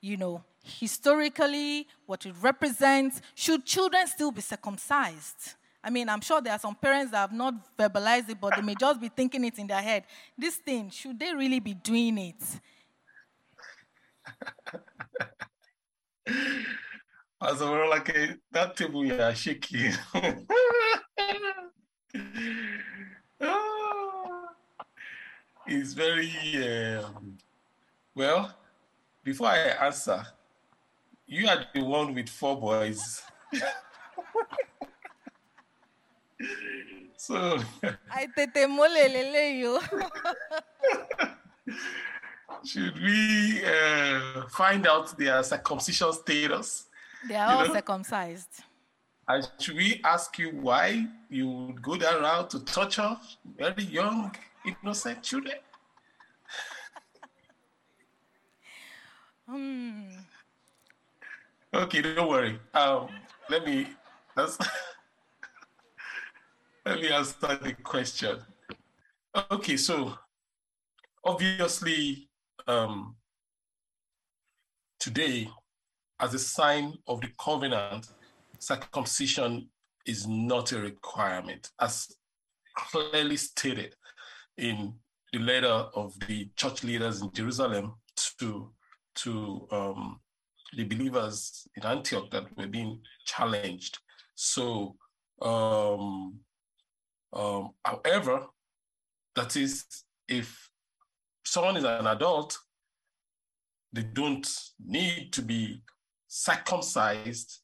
You 0.00 0.16
know, 0.16 0.42
historically, 0.62 1.86
what 2.06 2.26
it 2.26 2.34
represents. 2.42 3.22
Should 3.36 3.64
children 3.64 4.06
still 4.08 4.32
be 4.32 4.40
circumcised? 4.40 5.54
I 5.82 5.90
mean, 5.90 6.08
I'm 6.08 6.20
sure 6.20 6.40
there 6.42 6.52
are 6.52 6.58
some 6.58 6.74
parents 6.74 7.12
that 7.12 7.18
have 7.18 7.32
not 7.32 7.54
verbalized 7.78 8.28
it, 8.28 8.38
but 8.40 8.56
they 8.56 8.62
may 8.62 8.74
just 8.74 9.00
be 9.00 9.08
thinking 9.08 9.44
it 9.44 9.58
in 9.58 9.68
their 9.68 9.80
head. 9.80 10.04
This 10.36 10.56
thing, 10.56 10.90
should 10.90 11.18
they 11.18 11.32
really 11.34 11.60
be 11.60 11.74
doing 11.74 12.18
it? 12.18 12.42
As 17.42 17.60
a 17.62 17.64
like 17.64 18.38
that 18.52 18.76
table 18.76 19.04
you 19.04 19.18
are 19.20 19.34
shaking. 19.34 19.92
Ah. 23.42 23.69
It's 25.66 25.92
very 25.92 26.32
um, 26.98 27.38
well. 28.14 28.54
Before 29.22 29.48
I 29.48 29.58
answer, 29.86 30.24
you 31.26 31.46
are 31.48 31.64
the 31.74 31.82
one 31.82 32.14
with 32.14 32.28
four 32.28 32.58
boys. 32.60 33.22
so 37.16 37.58
Ay, 38.10 38.26
tete 38.34 38.66
mole 38.68 38.88
lele 38.88 39.80
should 42.64 43.00
we 43.00 43.62
uh, 43.64 44.46
find 44.48 44.86
out 44.86 45.16
their 45.16 45.42
circumcision 45.42 46.12
status? 46.12 46.86
They 47.28 47.36
are 47.36 47.52
all 47.52 47.66
know? 47.66 47.74
circumcised. 47.74 48.62
And 49.28 49.48
should 49.58 49.76
we 49.76 50.00
ask 50.02 50.38
you 50.38 50.50
why 50.50 51.06
you 51.28 51.48
would 51.48 51.82
go 51.82 51.96
that 51.96 52.20
route 52.20 52.50
to 52.50 52.64
torture 52.64 53.16
very 53.56 53.84
young, 53.84 54.34
innocent 54.64 55.22
children? 55.22 55.56
Hmm. 59.48 60.08
Okay, 61.74 62.02
don't 62.02 62.28
worry. 62.28 62.58
Um, 62.74 63.08
let 63.48 63.66
me 63.66 63.86
let's, 64.36 64.58
let 66.86 67.00
me 67.00 67.10
answer 67.10 67.58
the 67.62 67.74
question. 67.82 68.38
Okay, 69.50 69.76
so 69.76 70.14
obviously, 71.24 72.28
um, 72.66 73.16
today, 74.98 75.48
as 76.20 76.34
a 76.34 76.38
sign 76.38 76.94
of 77.06 77.20
the 77.20 77.28
covenant, 77.38 78.08
circumcision 78.58 79.68
is 80.06 80.26
not 80.26 80.72
a 80.72 80.80
requirement, 80.80 81.70
as 81.80 82.08
clearly 82.76 83.36
stated 83.36 83.94
in 84.60 84.94
the 85.32 85.38
letter 85.38 85.86
of 85.94 86.14
the 86.28 86.48
church 86.56 86.84
leaders 86.84 87.22
in 87.22 87.32
Jerusalem 87.32 87.94
to 88.38 88.70
to 89.16 89.66
um, 89.72 90.20
the 90.76 90.84
believers 90.84 91.66
in 91.76 91.84
Antioch 91.84 92.30
that 92.30 92.44
were 92.56 92.66
being 92.66 93.00
challenged. 93.24 93.98
So, 94.34 94.96
um, 95.42 96.38
um, 97.32 97.70
however, 97.84 98.46
that 99.34 99.56
is, 99.56 99.84
if 100.28 100.70
someone 101.44 101.76
is 101.76 101.84
an 101.84 102.06
adult, 102.06 102.56
they 103.92 104.02
don't 104.02 104.48
need 104.84 105.32
to 105.32 105.42
be 105.42 105.82
circumcised 106.28 107.60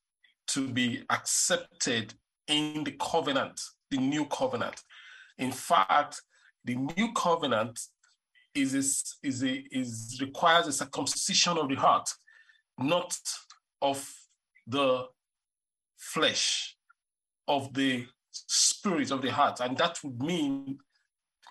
to 0.49 0.69
be 0.69 1.05
accepted 1.11 2.15
in 2.49 2.83
the 2.85 2.93
covenant, 3.01 3.61
the 3.91 3.99
new 3.99 4.25
covenant. 4.27 4.83
In 5.39 5.53
fact, 5.53 6.23
the 6.67 6.75
new 6.75 7.13
covenant 7.13 7.81
is 8.55 8.75
a, 8.75 9.27
is 9.27 9.43
a, 9.43 9.65
is 9.71 10.19
requires 10.21 10.67
a 10.67 10.73
circumcision 10.73 11.57
of 11.59 11.69
the 11.69 11.77
heart, 11.77 12.09
not 12.79 13.17
of 13.81 14.13
the 14.67 15.05
flesh, 15.97 16.77
of 17.47 17.73
the 17.73 18.07
spirit 18.33 19.11
of 19.11 19.23
the 19.23 19.31
heart, 19.31 19.61
and 19.61 19.77
that 19.79 19.99
would 20.03 20.21
mean 20.21 20.79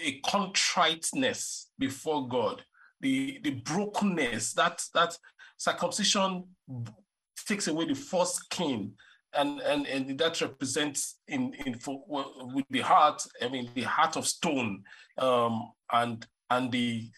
a 0.02 0.20
contriteness 0.26 1.72
before 1.80 2.28
God, 2.28 2.64
the 3.00 3.40
the 3.44 3.52
brokenness. 3.52 4.54
That 4.54 4.84
that 4.94 5.18
circumcision 5.58 6.44
takes 7.48 7.68
away 7.68 7.86
the 7.86 7.96
foreskin 7.96 8.94
and 9.36 9.60
and 9.62 9.88
and 9.88 10.18
that 10.18 10.40
represents 10.42 11.18
in 11.28 11.54
in 11.66 11.76
for, 11.76 12.04
with 12.08 12.66
the 12.70 12.80
heart 12.80 13.22
i 13.42 13.48
mean 13.48 13.70
the 13.76 13.82
heart 13.82 14.16
of 14.16 14.28
stone 14.28 14.84
um 15.18 15.72
and 15.92 16.28
and 16.50 16.72
the 16.72 17.10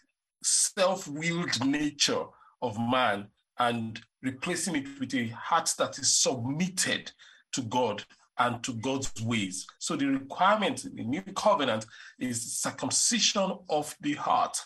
self-willed 0.44 1.66
nature 1.66 2.24
of 2.62 2.80
man 2.80 3.28
and 3.60 4.02
replacing 4.22 4.76
it 4.76 4.88
with 5.00 5.14
a 5.16 5.28
heart 5.28 5.74
that 5.78 5.98
is 6.00 6.12
submitted 6.14 7.12
to 7.52 7.62
god 7.64 8.04
and 8.40 8.64
to 8.64 8.74
god's 8.74 9.12
ways. 9.24 9.66
So 9.80 9.96
the 9.96 10.06
requirement 10.06 10.86
in 10.86 10.96
the 10.96 11.04
new 11.04 11.24
covenant 11.36 11.88
is 12.20 12.60
circumcision 12.60 13.58
of 13.70 13.96
the 14.02 14.14
heart 14.14 14.58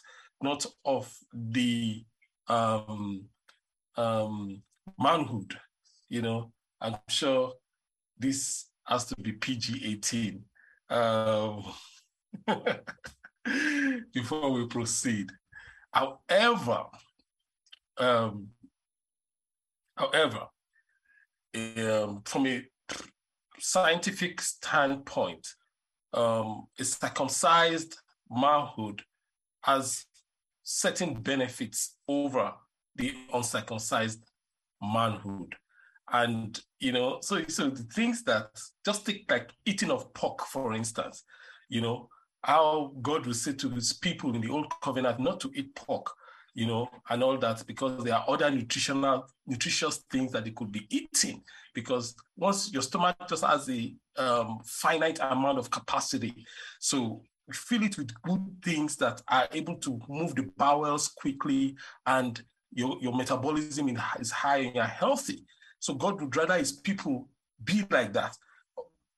not 0.42 0.66
of 0.86 1.14
the 1.34 2.04
um 2.48 3.24
um 3.96 4.62
manhood 5.00 5.56
you 6.10 6.22
know 6.22 6.52
i'm 6.82 6.96
sure 7.08 7.54
this 8.18 8.68
has 8.86 9.06
to 9.06 9.16
be 9.22 9.32
pg-18 9.34 10.42
um, 10.90 11.64
before 14.14 14.52
we 14.52 14.66
proceed 14.68 15.32
however 15.92 16.84
um, 17.98 18.48
however 19.96 20.48
um, 21.56 22.22
from 22.26 22.48
a 22.48 22.64
scientific 23.60 24.42
standpoint 24.42 25.48
um, 26.14 26.68
a 26.80 26.84
circumcised 26.84 27.96
manhood 28.30 29.02
has 29.62 30.06
certain 30.64 31.14
benefits 31.22 31.96
over 32.08 32.54
the 32.96 33.14
uncircumcised 33.34 34.24
manhood. 34.82 35.56
And 36.12 36.60
you 36.80 36.92
know, 36.92 37.20
so 37.22 37.44
so 37.48 37.70
the 37.70 37.84
things 37.84 38.24
that 38.24 38.50
just 38.86 39.06
take 39.06 39.30
like 39.30 39.52
eating 39.66 39.92
of 39.92 40.14
pork, 40.14 40.46
for 40.46 40.74
instance, 40.74 41.24
you 41.70 41.82
know, 41.82 42.10
how 42.44 42.94
God 43.02 43.26
will 43.26 43.34
say 43.34 43.54
to 43.54 43.70
his 43.70 43.94
people 43.94 44.36
in 44.36 44.42
the 44.42 44.50
old 44.50 44.72
covenant 44.82 45.20
not 45.20 45.40
to 45.42 45.52
eat 45.54 45.74
pork, 45.76 46.12
you 46.54 46.66
know, 46.68 46.90
and 47.10 47.24
all 47.24 47.38
that 47.38 47.66
because 47.66 48.04
there 48.04 48.16
are 48.16 48.26
other 48.28 48.50
nutritional, 48.50 49.26
nutritious 49.48 50.04
things 50.12 50.32
that 50.32 50.44
they 50.44 50.52
could 50.52 50.72
be 50.72 50.88
eating. 50.90 51.44
Because 51.74 52.16
once 52.36 52.72
your 52.74 52.82
stomach 52.82 53.16
just 53.30 53.46
has 53.46 53.70
a 53.70 53.94
um, 54.18 54.60
finite 54.66 55.20
amount 55.22 55.60
of 55.60 55.70
capacity, 55.70 56.46
so 56.80 57.22
fill 57.54 57.84
it 57.84 57.98
with 57.98 58.22
good 58.22 58.42
things 58.64 58.96
that 58.98 59.22
are 59.28 59.48
able 59.52 59.76
to 59.76 60.00
move 60.10 60.36
the 60.36 60.50
bowels 60.58 61.10
quickly 61.10 61.76
and 62.06 62.42
your, 62.74 62.98
your 63.02 63.14
metabolism 63.14 63.90
is 64.20 64.32
high 64.32 64.58
and 64.58 64.76
you're 64.76 64.84
healthy. 64.84 65.46
So 65.82 65.96
God 65.96 66.22
would 66.22 66.36
rather 66.36 66.58
his 66.58 66.72
people 66.72 67.28
be 67.64 67.84
like 67.90 68.14
that. 68.14 68.38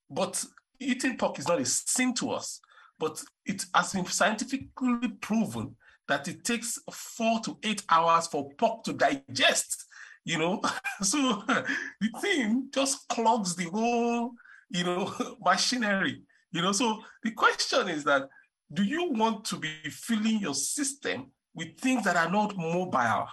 But 0.10 0.44
eating 0.80 1.18
pork 1.18 1.38
is 1.38 1.48
not 1.48 1.60
a 1.60 1.66
sin 1.66 2.14
to 2.16 2.32
us, 2.32 2.62
but 2.98 3.22
it 3.46 3.66
has 3.76 3.92
been 3.92 4.06
scientifically 4.06 5.10
proven 5.22 5.76
that 6.08 6.28
it 6.30 6.46
takes 6.46 6.80
four 6.90 7.42
to 7.42 7.58
eight 7.64 7.84
hours 7.90 8.28
for 8.28 8.50
pork 8.58 8.84
to 8.86 8.94
digest, 8.94 9.86
you 10.24 10.38
know. 10.38 10.62
so 11.02 11.44
the 11.48 12.10
thing 12.22 12.70
just 12.74 13.10
clogs 13.10 13.58
the 13.58 13.66
whole, 13.66 14.32
you 14.70 14.86
know, 14.86 15.14
machinery, 15.46 16.22
you 16.54 16.62
know. 16.62 16.72
So 16.72 17.04
the 17.24 17.32
question 17.32 17.90
is 17.90 18.06
that 18.06 18.30
do 18.72 18.84
you 18.84 19.12
want 19.12 19.44
to 19.46 19.58
be 19.58 19.74
filling 19.90 20.40
your 20.40 20.56
system 20.56 21.30
with 21.54 21.78
things 21.78 22.06
that 22.06 22.16
are 22.16 22.32
not 22.32 22.56
mobile? 22.56 23.28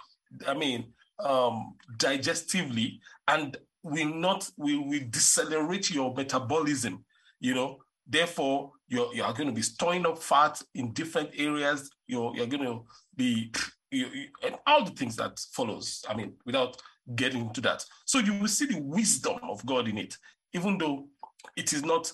I 0.45 0.53
mean, 0.53 0.93
um, 1.23 1.75
digestively, 1.97 2.99
and 3.27 3.57
will 3.83 4.13
not 4.13 4.49
will, 4.57 4.87
will 4.87 5.01
decelerate 5.09 5.91
your 5.91 6.13
metabolism, 6.13 7.03
you 7.39 7.53
know. 7.53 7.79
Therefore, 8.07 8.71
you're, 8.87 9.13
you 9.13 9.23
are 9.23 9.33
going 9.33 9.47
to 9.47 9.55
be 9.55 9.61
storing 9.61 10.05
up 10.05 10.21
fat 10.21 10.61
in 10.75 10.91
different 10.91 11.29
areas. 11.37 11.89
You're, 12.07 12.35
you're 12.35 12.47
going 12.47 12.65
to 12.65 12.83
be, 13.15 13.51
you, 13.89 14.07
you, 14.07 14.27
and 14.43 14.55
all 14.67 14.83
the 14.83 14.91
things 14.91 15.15
that 15.15 15.39
follows. 15.53 16.03
I 16.09 16.15
mean, 16.15 16.33
without 16.45 16.81
getting 17.15 17.41
into 17.41 17.61
that. 17.61 17.85
So 18.05 18.19
you 18.19 18.33
will 18.39 18.47
see 18.47 18.65
the 18.65 18.81
wisdom 18.81 19.39
of 19.43 19.65
God 19.65 19.87
in 19.87 19.97
it, 19.97 20.17
even 20.53 20.77
though 20.77 21.07
it 21.55 21.73
is 21.73 21.83
not 21.83 22.11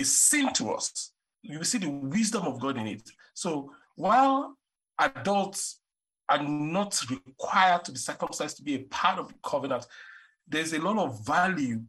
a 0.00 0.04
sin 0.04 0.52
to 0.54 0.72
us. 0.72 1.12
You 1.42 1.58
will 1.58 1.64
see 1.64 1.78
the 1.78 1.90
wisdom 1.90 2.44
of 2.44 2.58
God 2.60 2.78
in 2.78 2.86
it. 2.86 3.08
So 3.34 3.70
while 3.96 4.56
adults 4.98 5.80
are 6.28 6.42
not 6.42 6.98
required 7.10 7.84
to 7.84 7.92
be 7.92 7.98
circumcised 7.98 8.56
to 8.56 8.62
be 8.62 8.74
a 8.76 8.82
part 8.84 9.18
of 9.18 9.28
the 9.28 9.34
covenant, 9.44 9.86
there's 10.48 10.72
a 10.72 10.80
lot 10.80 10.98
of 10.98 11.24
value 11.26 11.80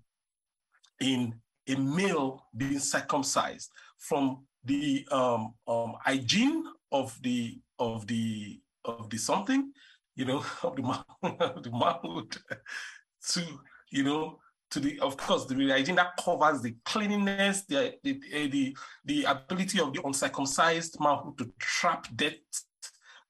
in 1.01 1.33
a 1.67 1.75
male 1.75 2.45
being 2.55 2.79
circumcised 2.79 3.71
from 3.97 4.45
the 4.63 5.07
um, 5.11 5.53
um, 5.67 5.95
hygiene 6.03 6.63
of 6.91 7.17
the 7.21 7.59
of 7.79 8.07
the 8.07 8.59
of 8.85 9.09
the 9.09 9.17
something, 9.17 9.71
you 10.15 10.25
know, 10.25 10.43
of 10.63 10.75
the 10.75 11.05
of 11.23 11.63
the 11.63 11.71
manhood 11.71 12.37
to 13.29 13.43
you 13.91 14.03
know 14.03 14.39
to 14.71 14.79
the 14.79 14.99
of 14.99 15.17
course 15.17 15.45
the 15.45 15.69
hygiene 15.69 15.95
that 15.95 16.17
covers 16.17 16.61
the 16.61 16.75
cleanliness, 16.85 17.63
the 17.63 17.95
the 18.03 18.19
the, 18.31 18.77
the 19.05 19.23
ability 19.25 19.79
of 19.79 19.93
the 19.93 20.01
uncircumcised 20.05 20.97
manhood 20.99 21.37
to 21.37 21.51
trap 21.59 22.07
death 22.15 22.33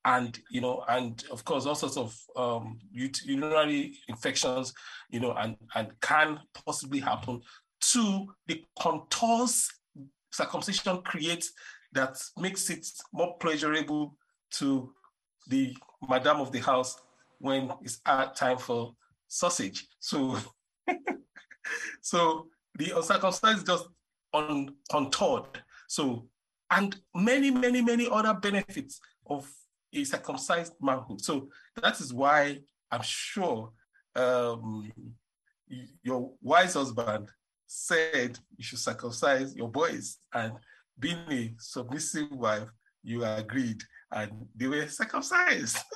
and 0.06 0.40
you 0.50 0.62
know, 0.62 0.84
and 0.88 1.24
of 1.32 1.44
course, 1.44 1.66
all 1.66 1.76
sorts 1.76 1.98
of 1.98 2.18
um, 2.36 2.80
urinary 2.94 3.98
infections, 4.08 4.74
you 5.10 5.20
know, 5.20 5.34
and 5.34 5.58
and 5.76 5.90
can 6.02 6.40
possibly 6.66 7.00
happen 7.00 7.42
to 7.82 8.28
the 8.48 8.64
contours 8.80 9.70
circumcision 10.32 11.02
creates 11.02 11.54
that 11.94 12.18
makes 12.38 12.70
it 12.70 12.86
more 13.14 13.38
pleasurable 13.40 14.18
to 14.52 14.94
the 15.48 15.76
madam 16.08 16.42
of 16.42 16.52
the 16.52 16.60
house 16.60 16.98
when 17.40 17.72
it's 17.82 18.02
time 18.36 18.58
for 18.58 18.94
sausage. 19.28 19.88
So, 20.00 20.38
so 22.02 22.48
the 22.78 22.96
uncircumcised 22.96 23.66
just 23.66 23.88
on 24.34 24.76
contoured. 24.92 25.64
So, 25.88 26.28
and 26.72 26.96
many, 27.16 27.52
many, 27.52 27.82
many 27.82 28.10
other 28.12 28.34
benefits 28.34 29.00
of 29.28 29.50
a 29.96 30.04
circumcised 30.04 30.74
manhood. 30.82 31.22
So 31.22 31.50
that 31.82 32.00
is 32.00 32.14
why 32.14 32.60
I'm 32.92 33.02
sure 33.02 33.72
um, 34.16 34.92
your 36.04 36.32
wise 36.42 36.74
husband 36.76 37.30
said 37.68 38.38
you 38.58 38.64
should 38.64 38.80
circumcise 38.80 39.56
your 39.56 39.70
boys, 39.70 40.18
and 40.34 40.54
being 41.00 41.20
a 41.30 41.54
submissive 41.58 42.32
wife, 42.32 42.70
you 43.04 43.24
agreed, 43.26 43.82
and 44.12 44.48
they 44.56 44.68
were 44.68 44.88
circumcised. 44.88 45.78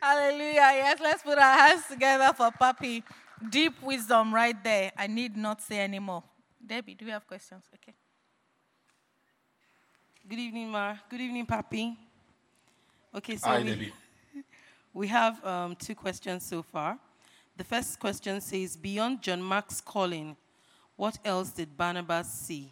Hallelujah. 0.00 0.54
Yes, 0.54 1.00
let's 1.00 1.22
put 1.22 1.38
our 1.38 1.58
hands 1.58 1.82
together 1.90 2.32
for 2.34 2.50
Papi. 2.50 3.02
Deep 3.50 3.82
wisdom 3.82 4.32
right 4.32 4.62
there. 4.62 4.92
I 4.96 5.06
need 5.08 5.36
not 5.36 5.60
say 5.60 5.80
anymore. 5.80 6.22
Debbie, 6.64 6.94
do 6.94 7.04
you 7.04 7.10
have 7.12 7.26
questions? 7.26 7.64
Okay. 7.74 7.94
Good 10.28 10.40
evening, 10.40 10.70
Ma. 10.70 10.94
Good 11.08 11.22
evening, 11.22 11.46
Papi. 11.46 11.96
Okay, 13.14 13.36
so 13.38 13.48
Hi, 13.48 13.62
we, 13.62 13.64
Debbie. 13.64 13.92
we 14.92 15.06
have 15.06 15.42
um, 15.42 15.74
two 15.74 15.94
questions 15.94 16.44
so 16.44 16.62
far. 16.62 16.98
The 17.56 17.64
first 17.64 17.98
question 17.98 18.38
says 18.42 18.76
Beyond 18.76 19.22
John 19.22 19.40
Mark's 19.40 19.80
calling, 19.80 20.36
what 20.96 21.18
else 21.24 21.48
did 21.48 21.74
Barnabas 21.74 22.30
see? 22.30 22.70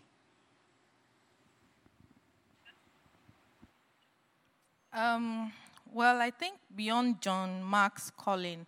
Um, 4.93 5.51
well, 5.91 6.21
I 6.21 6.33
think 6.33 6.59
beyond 6.75 7.23
John 7.23 7.63
Mark's 7.63 8.11
calling, 8.11 8.67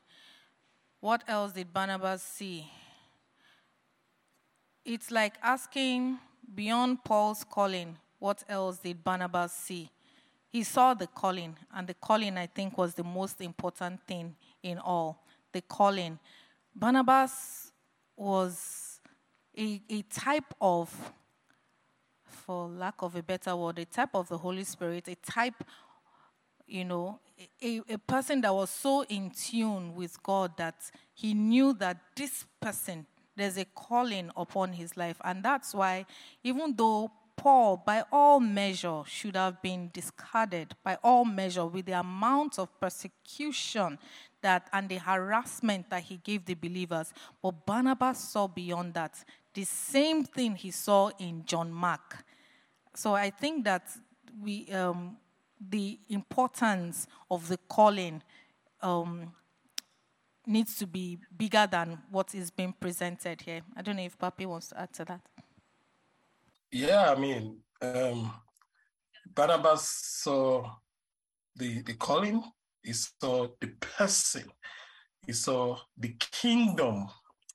what 1.01 1.25
else 1.29 1.53
did 1.53 1.75
Barnabas 1.75 2.23
see? 2.23 2.67
It's 4.83 5.11
like 5.11 5.35
asking 5.43 6.21
beyond 6.55 7.05
Paul's 7.05 7.45
calling, 7.45 7.99
what 8.19 8.43
else 8.49 8.79
did 8.79 9.03
Barnabas 9.05 9.53
see? 9.53 9.91
He 10.51 10.63
saw 10.63 10.95
the 10.95 11.07
calling, 11.07 11.57
and 11.75 11.87
the 11.87 11.95
calling, 11.95 12.39
I 12.39 12.47
think, 12.47 12.79
was 12.79 12.95
the 12.95 13.05
most 13.05 13.41
important 13.41 14.01
thing 14.07 14.35
in 14.63 14.79
all 14.79 15.25
the 15.53 15.61
calling. 15.61 16.19
Barnabas 16.75 17.73
was 18.17 19.01
a, 19.57 19.81
a 19.91 20.03
type 20.03 20.55
of, 20.61 21.13
for 22.25 22.69
lack 22.69 22.95
of 23.01 23.15
a 23.15 23.23
better 23.23 23.55
word, 23.55 23.79
a 23.79 23.85
type 23.85 24.15
of 24.15 24.29
the 24.29 24.39
Holy 24.39 24.65
Spirit, 24.65 25.07
a 25.09 25.15
type, 25.17 25.63
you 26.67 26.85
know, 26.85 27.21
a, 27.63 27.83
a 27.89 27.99
person 27.99 28.41
that 28.41 28.55
was 28.55 28.71
so 28.71 29.05
in 29.09 29.31
tune 29.31 29.95
with 29.95 30.21
God 30.23 30.57
that 30.57 30.91
he 31.15 31.35
knew 31.35 31.73
that 31.75 31.99
this 32.17 32.47
person, 32.61 33.07
there's 33.37 33.57
a 33.59 33.65
calling 33.67 34.31
upon 34.37 34.73
his 34.73 34.97
life. 34.97 35.21
And 35.25 35.43
that's 35.43 35.75
why, 35.75 36.07
even 36.43 36.75
though 36.75 37.11
Paul, 37.39 37.83
by 37.87 38.05
all 38.13 38.41
measure, 38.41 39.03
should 39.07 39.37
have 39.37 39.63
been 39.63 39.91
discarded, 39.93 40.75
by 40.83 40.99
all 41.03 41.25
measure, 41.25 41.65
with 41.65 41.87
the 41.87 41.93
amount 41.93 42.59
of 42.59 42.69
persecution 42.81 43.99
that 44.43 44.69
and 44.73 44.89
the 44.89 44.97
harassment 44.97 45.89
that 45.91 46.03
he 46.03 46.17
gave 46.19 46.45
the 46.45 46.55
believers. 46.55 47.13
But 47.41 47.65
Barnabas 47.65 48.19
saw 48.19 48.49
beyond 48.49 48.95
that. 48.95 49.25
The 49.55 49.65
same 49.65 50.25
thing 50.25 50.57
he 50.57 50.71
saw 50.71 51.11
in 51.19 51.45
John 51.45 51.73
Mark. 51.73 52.25
So 52.95 53.15
I 53.15 53.31
think 53.31 53.65
that 53.65 53.89
we 54.43 54.69
um, 54.73 55.17
the 55.71 55.99
importance 56.09 57.07
of 57.31 57.49
the 57.49 57.59
calling 57.69 58.23
um, 58.83 59.33
needs 60.47 60.77
to 60.79 60.87
be 60.87 61.19
bigger 61.37 61.69
than 61.71 61.99
what 62.11 62.35
is 62.35 62.51
being 62.51 62.75
presented 62.79 63.43
here. 63.43 63.61
I 63.77 63.83
don't 63.83 63.97
know 63.97 64.03
if 64.03 64.19
Papi 64.19 64.47
wants 64.47 64.69
to 64.69 64.81
add 64.81 64.93
to 64.95 65.05
that. 65.07 65.21
Yeah, 66.71 67.13
I 67.13 67.19
mean, 67.19 67.59
um, 67.81 68.33
Barnabas 69.35 69.89
saw 70.23 70.71
the 71.57 71.83
the 71.83 71.95
calling 71.95 72.43
he 72.89 72.95
saw 72.95 73.49
the 73.61 73.69
person. 73.81 74.45
He 75.27 75.33
saw 75.33 75.79
the 75.97 76.17
kingdom, 76.33 77.07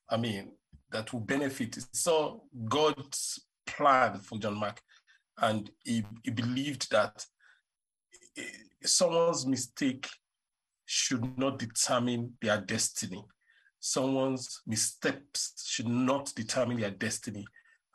I 0.10 0.18
mean, 0.18 0.52
that 0.92 1.12
will 1.12 1.22
benefit. 1.22 1.76
He 1.76 1.82
saw 1.92 2.40
God's 2.70 3.40
plan 3.66 4.20
for 4.20 4.38
John 4.38 4.56
Mark. 4.60 4.80
And 5.40 5.72
he, 5.84 6.06
he 6.24 6.30
believed 6.30 6.92
that 6.92 7.26
someone's 8.84 9.48
mistake 9.48 10.08
should 10.86 11.38
not 11.38 11.58
determine 11.58 12.34
their 12.42 12.62
destiny. 12.62 13.26
Someone's 13.80 14.62
missteps 14.68 15.66
should 15.66 15.88
not 15.88 16.32
determine 16.36 16.80
their 16.80 16.92
destiny. 16.92 17.46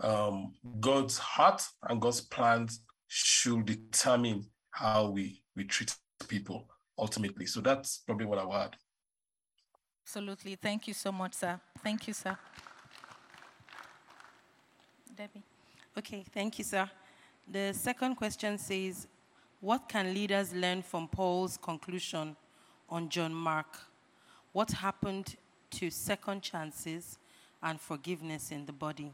Um, 0.01 0.55
God's 0.81 1.19
heart 1.19 1.67
and 1.89 2.01
God's 2.01 2.21
plans 2.21 2.81
should 3.09 3.67
determine 3.67 4.47
how 4.71 5.11
we, 5.11 5.43
we 5.57 5.65
treat 5.65 5.95
people 6.29 6.69
ultimately. 6.99 7.47
So 7.47 7.61
that's 7.61 7.99
probably 7.99 8.27
what 8.27 8.39
I 8.39 8.45
would 8.45 8.57
add. 8.57 8.77
Absolutely. 10.05 10.57
Thank 10.57 10.89
you 10.89 10.95
so 10.95 11.13
much, 11.13 11.35
sir. 11.35 11.61
Thank 11.83 12.07
you, 12.07 12.15
sir. 12.15 12.37
Debbie. 15.17 15.43
Okay, 15.97 16.25
thank 16.33 16.59
you, 16.59 16.65
sir. 16.65 16.89
The 17.51 17.73
second 17.73 18.15
question 18.15 18.57
says, 18.57 19.07
What 19.61 19.89
can 19.89 20.15
leaders 20.15 20.55
learn 20.55 20.83
from 20.83 21.09
Paul's 21.09 21.57
conclusion 21.57 22.37
on 22.89 23.09
John 23.09 23.35
Mark? 23.35 23.79
What 24.53 24.71
happened 24.71 25.37
to 25.73 25.91
second 25.91 26.43
chances 26.43 27.19
and 27.63 27.81
forgiveness 27.81 28.51
in 28.51 28.65
the 28.65 28.73
body? 28.73 29.13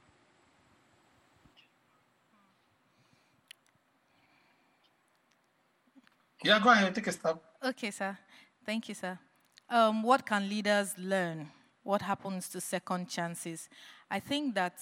Yeah, 6.44 6.60
go 6.60 6.68
ahead, 6.68 6.94
take 6.94 7.06
a 7.06 7.12
step. 7.12 7.42
Okay, 7.64 7.90
sir. 7.90 8.18
Thank 8.66 8.90
you, 8.90 8.94
sir. 8.94 9.18
Um, 9.70 10.02
what 10.02 10.26
can 10.26 10.46
leaders 10.46 10.92
learn? 10.98 11.48
What 11.82 12.02
happens 12.02 12.50
to 12.50 12.60
second 12.60 13.08
chances? 13.08 13.70
I 14.10 14.20
think 14.20 14.54
that 14.54 14.74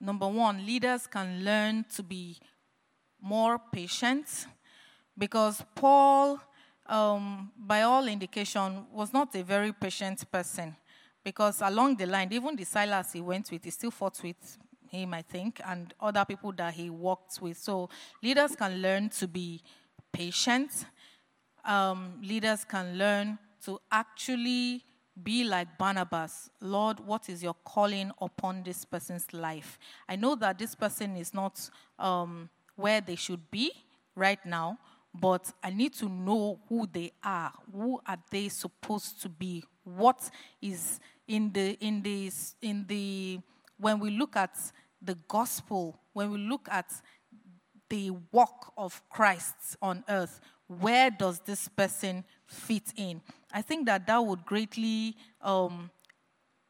number 0.00 0.26
one, 0.26 0.64
leaders 0.64 1.06
can 1.06 1.44
learn 1.44 1.84
to 1.94 2.02
be 2.02 2.38
more 3.20 3.60
patient 3.70 4.46
because 5.18 5.62
Paul, 5.74 6.40
um, 6.86 7.52
by 7.58 7.82
all 7.82 8.08
indication, 8.08 8.86
was 8.90 9.12
not 9.12 9.34
a 9.34 9.42
very 9.42 9.74
patient 9.74 10.24
person. 10.32 10.74
Because 11.22 11.60
along 11.60 11.96
the 11.96 12.06
line, 12.06 12.32
even 12.32 12.56
the 12.56 12.64
Silas 12.64 13.12
he 13.12 13.20
went 13.20 13.50
with, 13.50 13.62
he 13.62 13.70
still 13.70 13.90
fought 13.90 14.18
with 14.22 14.56
him, 14.88 15.12
I 15.12 15.20
think, 15.20 15.60
and 15.66 15.92
other 16.00 16.24
people 16.24 16.52
that 16.52 16.72
he 16.72 16.88
worked 16.88 17.42
with. 17.42 17.58
So 17.58 17.90
leaders 18.22 18.56
can 18.56 18.80
learn 18.80 19.10
to 19.10 19.28
be 19.28 19.60
patient. 20.18 20.84
Um, 21.64 22.18
leaders 22.20 22.64
can 22.64 22.98
learn 22.98 23.38
to 23.64 23.78
actually 23.92 24.82
be 25.22 25.44
like 25.44 25.78
Barnabas. 25.78 26.50
Lord, 26.60 26.98
what 26.98 27.28
is 27.28 27.40
your 27.40 27.54
calling 27.64 28.10
upon 28.20 28.64
this 28.64 28.84
person's 28.84 29.32
life? 29.32 29.78
I 30.08 30.16
know 30.16 30.34
that 30.34 30.58
this 30.58 30.74
person 30.74 31.16
is 31.16 31.32
not 31.32 31.70
um, 32.00 32.50
where 32.74 33.00
they 33.00 33.14
should 33.14 33.48
be 33.48 33.70
right 34.16 34.44
now, 34.44 34.78
but 35.14 35.52
I 35.62 35.70
need 35.70 35.94
to 35.94 36.08
know 36.08 36.58
who 36.68 36.88
they 36.90 37.12
are. 37.22 37.52
Who 37.72 38.00
are 38.04 38.18
they 38.32 38.48
supposed 38.48 39.22
to 39.22 39.28
be? 39.28 39.62
What 39.84 40.30
is 40.60 40.98
in 41.28 41.52
the 41.52 41.78
in 41.80 42.02
the 42.02 42.32
in 42.60 42.86
the 42.88 43.38
when 43.78 44.00
we 44.00 44.10
look 44.10 44.34
at 44.34 44.56
the 45.00 45.16
gospel, 45.28 45.96
when 46.12 46.32
we 46.32 46.38
look 46.38 46.68
at 46.70 46.90
the 47.88 48.12
walk 48.32 48.72
of 48.76 49.00
Christ 49.08 49.76
on 49.80 50.04
earth, 50.08 50.40
where 50.66 51.10
does 51.10 51.40
this 51.40 51.68
person 51.68 52.24
fit 52.46 52.92
in? 52.96 53.20
I 53.52 53.62
think 53.62 53.86
that 53.86 54.06
that 54.06 54.18
would 54.18 54.44
greatly 54.44 55.16
um, 55.40 55.90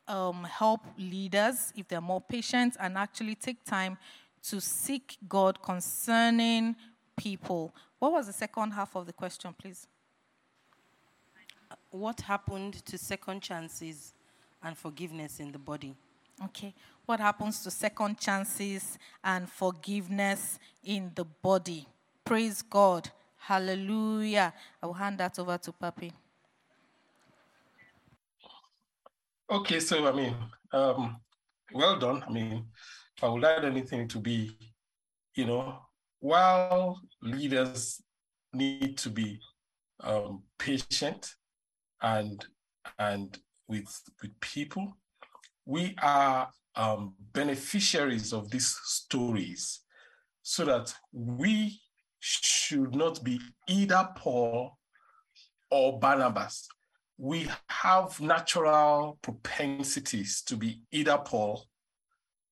um, 0.07 0.45
help 0.45 0.81
leaders 0.97 1.73
if 1.77 1.89
they're 1.89 2.01
more 2.01 2.21
patient 2.21 2.77
and 2.79 2.97
actually 2.97 3.35
take 3.35 3.64
time 3.64 3.99
to 4.45 4.61
seek 4.61 5.19
God 5.29 5.61
concerning 5.62 6.77
people. 7.16 7.75
What 7.99 8.12
was 8.12 8.29
the 8.29 8.33
second 8.33 8.71
half 8.71 8.95
of 8.95 9.07
the 9.07 9.12
question, 9.12 9.55
please? 9.59 9.87
What 11.91 12.21
happened 12.21 12.85
to 12.87 12.97
second 12.97 13.43
chances 13.43 14.14
and 14.62 14.77
forgiveness 14.77 15.41
in 15.41 15.53
the 15.53 15.59
body? 15.59 15.95
Okay. 16.45 16.75
What 17.09 17.20
happens 17.20 17.62
to 17.62 17.70
second 17.70 18.18
chances 18.18 18.98
and 19.24 19.48
forgiveness 19.48 20.59
in 20.84 21.11
the 21.14 21.24
body? 21.24 21.88
Praise 22.22 22.61
God. 22.61 23.09
Hallelujah. 23.38 24.52
I 24.82 24.86
will 24.86 24.92
hand 24.92 25.16
that 25.16 25.38
over 25.38 25.56
to 25.56 25.72
Papi. 25.72 26.12
Okay, 29.50 29.80
so 29.80 30.06
I 30.06 30.12
mean, 30.12 30.36
um, 30.70 31.18
well 31.72 31.98
done. 31.98 32.22
I 32.28 32.30
mean, 32.30 32.66
if 33.16 33.24
I 33.24 33.28
would 33.28 33.42
add 33.42 33.64
anything 33.64 34.06
to 34.09 34.18
be, 34.18 34.59
you 35.34 35.46
know, 35.46 35.78
while 36.20 37.00
leaders 37.22 38.02
need 38.52 38.98
to 38.98 39.09
be 39.09 39.40
um, 40.00 40.42
patient 40.59 41.36
and 42.02 42.44
and 42.98 43.38
with 43.66 43.88
with 44.20 44.38
people, 44.40 44.94
we 45.64 45.96
are 46.02 46.50
um, 46.77 47.14
beneficiaries 47.33 48.33
of 48.33 48.51
these 48.51 48.79
stories, 48.85 49.81
so 50.43 50.64
that 50.64 50.95
we 51.12 51.81
should 52.21 52.95
not 52.95 53.23
be 53.23 53.41
either 53.69 54.09
Paul 54.16 54.79
or 55.71 55.99
Barnabas. 55.99 56.69
We 57.16 57.49
have 57.69 58.21
natural 58.21 59.19
propensities 59.23 60.43
to 60.47 60.57
be 60.57 60.83
either 60.93 61.19
Paul 61.19 61.66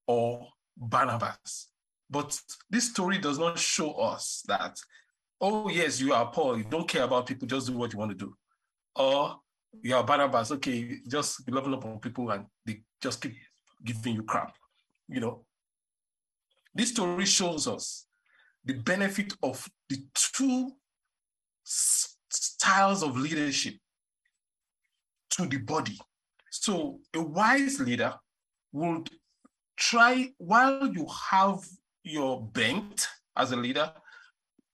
or 0.06 0.48
Barnabas. 0.76 1.68
But 2.10 2.38
this 2.70 2.90
story 2.90 3.18
does 3.18 3.38
not 3.38 3.58
show 3.58 3.92
us 3.92 4.42
that, 4.46 4.78
oh, 5.40 5.68
yes, 5.68 6.00
you 6.00 6.12
are 6.12 6.30
Paul, 6.30 6.58
you 6.58 6.64
don't 6.64 6.88
care 6.88 7.04
about 7.04 7.26
people, 7.26 7.48
just 7.48 7.66
do 7.66 7.76
what 7.76 7.92
you 7.92 7.98
want 7.98 8.12
to 8.12 8.16
do. 8.16 8.34
Or 8.94 9.36
you 9.82 9.94
are 9.94 10.04
Barnabas, 10.04 10.52
okay, 10.52 10.98
just 11.08 11.44
be 11.44 11.56
up 11.56 11.66
on 11.84 11.98
people 11.98 12.30
and 12.30 12.46
they 12.64 12.82
just 13.02 13.20
keep 13.20 13.34
giving 13.84 14.14
you 14.14 14.22
crap. 14.22 14.54
You 15.08 15.20
know, 15.20 15.44
this 16.74 16.90
story 16.90 17.26
shows 17.26 17.66
us 17.66 18.06
the 18.64 18.74
benefit 18.74 19.32
of 19.42 19.68
the 19.88 20.04
two 20.14 20.72
styles 21.64 23.02
of 23.02 23.16
leadership 23.16 23.74
to 25.30 25.46
the 25.46 25.58
body. 25.58 25.98
So 26.50 27.00
a 27.14 27.22
wise 27.22 27.80
leader 27.80 28.14
would 28.72 29.08
try, 29.76 30.32
while 30.38 30.86
you 30.86 31.06
have 31.30 31.60
your 32.02 32.42
bent 32.42 33.06
as 33.36 33.52
a 33.52 33.56
leader, 33.56 33.92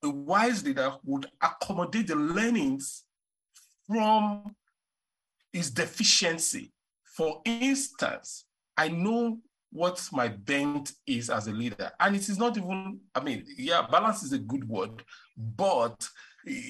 a 0.03 0.11
wise 0.11 0.64
leader 0.64 0.92
would 1.05 1.26
accommodate 1.40 2.09
the 2.09 2.16
learnings 2.16 3.05
from 3.86 4.55
his 5.53 5.70
deficiency. 5.70 6.72
For 7.05 7.42
instance, 7.44 8.46
I 8.76 8.88
know 8.88 9.38
what 9.72 10.06
my 10.12 10.28
bent 10.28 10.92
is 11.06 11.30
as 11.30 11.48
a 11.48 11.52
leader. 11.52 11.90
And 11.98 12.14
it 12.14 12.28
is 12.28 12.38
not 12.38 12.56
even, 12.56 13.00
I 13.14 13.20
mean, 13.20 13.44
yeah, 13.56 13.86
balance 13.90 14.22
is 14.22 14.32
a 14.32 14.38
good 14.38 14.68
word, 14.68 15.02
but 15.36 16.06
eh, 16.46 16.60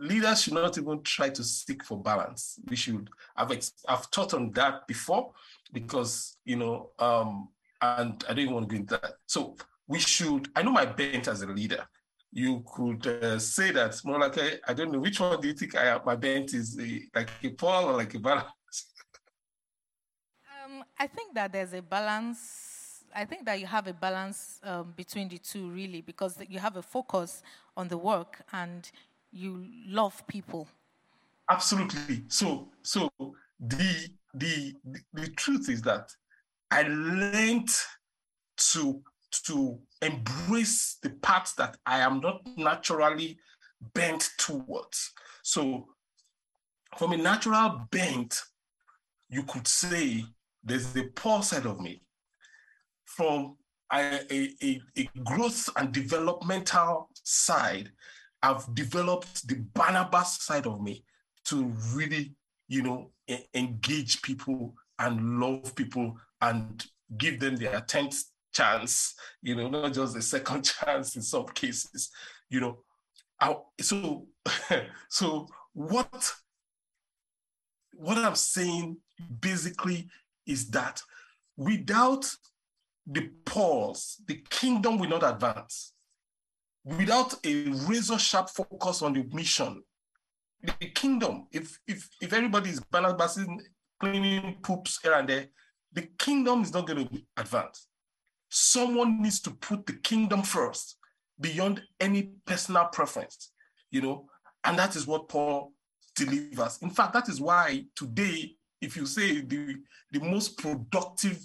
leaders 0.00 0.42
should 0.42 0.54
not 0.54 0.76
even 0.76 1.02
try 1.02 1.28
to 1.30 1.44
seek 1.44 1.84
for 1.84 2.02
balance. 2.02 2.58
We 2.68 2.76
should, 2.76 3.10
I've, 3.36 3.56
I've 3.88 4.10
taught 4.10 4.34
on 4.34 4.50
that 4.52 4.88
before 4.88 5.32
because, 5.72 6.36
you 6.44 6.56
know, 6.56 6.90
um, 6.98 7.48
and 7.80 8.24
I 8.28 8.34
don't 8.34 8.52
want 8.52 8.68
to 8.68 8.74
go 8.74 8.80
into 8.80 8.98
that. 9.00 9.14
So 9.26 9.56
we 9.86 10.00
should, 10.00 10.48
I 10.56 10.62
know 10.62 10.72
my 10.72 10.86
bent 10.86 11.28
as 11.28 11.42
a 11.42 11.46
leader. 11.46 11.86
You 12.32 12.64
could 12.66 13.06
uh, 13.06 13.38
say 13.38 13.70
that 13.70 14.00
more 14.04 14.18
like, 14.18 14.36
I, 14.36 14.58
I 14.66 14.74
don't 14.74 14.90
know, 14.90 14.98
which 14.98 15.20
one 15.20 15.40
do 15.40 15.46
you 15.46 15.54
think 15.54 15.76
I, 15.76 15.98
my 16.04 16.16
bent 16.16 16.54
is, 16.54 16.76
a, 16.80 17.02
like 17.14 17.30
a 17.44 17.50
Paul 17.50 17.90
or 17.90 17.92
like 17.92 18.14
a 18.14 18.18
balance? 18.18 18.50
I 20.98 21.06
think 21.06 21.34
that 21.34 21.52
there's 21.52 21.72
a 21.72 21.82
balance. 21.82 23.04
I 23.14 23.24
think 23.24 23.46
that 23.46 23.60
you 23.60 23.66
have 23.66 23.86
a 23.86 23.92
balance 23.92 24.60
um, 24.62 24.92
between 24.96 25.28
the 25.28 25.38
two, 25.38 25.70
really, 25.70 26.00
because 26.00 26.38
you 26.48 26.58
have 26.58 26.76
a 26.76 26.82
focus 26.82 27.42
on 27.76 27.88
the 27.88 27.96
work 27.96 28.42
and 28.52 28.90
you 29.32 29.66
love 29.86 30.26
people. 30.26 30.68
Absolutely. 31.50 32.24
So, 32.28 32.68
so 32.82 33.08
the 33.60 34.08
the 34.34 34.74
the 35.14 35.28
truth 35.28 35.68
is 35.68 35.82
that 35.82 36.10
I 36.70 36.82
learned 36.82 37.70
to 38.72 39.02
to 39.44 39.78
embrace 40.02 40.98
the 41.02 41.10
parts 41.10 41.52
that 41.54 41.76
I 41.86 42.00
am 42.00 42.20
not 42.20 42.42
naturally 42.56 43.38
bent 43.94 44.30
towards. 44.38 45.12
So, 45.42 45.86
from 46.96 47.12
a 47.12 47.16
natural 47.16 47.86
bent, 47.90 48.42
you 49.28 49.42
could 49.42 49.66
say 49.68 50.24
there's 50.66 50.92
the 50.92 51.04
Paul 51.14 51.42
side 51.42 51.64
of 51.64 51.80
me. 51.80 52.02
From 53.04 53.56
a, 53.92 54.20
a, 54.32 54.80
a 54.98 55.08
growth 55.24 55.68
and 55.76 55.92
developmental 55.92 57.08
side, 57.22 57.90
I've 58.42 58.74
developed 58.74 59.46
the 59.46 59.56
Barnabas 59.74 60.42
side 60.42 60.66
of 60.66 60.82
me 60.82 61.04
to 61.46 61.72
really, 61.94 62.34
you 62.68 62.82
know, 62.82 63.12
engage 63.54 64.20
people 64.22 64.74
and 64.98 65.40
love 65.40 65.74
people 65.76 66.16
and 66.40 66.84
give 67.16 67.38
them 67.38 67.56
their 67.56 67.80
10th 67.80 68.24
chance, 68.52 69.14
you 69.42 69.54
know, 69.54 69.68
not 69.68 69.92
just 69.92 70.14
the 70.14 70.22
second 70.22 70.62
chance 70.84 71.14
in 71.14 71.22
some 71.22 71.46
cases, 71.46 72.10
you 72.50 72.60
know. 72.60 72.78
I, 73.40 73.54
so, 73.80 74.26
so 75.08 75.46
what, 75.72 76.32
what 77.92 78.18
I'm 78.18 78.34
saying 78.34 78.96
basically 79.40 80.08
is 80.46 80.68
that 80.70 81.02
without 81.56 82.28
the 83.06 83.30
Pauls, 83.44 84.20
the 84.26 84.42
kingdom 84.50 84.98
will 84.98 85.08
not 85.08 85.22
advance. 85.22 85.92
Without 86.84 87.34
a 87.44 87.68
razor 87.88 88.18
sharp 88.18 88.48
focus 88.50 89.02
on 89.02 89.12
the 89.12 89.24
mission, 89.32 89.82
the 90.62 90.86
kingdom, 90.94 91.46
if 91.52 91.78
if 91.86 92.08
if 92.20 92.32
everybody 92.32 92.70
is 92.70 92.80
balancing, 92.90 93.60
cleaning 94.00 94.56
poops 94.62 94.98
here 95.02 95.14
and 95.14 95.28
there, 95.28 95.46
the 95.92 96.02
kingdom 96.18 96.62
is 96.62 96.72
not 96.72 96.86
going 96.86 97.08
to 97.08 97.22
advance. 97.36 97.88
Someone 98.48 99.22
needs 99.22 99.40
to 99.40 99.50
put 99.50 99.86
the 99.86 99.94
kingdom 99.94 100.42
first 100.42 100.96
beyond 101.40 101.82
any 102.00 102.30
personal 102.46 102.86
preference, 102.86 103.52
you 103.90 104.00
know, 104.00 104.26
and 104.64 104.78
that 104.78 104.96
is 104.96 105.06
what 105.06 105.28
Paul 105.28 105.72
delivers. 106.14 106.78
In 106.82 106.90
fact, 106.90 107.12
that 107.14 107.28
is 107.28 107.40
why 107.40 107.84
today, 107.94 108.56
if 108.86 108.96
you 108.96 109.04
say 109.04 109.40
the, 109.40 109.76
the 110.12 110.20
most 110.20 110.56
productive 110.58 111.40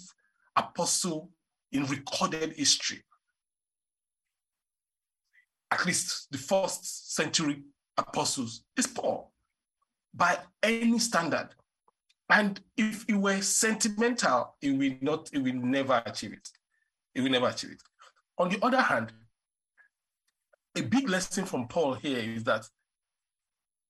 apostle 0.54 1.30
in 1.72 1.84
recorded 1.86 2.52
history, 2.52 3.02
at 5.72 5.84
least 5.84 6.28
the 6.30 6.38
first 6.38 7.14
century 7.16 7.64
apostles, 7.98 8.62
is 8.76 8.86
Paul 8.86 9.32
by 10.14 10.38
any 10.62 11.00
standard. 11.00 11.48
And 12.30 12.60
if 12.76 13.04
he 13.08 13.14
were 13.14 13.42
sentimental, 13.42 14.54
he 14.60 14.70
will 14.70 14.94
not, 15.00 15.28
he 15.32 15.38
will 15.38 15.54
never 15.54 16.00
achieve 16.06 16.34
it. 16.34 16.48
He 17.12 17.22
will 17.22 17.30
never 17.30 17.48
achieve 17.48 17.72
it. 17.72 17.82
On 18.38 18.48
the 18.50 18.64
other 18.64 18.80
hand, 18.80 19.12
a 20.76 20.82
big 20.82 21.08
lesson 21.08 21.44
from 21.44 21.66
Paul 21.66 21.94
here 21.94 22.18
is 22.18 22.44
that 22.44 22.68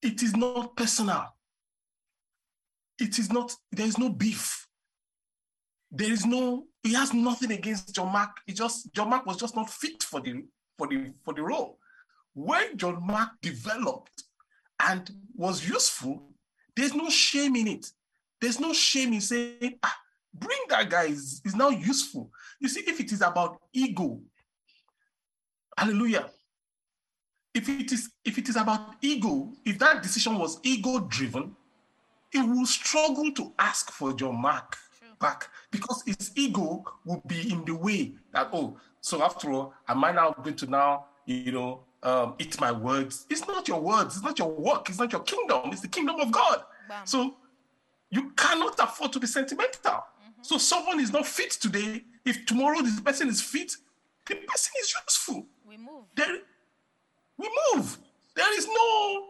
it 0.01 0.23
is 0.23 0.35
not 0.35 0.75
personal. 0.75 1.35
It 3.03 3.19
is 3.19 3.33
not, 3.33 3.53
there 3.73 3.87
is 3.87 3.99
no 3.99 4.11
beef. 4.11 4.65
There 5.91 6.13
is 6.13 6.25
no, 6.25 6.67
he 6.85 6.95
has 6.95 7.13
nothing 7.13 7.51
against 7.51 7.93
John 7.93 8.13
Mark. 8.13 8.31
He 8.47 8.53
just, 8.53 8.95
John 8.95 9.11
Mark 9.11 9.27
was 9.27 9.37
just 9.37 9.57
not 9.57 9.69
fit 9.69 10.05
for 10.05 10.21
the 10.21 10.45
for 10.79 10.87
the 10.87 11.13
for 11.25 11.35
the 11.35 11.43
role. 11.43 11.79
When 12.33 12.77
John 12.77 13.05
Mark 13.05 13.31
developed 13.43 14.23
and 14.81 15.11
was 15.35 15.69
useful, 15.69 16.33
there's 16.77 16.95
no 16.95 17.11
shame 17.11 17.57
in 17.57 17.67
it. 17.67 17.87
There's 18.41 18.61
no 18.61 18.73
shame 18.73 19.13
in 19.13 19.21
saying, 19.21 19.79
ah, 19.83 19.97
bring 20.33 20.59
that 20.69 20.89
guy, 20.89 21.07
is 21.07 21.43
now 21.57 21.71
useful. 21.71 22.31
You 22.61 22.69
see, 22.69 22.85
if 22.87 23.01
it 23.01 23.11
is 23.11 23.21
about 23.21 23.61
ego, 23.73 24.21
hallelujah. 25.77 26.31
If 27.53 27.69
it 27.69 27.91
is 27.91 28.13
if 28.25 28.39
it 28.39 28.49
is 28.49 28.57
about 28.57 28.95
ego, 29.03 29.53
if 29.65 29.77
that 29.81 30.05
decision 30.05 30.39
was 30.39 30.61
ego 30.63 31.01
driven, 31.01 31.57
it 32.33 32.43
will 32.43 32.67
struggle 32.67 33.31
to 33.33 33.53
ask 33.59 33.91
for 33.91 34.13
John 34.13 34.41
Mark 34.41 34.77
back 35.21 35.49
because 35.71 36.03
his 36.05 36.33
ego 36.35 36.85
will 37.05 37.23
be 37.27 37.53
in 37.53 37.65
the 37.65 37.75
way 37.75 38.15
that 38.33 38.49
oh, 38.53 38.77
so 39.01 39.23
after 39.23 39.51
all, 39.53 39.75
am 39.89 40.05
I 40.05 40.13
now 40.13 40.33
going 40.33 40.57
to 40.57 40.67
now 40.67 41.07
you 41.27 41.53
know 41.53 41.85
um, 42.03 42.35
eat 42.39 42.61
my 42.61 42.73
words? 42.73 43.27
It's 43.31 43.47
not 43.47 43.69
your 43.69 43.81
words, 43.81 44.17
it's 44.17 44.25
not 44.25 44.39
your 44.39 44.51
work, 44.51 44.89
it's 44.89 44.99
not 44.99 45.13
your 45.13 45.23
kingdom, 45.23 45.71
it's 45.73 45.81
the 45.81 45.89
kingdom 45.89 46.21
of 46.21 46.31
God. 46.31 46.63
So 47.05 47.37
you 48.11 48.31
cannot 48.33 48.79
afford 48.79 49.13
to 49.15 49.21
be 49.21 49.27
sentimental. 49.27 49.93
Mm-hmm. 49.93 50.43
So 50.43 50.59
someone 50.59 51.01
is 51.01 51.11
not 51.11 51.27
fit 51.27 51.53
today. 51.53 52.05
If 52.25 52.45
tomorrow 52.45 52.83
this 52.83 53.01
person 53.01 53.29
is 53.29 53.41
fit, 53.41 53.73
the 54.27 54.35
person 54.35 54.73
is 54.81 54.95
useful. 55.07 55.47
We 55.67 55.79
move. 55.79 56.05
There, 56.15 56.39
we 57.39 57.49
move. 57.75 57.97
There 58.37 58.59
is 58.59 58.69
no 58.69 59.29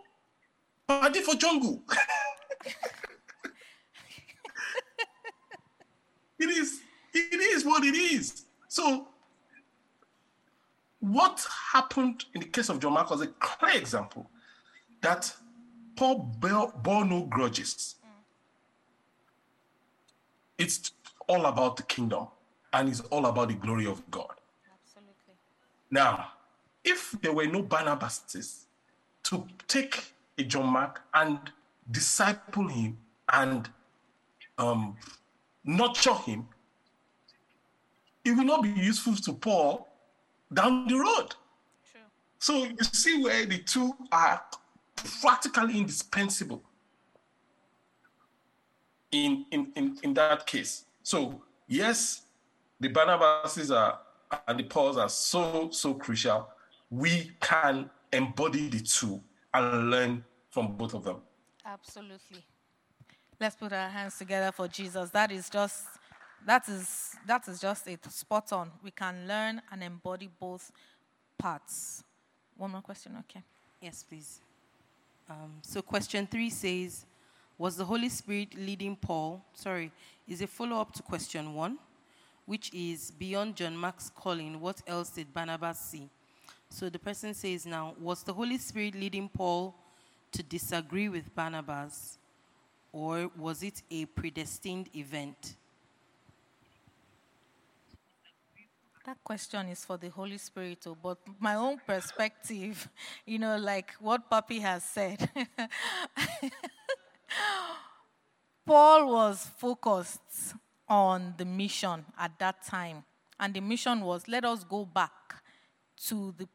party 0.89 1.21
for 1.21 1.35
jungle. 1.37 1.83
it 6.39 6.51
is. 6.51 6.81
It 7.15 7.41
is 7.41 7.65
what 7.65 7.85
it 7.85 7.95
is. 7.95 8.45
So, 8.69 9.09
what 11.01 11.47
happened 11.73 12.25
in 12.35 12.41
the 12.41 12.47
case 12.47 12.69
of 12.69 12.81
John 12.81 12.95
Mark 12.95 13.11
was 13.11 13.21
a 13.21 13.27
clear 13.27 13.77
example 13.77 14.31
that 15.01 15.35
Paul 15.97 16.31
bore 16.41 17.05
no 17.05 17.25
grudges 17.25 17.97
mm. 18.03 18.09
it's 20.59 20.93
all 21.29 21.47
about 21.47 21.77
the 21.77 21.83
kingdom 21.83 22.29
and 22.73 22.89
it's 22.89 23.01
all 23.01 23.27
about 23.27 23.49
the 23.49 23.55
glory 23.55 23.87
of 23.87 24.09
God. 24.11 24.31
Absolutely. 24.73 25.35
Now, 25.91 26.29
if 26.85 27.13
there 27.21 27.33
were 27.33 27.47
no 27.47 27.63
Barnabases 27.63 28.65
to 29.25 29.47
take 29.69 30.15
a 30.39 30.45
John 30.45 30.67
Mark 30.67 31.03
and 31.15 31.39
disciple 31.91 32.69
him 32.69 32.99
and 33.33 33.69
um, 34.59 34.97
nurture 35.65 36.15
him, 36.15 36.47
it 38.25 38.33
will 38.33 38.45
not 38.45 38.63
be 38.63 38.71
useful 38.71 39.15
to 39.17 39.33
Paul 39.33 39.89
down 40.53 40.87
the 40.87 40.95
road. 40.95 41.35
True. 41.91 42.01
So 42.39 42.65
you 42.65 42.77
see 42.81 43.23
where 43.23 43.47
the 43.47 43.59
two 43.59 43.93
are 44.13 44.43
practically 45.21 45.79
indispensable 45.79 46.63
in, 49.11 49.47
in, 49.51 49.73
in, 49.77 49.99
in 50.03 50.15
that 50.15 50.47
case. 50.47 50.85
So, 51.03 51.43
yes, 51.67 52.23
the 52.81 52.89
Barnabases 52.89 53.75
are 53.75 53.99
and 54.49 54.59
the 54.59 54.65
Pauls 54.65 54.97
are 54.97 55.09
so, 55.09 55.69
so 55.71 55.95
crucial. 55.95 56.49
We 56.91 57.33
can 57.41 57.91
embody 58.13 58.69
the 58.69 58.81
two 58.81 59.21
and 59.53 59.91
learn 59.91 60.25
from 60.51 60.77
both 60.77 60.95
of 60.95 61.05
them. 61.05 61.17
Absolutely. 61.65 62.45
Let's 63.39 63.57
put 63.57 63.73
our 63.73 63.89
hands 63.89 64.19
together 64.19 64.53
for 64.53 64.69
Jesus. 64.69 65.11
That 65.11 65.31
is 65.31 65.49
just 65.49 65.85
that 66.45 66.69
is 66.69 67.15
that 67.27 67.47
is 67.49 67.61
just 67.61 67.87
it. 67.87 68.05
Spot 68.11 68.53
on. 68.53 68.71
We 68.83 68.91
can 68.91 69.27
learn 69.27 69.63
and 69.71 69.83
embody 69.83 70.29
both 70.41 70.73
parts. 71.39 72.03
One 72.57 72.73
more 72.73 72.83
question, 72.83 73.17
okay? 73.21 73.43
Yes, 73.81 74.05
please. 74.09 74.41
Um, 75.29 75.55
so 75.63 75.83
question 75.83 76.27
three 76.27 76.51
says, 76.51 77.07
was 77.59 77.77
the 77.77 77.85
Holy 77.85 78.09
Spirit 78.09 78.55
leading 78.57 78.97
Paul? 78.97 79.43
Sorry, 79.55 79.91
is 80.29 80.43
a 80.43 80.47
follow 80.47 80.81
up 80.81 80.93
to 80.95 81.03
question 81.03 81.55
one, 81.55 81.79
which 82.47 82.73
is 82.75 83.11
beyond 83.11 83.57
John 83.57 83.77
Mark's 83.77 84.11
calling, 84.15 84.61
what 84.61 84.83
else 84.87 85.11
did 85.11 85.33
Barnabas 85.33 85.79
see? 85.79 86.09
So 86.69 86.89
the 86.89 86.99
person 86.99 87.35
says 87.35 87.67
now, 87.67 87.95
was 88.01 88.23
the 88.23 88.33
Holy 88.33 88.59
Spirit 88.59 88.95
leading 88.95 89.29
Paul 89.29 89.75
to 90.33 90.43
disagree 90.43 91.09
with 91.09 91.35
Barnabas, 91.35 92.19
or 92.93 93.31
was 93.37 93.63
it 93.63 93.83
a 93.91 94.07
predestined 94.07 94.89
event? 94.95 95.57
That 99.05 99.23
question 99.25 99.69
is 99.69 99.85
for 99.85 99.97
the 99.97 100.09
Holy 100.11 100.39
Spirit, 100.39 100.83
too, 100.83 100.97
but 101.03 101.19
my 101.41 101.57
own 101.57 101.81
perspective, 101.85 102.89
you 103.27 103.39
know, 103.39 103.57
like 103.57 103.93
what 103.99 104.31
Papi 104.31 104.61
has 104.61 104.85
said. 104.85 105.29
Paul 108.65 109.13
was 109.13 109.51
focused 109.59 110.55
on 110.89 111.35
the 111.37 111.45
mission 111.45 112.05
at 112.19 112.39
that 112.39 112.65
time. 112.65 113.05
And 113.41 113.55
the 113.55 113.61
mission 113.61 114.03
was 114.03 114.29
let 114.29 114.45
us 114.45 114.63
go 114.63 114.85
back 114.85 115.43
to 116.09 116.33
the 116.37 116.47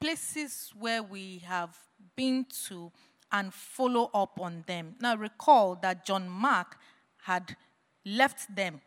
places 0.00 0.72
where 0.78 1.02
we 1.02 1.38
have 1.38 1.76
been 2.14 2.46
to 2.68 2.92
and 3.32 3.52
follow 3.52 4.10
up 4.14 4.40
on 4.40 4.64
them. 4.66 4.94
Now, 5.00 5.16
recall 5.16 5.76
that 5.82 6.04
John 6.04 6.28
Mark 6.28 6.78
had 7.24 7.56
left 8.04 8.54
them. 8.54 8.80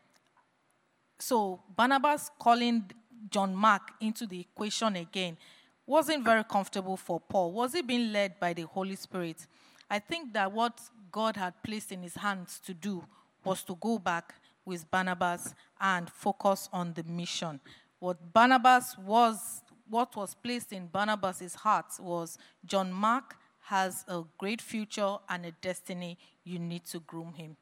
So, 1.20 1.62
Barnabas 1.76 2.32
calling 2.40 2.90
John 3.30 3.54
Mark 3.54 3.92
into 4.00 4.26
the 4.26 4.40
equation 4.40 4.96
again 4.96 5.38
wasn't 5.86 6.24
very 6.24 6.44
comfortable 6.44 6.96
for 6.96 7.20
Paul. 7.20 7.52
Was 7.52 7.74
he 7.74 7.82
being 7.82 8.14
led 8.14 8.40
by 8.40 8.54
the 8.54 8.62
Holy 8.62 8.96
Spirit? 8.96 9.48
I 9.90 9.98
think 9.98 10.34
that 10.34 10.52
what 10.52 10.80
God 11.12 11.36
had 11.36 11.62
placed 11.64 11.92
in 11.92 12.04
his 12.04 12.14
hands 12.14 12.62
to 12.66 12.76
do 12.76 13.04
was 13.44 13.64
to 13.64 13.76
go 13.76 13.98
back 13.98 14.36
with 14.66 14.90
Barnabas 14.92 15.56
and 15.82 16.08
focus 16.08 16.70
on 16.72 16.94
the 16.94 17.04
mission. 17.04 17.60
What 17.98 18.32
Barnabas 18.32 18.98
was, 19.00 19.64
what 19.90 20.16
was 20.16 20.36
placed 20.36 20.72
in 20.74 20.86
Barnabas's 20.86 21.56
heart 21.56 21.88
was 22.00 22.38
John 22.64 22.94
Mark 22.94 23.36
has 23.70 24.04
a 24.08 24.24
great 24.40 24.60
future 24.60 25.18
and 25.30 25.46
a 25.46 25.52
destiny. 25.62 26.18
You 26.44 26.58
need 26.58 26.86
to 26.86 27.00
groom 27.02 27.34
him. 27.34 27.56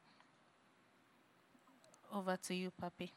Over 2.14 2.38
to 2.48 2.56
you, 2.56 2.72
Papi. 2.82 3.12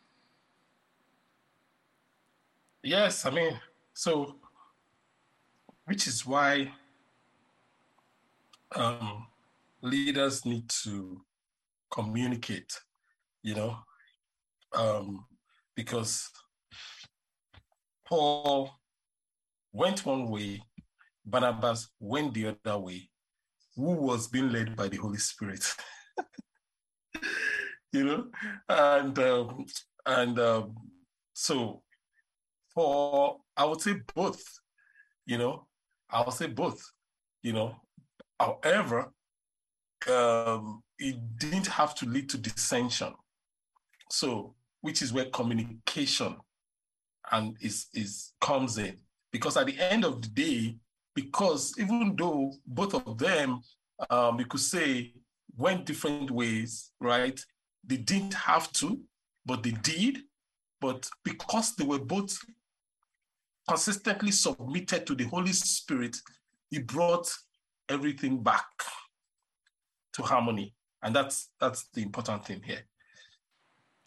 Yes, 2.83 3.25
I 3.27 3.31
mean, 3.31 3.61
so, 3.95 4.35
which 5.85 6.09
is 6.09 6.27
why 6.27 6.73
um, 8.75 9.27
leaders 9.83 10.45
need 10.45 10.69
to 10.83 11.21
communicate, 11.93 12.81
you 13.45 13.55
know, 13.55 13.77
um, 14.73 15.27
because 15.77 16.29
Paul 18.05 18.73
went 19.73 20.05
one 20.05 20.29
way, 20.29 20.63
Barnabas 21.31 21.89
went 21.99 22.35
the 22.35 22.57
other 22.65 22.79
way. 22.79 23.09
Who 23.77 23.93
was 23.93 24.29
being 24.29 24.51
led 24.53 24.77
by 24.77 24.89
the 24.89 24.97
Holy 24.97 25.19
Spirit? 25.19 25.65
you 27.93 28.05
know, 28.05 28.27
and 28.69 29.19
um, 29.19 29.67
and 30.07 30.39
um, 30.39 30.75
So 31.33 31.83
for 32.75 33.39
I 33.57 33.65
would 33.65 33.81
say 33.81 33.97
both, 34.15 34.43
you 35.27 35.39
know, 35.39 35.67
I 36.11 36.23
would 36.23 36.35
say 36.35 36.47
both, 36.47 36.83
you 37.43 37.53
know. 37.53 37.77
However, 38.39 39.13
um, 40.11 40.83
it 40.99 41.17
didn't 41.39 41.67
have 41.67 41.95
to 41.97 42.07
lead 42.07 42.29
to 42.31 42.39
dissension. 42.39 43.13
So, 44.11 44.55
which 44.81 45.03
is 45.03 45.13
where 45.13 45.27
communication 45.27 46.37
and 47.31 47.57
is 47.61 47.87
is 47.95 48.33
comes 48.41 48.79
in. 48.79 48.97
Because 49.33 49.57
at 49.57 49.67
the 49.67 49.79
end 49.79 50.05
of 50.05 50.23
the 50.23 50.29
day, 50.29 50.77
because 51.15 51.75
even 51.79 52.15
though 52.17 52.53
both 52.67 52.95
of 52.95 53.19
them, 53.19 53.61
um, 54.09 54.39
you 54.39 54.47
could 54.47 54.61
say, 54.61 55.13
went 55.57 55.87
different 55.87 56.31
ways, 56.31 56.93
right? 57.01 57.39
They 57.85 57.97
didn't 57.97 58.35
have 58.35 58.73
to, 58.75 59.01
but 59.45 59.63
they 59.63 59.73
did. 59.73 60.19
But 60.81 61.09
because 61.25 61.75
they 61.77 61.85
were 61.85 61.99
both 61.99 62.39
consistently 63.69 64.31
submitted 64.31 65.07
to 65.07 65.15
the 65.15 65.25
Holy 65.25 65.53
Spirit, 65.53 66.17
He 66.71 66.79
brought 66.79 67.31
everything 67.89 68.43
back 68.43 68.67
to 70.15 70.23
harmony. 70.23 70.75
And 71.03 71.15
that's 71.15 71.49
that's 71.61 71.89
the 71.95 72.03
important 72.03 72.45
thing 72.45 72.63
here. 72.65 72.83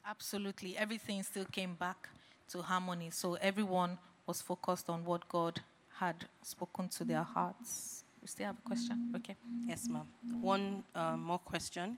Absolutely. 0.06 0.78
Everything 0.78 1.24
still 1.24 1.46
came 1.46 1.76
back 1.76 2.10
to 2.50 2.62
harmony. 2.62 3.10
So 3.10 3.36
everyone 3.36 3.98
was 4.28 4.42
focused 4.42 4.90
on 4.90 5.06
what 5.06 5.28
God 5.30 5.62
had 6.00 6.16
spoken 6.42 6.88
to 6.90 7.04
their 7.04 7.24
hearts. 7.24 8.04
We 8.22 8.28
still 8.28 8.48
have 8.48 8.58
a 8.58 8.62
question? 8.62 9.14
Okay. 9.16 9.36
Yes, 9.68 9.88
ma'am. 9.90 10.08
One 10.42 10.84
uh, 10.96 11.18
more 11.18 11.40
question. 11.40 11.98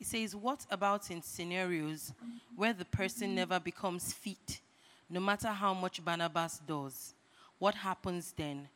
It 0.00 0.06
says, 0.06 0.34
What 0.34 0.66
about 0.70 1.10
in 1.10 1.22
scenarios 1.22 2.12
where 2.56 2.72
the 2.72 2.84
person 2.84 3.34
never 3.34 3.60
becomes 3.60 4.12
fit, 4.12 4.60
no 5.08 5.20
matter 5.20 5.48
how 5.48 5.74
much 5.74 6.04
Barnabas 6.04 6.60
does? 6.66 7.14
What 7.58 7.74
happens 7.74 8.32
then? 8.36 8.68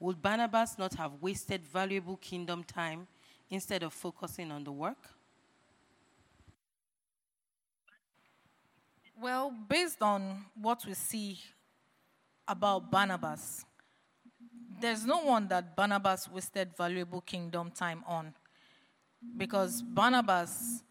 Would 0.00 0.20
Barnabas 0.20 0.78
not 0.78 0.94
have 0.94 1.12
wasted 1.20 1.62
valuable 1.62 2.16
kingdom 2.16 2.64
time 2.64 3.06
instead 3.48 3.82
of 3.82 3.92
focusing 3.92 4.50
on 4.50 4.64
the 4.64 4.72
work? 4.72 4.98
Well, 9.20 9.52
based 9.68 10.02
on 10.02 10.44
what 10.60 10.84
we 10.84 10.94
see 10.94 11.38
about 12.48 12.90
Barnabas, 12.90 13.64
there's 14.80 15.04
no 15.04 15.18
one 15.18 15.48
that 15.48 15.76
Barnabas 15.76 16.28
wasted 16.30 16.76
valuable 16.76 17.20
kingdom 17.20 17.70
time 17.70 18.04
on 18.06 18.34
because 19.36 19.82
Barnabas 19.82 20.82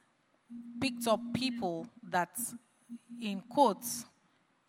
picked 0.79 1.07
up 1.07 1.19
people 1.33 1.87
that, 2.03 2.37
in 3.21 3.41
quotes, 3.49 4.05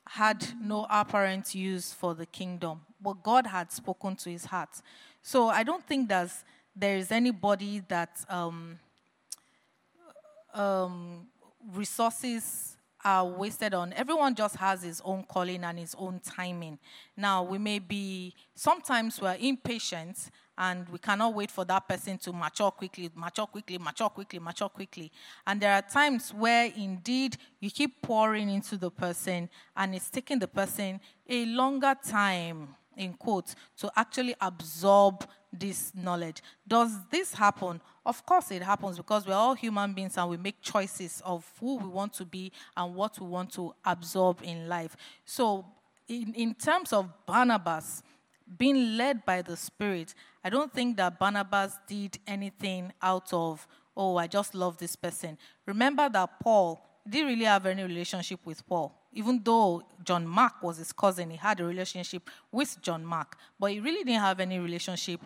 had 0.08 0.46
no 0.60 0.86
apparent 0.88 1.54
use 1.54 1.92
for 1.92 2.14
the 2.14 2.26
kingdom, 2.26 2.80
but 3.00 3.22
God 3.22 3.46
had 3.46 3.72
spoken 3.72 4.14
to 4.16 4.30
his 4.30 4.44
heart. 4.44 4.80
So 5.22 5.48
I 5.48 5.62
don't 5.62 5.84
think 5.84 6.08
there's 6.08 6.44
there 6.74 6.96
is 6.96 7.10
anybody 7.10 7.82
that 7.88 8.22
um, 8.28 8.78
um, 10.52 11.26
resources 11.72 12.75
are 13.06 13.24
wasted 13.24 13.72
on. 13.72 13.92
Everyone 13.92 14.34
just 14.34 14.56
has 14.56 14.82
his 14.82 15.00
own 15.04 15.22
calling 15.22 15.62
and 15.62 15.78
his 15.78 15.94
own 15.96 16.18
timing. 16.18 16.76
Now, 17.16 17.44
we 17.44 17.56
may 17.56 17.78
be, 17.78 18.34
sometimes 18.56 19.20
we're 19.20 19.36
impatient 19.38 20.18
and 20.58 20.88
we 20.88 20.98
cannot 20.98 21.32
wait 21.32 21.52
for 21.52 21.64
that 21.66 21.86
person 21.88 22.18
to 22.18 22.32
mature 22.32 22.72
quickly, 22.72 23.08
mature 23.14 23.46
quickly, 23.46 23.78
mature 23.78 24.08
quickly, 24.08 24.40
mature 24.40 24.68
quickly. 24.68 25.12
And 25.46 25.60
there 25.60 25.72
are 25.72 25.82
times 25.82 26.34
where 26.34 26.72
indeed 26.76 27.36
you 27.60 27.70
keep 27.70 28.02
pouring 28.02 28.50
into 28.50 28.76
the 28.76 28.90
person 28.90 29.50
and 29.76 29.94
it's 29.94 30.10
taking 30.10 30.40
the 30.40 30.48
person 30.48 30.98
a 31.28 31.46
longer 31.46 31.94
time, 32.04 32.74
in 32.96 33.14
quotes, 33.14 33.54
to 33.78 33.90
actually 33.96 34.34
absorb 34.40 35.26
this 35.52 35.92
knowledge. 35.94 36.42
Does 36.66 36.92
this 37.10 37.34
happen? 37.34 37.80
Of 38.04 38.24
course, 38.24 38.50
it 38.50 38.62
happens 38.62 38.96
because 38.96 39.26
we're 39.26 39.34
all 39.34 39.54
human 39.54 39.92
beings 39.92 40.16
and 40.16 40.28
we 40.30 40.36
make 40.36 40.60
choices 40.60 41.22
of 41.24 41.50
who 41.60 41.76
we 41.76 41.88
want 41.88 42.12
to 42.14 42.24
be 42.24 42.52
and 42.76 42.94
what 42.94 43.18
we 43.20 43.26
want 43.26 43.52
to 43.54 43.74
absorb 43.84 44.40
in 44.42 44.68
life. 44.68 44.96
So, 45.24 45.64
in, 46.08 46.34
in 46.34 46.54
terms 46.54 46.92
of 46.92 47.10
Barnabas 47.26 48.02
being 48.58 48.96
led 48.96 49.24
by 49.24 49.42
the 49.42 49.56
Spirit, 49.56 50.14
I 50.44 50.50
don't 50.50 50.72
think 50.72 50.96
that 50.98 51.18
Barnabas 51.18 51.78
did 51.88 52.18
anything 52.26 52.92
out 53.02 53.32
of, 53.32 53.66
oh, 53.96 54.16
I 54.16 54.28
just 54.28 54.54
love 54.54 54.78
this 54.78 54.94
person. 54.94 55.36
Remember 55.66 56.08
that 56.08 56.38
Paul 56.40 56.80
didn't 57.08 57.28
really 57.28 57.44
have 57.44 57.66
any 57.66 57.82
relationship 57.82 58.40
with 58.44 58.66
Paul. 58.66 58.94
Even 59.16 59.40
though 59.42 59.82
John 60.04 60.26
Mark 60.26 60.62
was 60.62 60.76
his 60.76 60.92
cousin, 60.92 61.30
he 61.30 61.38
had 61.38 61.58
a 61.60 61.64
relationship 61.64 62.28
with 62.52 62.76
John 62.82 63.02
Mark, 63.04 63.38
but 63.58 63.72
he 63.72 63.80
really 63.80 64.04
didn't 64.04 64.20
have 64.20 64.40
any 64.40 64.58
relationship 64.58 65.22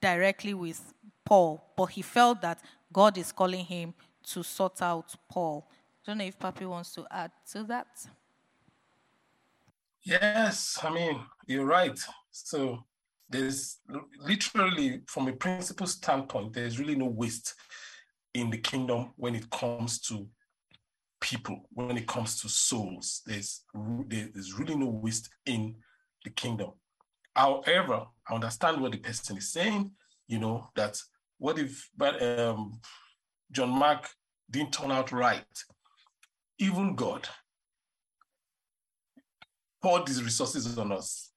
directly 0.00 0.52
with 0.52 0.92
Paul, 1.24 1.64
but 1.76 1.86
he 1.86 2.02
felt 2.02 2.42
that 2.42 2.60
God 2.92 3.16
is 3.16 3.30
calling 3.30 3.64
him 3.64 3.94
to 4.32 4.42
sort 4.42 4.82
out 4.82 5.14
Paul. 5.30 5.70
I 5.70 6.10
don't 6.10 6.18
know 6.18 6.24
if 6.24 6.38
Papi 6.40 6.68
wants 6.68 6.92
to 6.94 7.06
add 7.08 7.30
to 7.52 7.62
that. 7.64 7.86
Yes, 10.02 10.80
I 10.82 10.90
mean, 10.90 11.20
you're 11.46 11.66
right. 11.66 11.98
So 12.32 12.84
there's 13.28 13.78
literally, 14.18 15.02
from 15.06 15.28
a 15.28 15.32
principle 15.34 15.86
standpoint, 15.86 16.52
there's 16.52 16.80
really 16.80 16.96
no 16.96 17.06
waste 17.06 17.54
in 18.34 18.50
the 18.50 18.58
kingdom 18.58 19.12
when 19.16 19.36
it 19.36 19.48
comes 19.50 20.00
to 20.00 20.26
people, 21.20 21.68
when 21.72 21.96
it 21.96 22.06
comes 22.06 22.40
to 22.40 22.48
souls. 22.48 23.22
There's, 23.26 23.62
there's 24.08 24.58
really 24.58 24.74
no 24.74 24.86
waste 24.86 25.30
in 25.46 25.76
the 26.24 26.30
kingdom. 26.30 26.72
However, 27.34 28.06
I 28.28 28.34
understand 28.34 28.80
what 28.80 28.92
the 28.92 28.98
person 28.98 29.36
is 29.36 29.52
saying, 29.52 29.90
you 30.26 30.38
know, 30.38 30.70
that 30.76 31.00
what 31.38 31.58
if 31.58 31.88
but 31.96 32.22
um, 32.22 32.80
John 33.50 33.70
Mark 33.70 34.08
didn't 34.50 34.72
turn 34.72 34.90
out 34.90 35.12
right? 35.12 35.44
Even 36.58 36.94
God 36.94 37.28
poured 39.82 40.06
these 40.06 40.22
resources 40.22 40.76
on 40.78 40.92
us. 40.92 41.28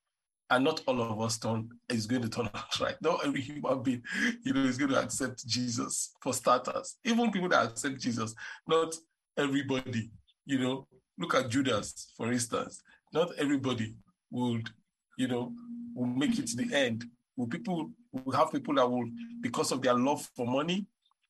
And 0.49 0.65
not 0.65 0.81
all 0.85 1.01
of 1.01 1.19
us 1.21 1.37
turn 1.39 1.69
is 1.89 2.05
going 2.05 2.21
to 2.21 2.29
turn 2.29 2.49
out 2.53 2.79
right. 2.79 2.95
Not 3.01 3.25
every 3.25 3.41
human 3.41 3.81
being, 3.81 4.03
you 4.43 4.53
know, 4.53 4.61
is 4.61 4.77
going 4.77 4.91
to 4.91 5.01
accept 5.01 5.47
Jesus 5.47 6.11
for 6.21 6.33
starters. 6.33 6.97
Even 7.05 7.31
people 7.31 7.49
that 7.49 7.65
accept 7.65 7.99
Jesus, 7.99 8.35
not 8.67 8.93
everybody, 9.37 10.09
you 10.45 10.59
know. 10.59 10.87
Look 11.17 11.35
at 11.35 11.49
Judas, 11.49 12.11
for 12.17 12.31
instance. 12.31 12.81
Not 13.13 13.29
everybody 13.37 13.95
would, 14.31 14.69
you 15.17 15.27
know, 15.27 15.53
will 15.93 16.07
make 16.07 16.39
it 16.39 16.47
to 16.47 16.55
the 16.55 16.75
end. 16.75 17.05
Will 17.35 17.47
people 17.47 17.91
will 18.11 18.33
have 18.33 18.51
people 18.51 18.73
that 18.75 18.89
will, 18.89 19.07
because 19.41 19.71
of 19.71 19.81
their 19.81 19.93
love 19.93 20.27
for 20.35 20.47
money 20.47 20.87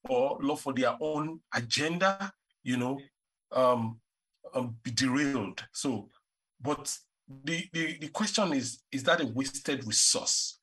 or 0.08 0.38
love 0.42 0.62
for 0.62 0.74
their 0.74 0.96
own 1.02 1.40
agenda, 1.54 2.32
you 2.64 2.78
know, 2.78 3.00
um, 3.52 4.00
um 4.54 4.76
be 4.84 4.92
derailed. 4.92 5.64
So, 5.74 6.10
but 6.62 6.98
the, 7.44 7.68
the 7.74 7.98
the 8.00 8.08
question 8.08 8.54
is, 8.54 8.80
is 8.92 9.04
that 9.04 9.22
a 9.22 9.26
wasted 9.26 9.86
resource? 9.86 10.60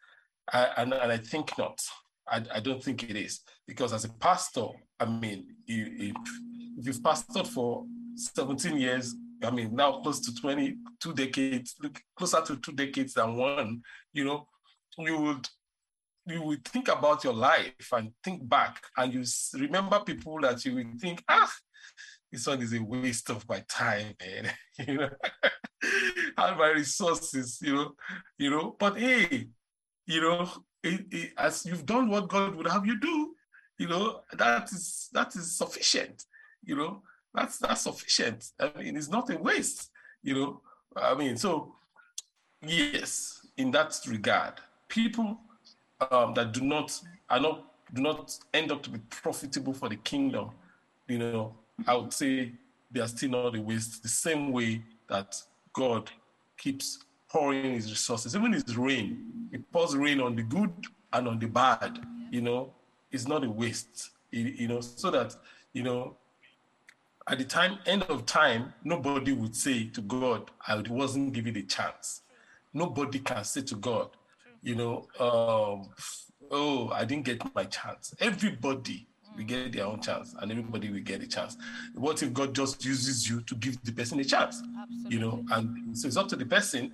I, 0.53 0.69
and, 0.79 0.95
and 0.95 1.13
I 1.13 1.19
think 1.19 1.57
not. 1.59 1.79
I, 2.27 2.43
I 2.55 2.61
don't 2.61 2.83
think 2.83 3.03
it 3.03 3.17
is 3.17 3.41
because 3.67 3.93
as 3.93 4.05
a 4.05 4.09
pastor, 4.09 4.67
I 4.99 5.05
mean, 5.07 5.47
you, 5.67 5.87
if, 5.99 6.17
if 6.81 6.87
you've 6.87 7.03
pastored 7.03 7.47
for 7.47 7.85
17 8.17 8.79
years, 8.79 9.15
I 9.43 9.51
mean, 9.51 9.75
now 9.75 10.01
close 10.01 10.21
to 10.21 10.35
20, 10.35 10.77
two 10.99 11.13
decades, 11.13 11.75
look 11.83 12.01
closer 12.17 12.41
to 12.43 12.57
two 12.57 12.73
decades 12.73 13.15
than 13.15 13.37
one, 13.37 13.83
you 14.13 14.25
know, 14.25 14.47
you 14.99 15.19
would 15.19 15.47
you 16.27 16.43
would 16.43 16.65
think 16.65 16.89
about 16.89 17.25
your 17.25 17.33
life 17.33 17.93
and 17.93 18.13
think 18.23 18.47
back 18.49 18.83
and 18.97 19.13
you 19.13 19.25
remember 19.55 19.99
people 20.01 20.39
that 20.41 20.65
you 20.65 20.75
would 20.75 21.01
think, 21.01 21.25
ah, 21.29 21.51
this 22.31 22.47
one 22.47 22.63
is 22.63 22.75
a 22.75 22.83
waste 22.83 23.31
of 23.31 23.49
my 23.49 23.65
time, 23.69 24.15
man. 24.21 24.53
you 24.87 24.99
know, 24.99 25.11
and 26.39 26.59
my 26.59 26.69
resources, 26.69 27.59
you 27.63 27.75
know, 27.75 27.93
you 28.39 28.51
know. 28.51 28.77
But 28.79 28.99
hey, 28.99 29.49
you 30.07 30.21
know, 30.21 30.49
it, 30.83 31.07
it, 31.11 31.33
as 31.37 31.67
you've 31.67 31.87
done 31.87 32.09
what 32.09 32.29
God 32.29 32.55
would 32.55 32.69
have 32.69 32.87
you 32.87 33.01
do, 33.01 33.35
you 33.79 33.89
know, 33.89 34.21
that 34.33 34.71
is 34.73 35.09
that 35.13 35.35
is 35.35 35.57
sufficient. 35.57 36.25
You 36.65 36.77
know, 36.77 37.03
that's 37.35 37.59
that's 37.59 37.83
sufficient. 37.83 38.51
I 38.59 38.71
mean, 38.79 38.97
it's 38.97 39.09
not 39.09 39.31
a 39.31 39.37
waste, 39.37 39.91
you 40.23 40.35
know. 40.35 40.61
I 40.97 41.15
mean, 41.15 41.37
so 41.37 41.75
yes, 42.63 43.47
in 43.57 43.71
that 43.73 43.99
regard, 44.09 44.55
people 44.89 45.39
um, 46.11 46.35
that 46.35 46.53
do 46.53 46.61
not 46.63 46.99
are 47.29 47.41
not 47.41 47.65
do 47.95 48.03
not 48.03 48.37
end 48.55 48.71
up 48.71 48.83
to 48.83 48.91
be 48.91 48.99
profitable 49.11 49.73
for 49.73 49.89
the 49.89 49.97
kingdom, 49.97 50.51
you 51.09 51.19
know, 51.19 51.55
I 51.87 51.95
would 51.95 52.13
say 52.13 52.53
they 52.91 53.01
are 53.01 53.09
still 53.09 53.31
not 53.31 53.57
a 53.57 53.61
waste. 53.61 54.03
The 54.03 54.09
same 54.09 54.53
way 54.53 54.83
that 55.09 55.41
God 55.73 56.11
keeps 56.57 57.05
pouring 57.29 57.75
His 57.75 57.91
resources, 57.91 58.37
even 58.37 58.53
His 58.53 58.77
rain, 58.77 59.49
He 59.51 59.59
pours 59.59 59.97
rain 59.97 60.21
on 60.21 60.37
the 60.37 60.43
good 60.43 60.73
and 61.13 61.29
on 61.29 61.39
the 61.39 61.47
bad. 61.47 61.99
You 62.31 62.43
know, 62.43 62.73
it's 63.11 63.27
not 63.27 63.45
a 63.45 63.51
waste. 63.51 64.11
You 64.31 64.69
know, 64.69 64.81
so 64.81 65.11
that 65.11 65.35
you 65.73 65.83
know 65.83 66.17
at 67.31 67.39
the 67.39 67.45
time, 67.45 67.79
end 67.87 68.03
of 68.05 68.27
time, 68.27 68.75
nobody 68.83 69.33
would 69.33 69.55
say 69.55 69.85
to 69.87 70.01
God, 70.01 70.51
I 70.67 70.83
wasn't 70.89 71.33
given 71.33 71.57
a 71.57 71.63
chance. 71.63 72.23
Nobody 72.75 73.21
can 73.21 73.45
say 73.45 73.63
to 73.63 73.77
God, 73.77 74.11
you 74.63 74.75
know, 74.75 75.07
um, 75.21 75.91
oh, 76.51 76.91
I 76.93 77.05
didn't 77.05 77.25
get 77.25 77.55
my 77.55 77.65
chance. 77.65 78.15
Everybody 78.19 79.07
will 79.37 79.45
get 79.45 79.73
their 79.73 79.87
own 79.87 80.01
chance 80.01 80.35
and 80.41 80.51
everybody 80.51 80.91
will 80.91 81.01
get 81.01 81.23
a 81.23 81.27
chance. 81.27 81.57
What 81.95 82.21
if 82.23 82.33
God 82.33 82.53
just 82.53 82.85
uses 82.85 83.29
you 83.31 83.43
to 83.43 83.55
give 83.55 83.81
the 83.85 83.93
person 83.93 84.19
a 84.19 84.25
chance? 84.25 84.61
Absolutely. 84.81 85.17
You 85.17 85.21
know, 85.21 85.45
and 85.53 85.97
so 85.97 86.09
it's 86.09 86.17
up 86.17 86.29
to 86.29 86.37
the 86.37 86.47
person 86.47 86.93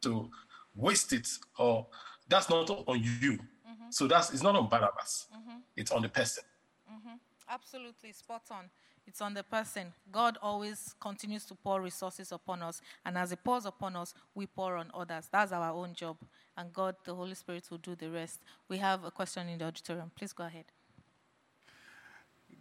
to 0.00 0.30
waste 0.74 1.12
it 1.12 1.28
or 1.58 1.86
that's 2.28 2.48
not 2.48 2.70
on 2.70 3.02
you. 3.02 3.32
Mm-hmm. 3.32 3.90
So 3.90 4.06
that's 4.06 4.32
it's 4.32 4.42
not 4.42 4.56
on 4.56 4.70
Barnabas. 4.70 5.26
Mm-hmm. 5.36 5.58
It's 5.76 5.92
on 5.92 6.00
the 6.00 6.08
person. 6.08 6.44
Mm-hmm. 6.90 7.16
Absolutely, 7.50 8.12
spot 8.12 8.42
on. 8.50 8.64
It's 9.06 9.20
on 9.20 9.34
the 9.34 9.42
person. 9.42 9.92
God 10.10 10.36
always 10.42 10.94
continues 11.00 11.44
to 11.46 11.54
pour 11.54 11.80
resources 11.80 12.32
upon 12.32 12.62
us, 12.62 12.80
and 13.04 13.16
as 13.16 13.30
He 13.30 13.36
pours 13.36 13.64
upon 13.64 13.96
us, 13.96 14.14
we 14.34 14.46
pour 14.46 14.76
on 14.76 14.90
others. 14.92 15.28
That's 15.30 15.52
our 15.52 15.72
own 15.72 15.94
job, 15.94 16.16
and 16.56 16.72
God, 16.72 16.96
the 17.04 17.14
Holy 17.14 17.34
Spirit, 17.34 17.70
will 17.70 17.78
do 17.78 17.94
the 17.94 18.10
rest. 18.10 18.40
We 18.68 18.78
have 18.78 19.04
a 19.04 19.10
question 19.10 19.48
in 19.48 19.58
the 19.58 19.66
auditorium. 19.66 20.10
Please 20.14 20.32
go 20.32 20.44
ahead. 20.44 20.64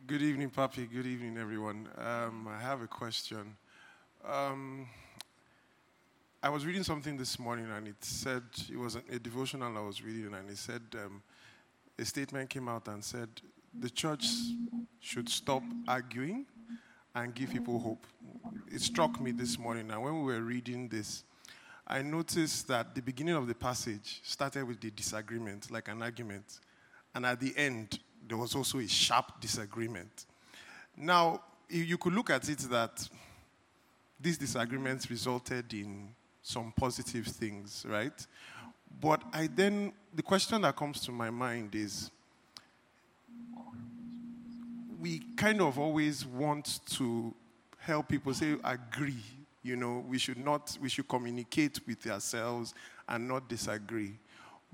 Good 0.08 0.22
evening, 0.22 0.52
Papi. 0.52 0.92
Good 0.92 1.08
evening, 1.08 1.38
everyone. 1.38 1.90
Um, 1.98 2.48
I 2.48 2.62
have 2.62 2.84
a 2.84 2.88
question. 2.88 3.58
Um, 4.24 4.88
I 6.44 6.50
was 6.50 6.64
reading 6.64 6.84
something 6.84 7.18
this 7.18 7.40
morning, 7.40 7.66
and 7.76 7.88
it 7.88 8.04
said 8.04 8.44
it 8.72 8.78
was 8.78 8.96
a, 8.96 9.02
a 9.12 9.18
devotional 9.18 9.76
I 9.76 9.82
was 9.82 10.04
reading, 10.04 10.36
and 10.36 10.48
it 10.48 10.60
said 10.60 10.84
um, 10.94 11.24
a 11.98 12.06
statement 12.06 12.52
came 12.52 12.70
out 12.70 12.88
and 12.88 13.04
said 13.04 13.30
the 13.80 13.90
church 13.90 14.26
should 15.00 15.30
stop 15.30 15.64
arguing 15.88 16.46
and 17.14 17.34
give 17.34 17.52
people 17.52 17.80
hope. 17.80 18.06
It 18.72 18.82
struck 18.82 19.20
me 19.20 19.32
this 19.32 19.58
morning, 19.58 19.92
and 19.92 20.02
when 20.02 20.24
we 20.24 20.34
were 20.34 20.42
reading 20.42 20.88
this, 20.88 21.24
I 21.88 22.02
noticed 22.02 22.68
that 22.68 22.96
the 22.96 23.02
beginning 23.02 23.36
of 23.36 23.48
the 23.48 23.54
passage 23.54 24.22
started 24.24 24.66
with 24.66 24.80
the 24.82 24.92
disagreement, 24.92 25.70
like 25.72 25.88
an 25.88 26.02
argument, 26.02 26.60
and 27.14 27.26
at 27.26 27.40
the 27.40 27.54
end, 27.56 28.00
there 28.28 28.38
was 28.38 28.56
also 28.56 28.80
a 28.80 28.88
sharp 28.88 29.40
disagreement. 29.40 30.26
Now, 30.98 31.42
you 31.70 31.98
could 31.98 32.14
look 32.14 32.30
at 32.30 32.50
it 32.50 32.60
that 32.70 33.08
these 34.20 34.38
disagreements 34.38 35.10
resulted 35.10 35.74
in 35.74 36.10
some 36.42 36.74
positive 36.76 37.26
things, 37.26 37.86
right? 37.88 38.26
But 39.02 39.22
I 39.34 39.48
then, 39.48 39.94
the 40.14 40.24
question 40.24 40.62
that 40.62 40.76
comes 40.76 41.02
to 41.02 41.12
my 41.12 41.30
mind 41.30 41.76
is 41.76 42.12
we 45.06 45.20
kind 45.36 45.62
of 45.62 45.78
always 45.78 46.26
want 46.26 46.80
to 46.90 47.32
help 47.78 48.08
people 48.08 48.34
say, 48.34 48.56
agree. 48.64 49.22
You 49.62 49.76
know, 49.76 50.04
we 50.10 50.18
should 50.18 50.44
not, 50.44 50.76
we 50.82 50.90
should 50.90 51.08
communicate 51.08 51.80
with 51.86 52.08
ourselves 52.08 52.74
and 53.08 53.28
not 53.28 53.48
disagree. 53.48 54.14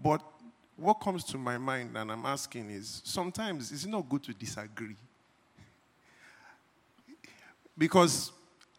But 0.02 0.22
what 0.78 1.02
comes 1.02 1.26
to 1.26 1.38
my 1.38 1.58
mind 1.58 1.98
and 1.98 2.10
I'm 2.10 2.26
asking 2.26 2.70
is 2.70 3.02
sometimes 3.04 3.74
it's 3.74 3.86
not 3.86 4.08
good 4.08 4.24
to 4.24 4.34
disagree? 4.34 4.96
Because, 7.78 8.32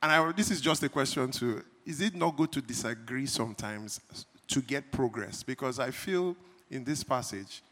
and 0.02 0.10
I, 0.10 0.32
this 0.32 0.50
is 0.50 0.58
just 0.58 0.82
a 0.84 0.88
question 0.88 1.30
to, 1.32 1.62
is 1.84 2.00
it 2.00 2.14
not 2.14 2.34
good 2.34 2.50
to 2.52 2.62
disagree 2.62 3.26
sometimes 3.26 4.00
to 4.48 4.62
get 4.62 4.90
progress? 4.90 5.42
Because 5.42 5.78
I 5.78 5.90
feel 5.90 6.34
in 6.70 6.82
this 6.82 7.04
passage, 7.04 7.62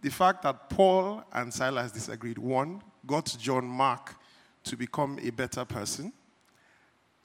the 0.00 0.10
fact 0.10 0.42
that 0.42 0.68
Paul 0.68 1.22
and 1.32 1.54
Silas 1.54 1.92
disagreed, 1.92 2.38
one, 2.38 2.82
got 3.06 3.36
John 3.38 3.66
Mark 3.66 4.14
to 4.64 4.76
become 4.76 5.18
a 5.22 5.30
better 5.30 5.64
person. 5.64 6.12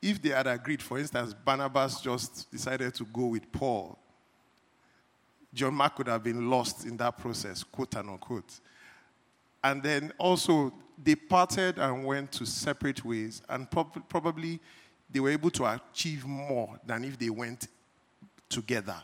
If 0.02 0.22
they 0.22 0.30
had 0.30 0.48
agreed, 0.48 0.82
for 0.82 0.98
instance, 0.98 1.34
Barnabas 1.34 2.02
just 2.02 2.50
decided 2.52 2.94
to 2.96 3.06
go 3.06 3.28
with 3.28 3.52
Paul, 3.52 3.98
John 5.54 5.74
Mark 5.74 5.96
could 5.96 6.08
have 6.08 6.24
been 6.24 6.50
lost 6.50 6.86
in 6.86 6.96
that 6.98 7.18
process, 7.18 7.64
quote 7.64 7.96
and 7.96 8.10
unquote. 8.10 8.60
And 9.64 9.82
then 9.82 10.14
also, 10.18 10.72
they 11.02 11.16
parted 11.16 11.80
and 11.80 12.06
went 12.06 12.32
to 12.34 12.46
separate 12.46 13.04
ways, 13.04 13.42
and 13.50 13.70
prob- 13.70 14.08
probably 14.08 14.60
they 15.10 15.20
were 15.20 15.32
able 15.32 15.50
to 15.52 15.66
achieve 15.66 16.26
more 16.26 16.80
than 16.86 17.04
if 17.04 17.18
they 17.18 17.30
went 17.30 17.68
together. 18.48 19.02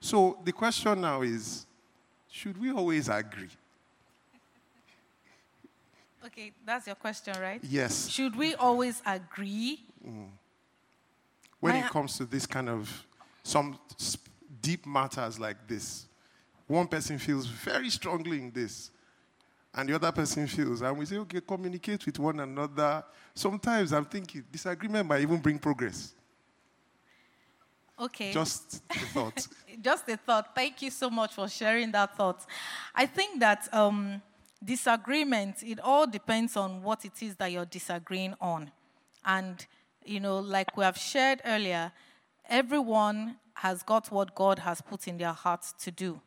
So 0.00 0.38
the 0.44 0.52
question 0.52 1.00
now 1.00 1.22
is 1.22 1.66
should 2.30 2.60
we 2.60 2.70
always 2.70 3.08
agree? 3.08 3.50
Okay, 6.26 6.52
that's 6.64 6.86
your 6.86 6.96
question, 6.96 7.34
right? 7.40 7.60
Yes. 7.62 8.08
Should 8.08 8.36
we 8.36 8.54
always 8.54 9.02
agree? 9.06 9.84
When 11.60 11.74
My- 11.74 11.80
it 11.80 11.90
comes 11.90 12.16
to 12.18 12.24
this 12.24 12.46
kind 12.46 12.68
of 12.68 13.06
some 13.42 13.78
deep 14.60 14.86
matters 14.86 15.38
like 15.38 15.66
this, 15.66 16.06
one 16.66 16.86
person 16.86 17.18
feels 17.18 17.46
very 17.46 17.90
strongly 17.90 18.38
in 18.38 18.50
this, 18.50 18.90
and 19.74 19.88
the 19.88 19.94
other 19.94 20.12
person 20.12 20.46
feels, 20.46 20.82
and 20.82 20.98
we 20.98 21.06
say, 21.06 21.16
okay, 21.16 21.40
communicate 21.40 22.04
with 22.04 22.18
one 22.18 22.40
another. 22.40 23.04
Sometimes 23.34 23.92
I'm 23.92 24.04
thinking 24.04 24.44
disagreement 24.50 25.08
might 25.08 25.20
even 25.22 25.38
bring 25.38 25.58
progress. 25.58 26.14
Okay. 28.00 28.32
Just 28.32 28.82
a 28.90 28.94
thought. 28.94 29.48
just 29.82 30.08
a 30.08 30.16
thought. 30.16 30.54
Thank 30.54 30.82
you 30.82 30.90
so 30.90 31.10
much 31.10 31.34
for 31.34 31.48
sharing 31.48 31.90
that 31.92 32.16
thought. 32.16 32.44
I 32.94 33.06
think 33.06 33.40
that 33.40 33.68
um, 33.74 34.22
disagreement, 34.64 35.62
it 35.62 35.80
all 35.80 36.06
depends 36.06 36.56
on 36.56 36.82
what 36.82 37.04
it 37.04 37.22
is 37.22 37.36
that 37.36 37.52
you're 37.52 37.64
disagreeing 37.64 38.34
on. 38.40 38.70
And, 39.24 39.64
you 40.04 40.20
know, 40.20 40.38
like 40.38 40.76
we 40.76 40.84
have 40.84 40.96
shared 40.96 41.40
earlier, 41.44 41.92
everyone 42.48 43.36
has 43.54 43.82
got 43.82 44.10
what 44.10 44.34
God 44.34 44.58
has 44.60 44.80
put 44.80 45.08
in 45.08 45.18
their 45.18 45.32
hearts 45.32 45.74
to 45.80 45.90
do. 45.90 46.20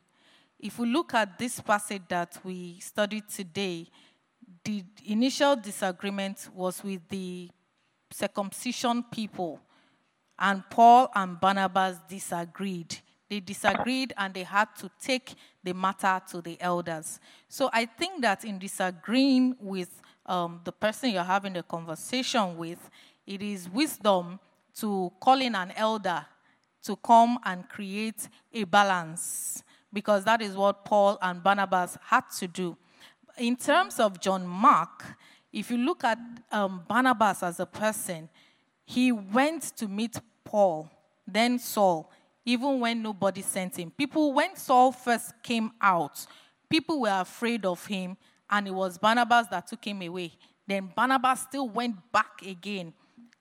If 0.59 0.77
we 0.77 0.88
look 0.88 1.13
at 1.13 1.39
this 1.39 1.59
passage 1.59 2.03
that 2.09 2.38
we 2.43 2.79
studied 2.79 3.27
today, 3.29 3.88
the 4.63 4.84
initial 5.05 5.55
disagreement 5.55 6.49
was 6.53 6.84
with 6.84 7.01
the 7.09 7.49
circumcision 8.11 9.03
people 9.11 9.59
and 10.38 10.63
Paul 10.69 11.09
and 11.15 11.39
Barnabas 11.39 11.97
disagreed. 12.07 12.97
They 13.32 13.39
disagreed 13.39 14.11
and 14.17 14.34
they 14.34 14.43
had 14.43 14.75
to 14.79 14.91
take 15.01 15.36
the 15.63 15.73
matter 15.73 16.21
to 16.32 16.41
the 16.41 16.57
elders. 16.59 17.17
So 17.47 17.69
I 17.71 17.86
think 17.86 18.21
that 18.23 18.43
in 18.43 18.59
disagreeing 18.59 19.55
with 19.57 20.01
um, 20.25 20.59
the 20.65 20.73
person 20.73 21.11
you're 21.11 21.23
having 21.23 21.55
a 21.55 21.63
conversation 21.63 22.57
with, 22.57 22.89
it 23.25 23.41
is 23.41 23.69
wisdom 23.69 24.38
to 24.79 25.13
call 25.21 25.39
in 25.39 25.55
an 25.55 25.71
elder 25.77 26.25
to 26.84 26.97
come 26.97 27.39
and 27.45 27.69
create 27.69 28.27
a 28.53 28.65
balance 28.65 29.63
because 29.93 30.25
that 30.25 30.41
is 30.41 30.57
what 30.57 30.84
Paul 30.84 31.17
and 31.21 31.41
Barnabas 31.41 31.97
had 32.03 32.25
to 32.39 32.49
do. 32.49 32.75
In 33.38 33.55
terms 33.55 33.97
of 34.01 34.19
John 34.19 34.45
Mark, 34.45 35.05
if 35.53 35.71
you 35.71 35.77
look 35.77 36.03
at 36.03 36.19
um, 36.51 36.84
Barnabas 36.86 37.43
as 37.43 37.61
a 37.61 37.65
person, 37.65 38.27
he 38.84 39.13
went 39.13 39.77
to 39.77 39.88
meet 39.88 40.19
Paul, 40.43 40.91
then 41.25 41.59
Saul, 41.59 42.11
even 42.45 42.79
when 42.79 43.01
nobody 43.01 43.41
sent 43.41 43.77
him. 43.77 43.91
People, 43.91 44.33
when 44.33 44.55
Saul 44.55 44.91
first 44.91 45.33
came 45.43 45.71
out, 45.81 46.25
people 46.69 47.01
were 47.01 47.21
afraid 47.21 47.65
of 47.65 47.85
him, 47.85 48.17
and 48.49 48.67
it 48.67 48.73
was 48.73 48.97
Barnabas 48.97 49.47
that 49.47 49.67
took 49.67 49.85
him 49.85 50.01
away. 50.01 50.33
Then 50.67 50.91
Barnabas 50.95 51.41
still 51.41 51.69
went 51.69 51.95
back 52.11 52.41
again. 52.45 52.93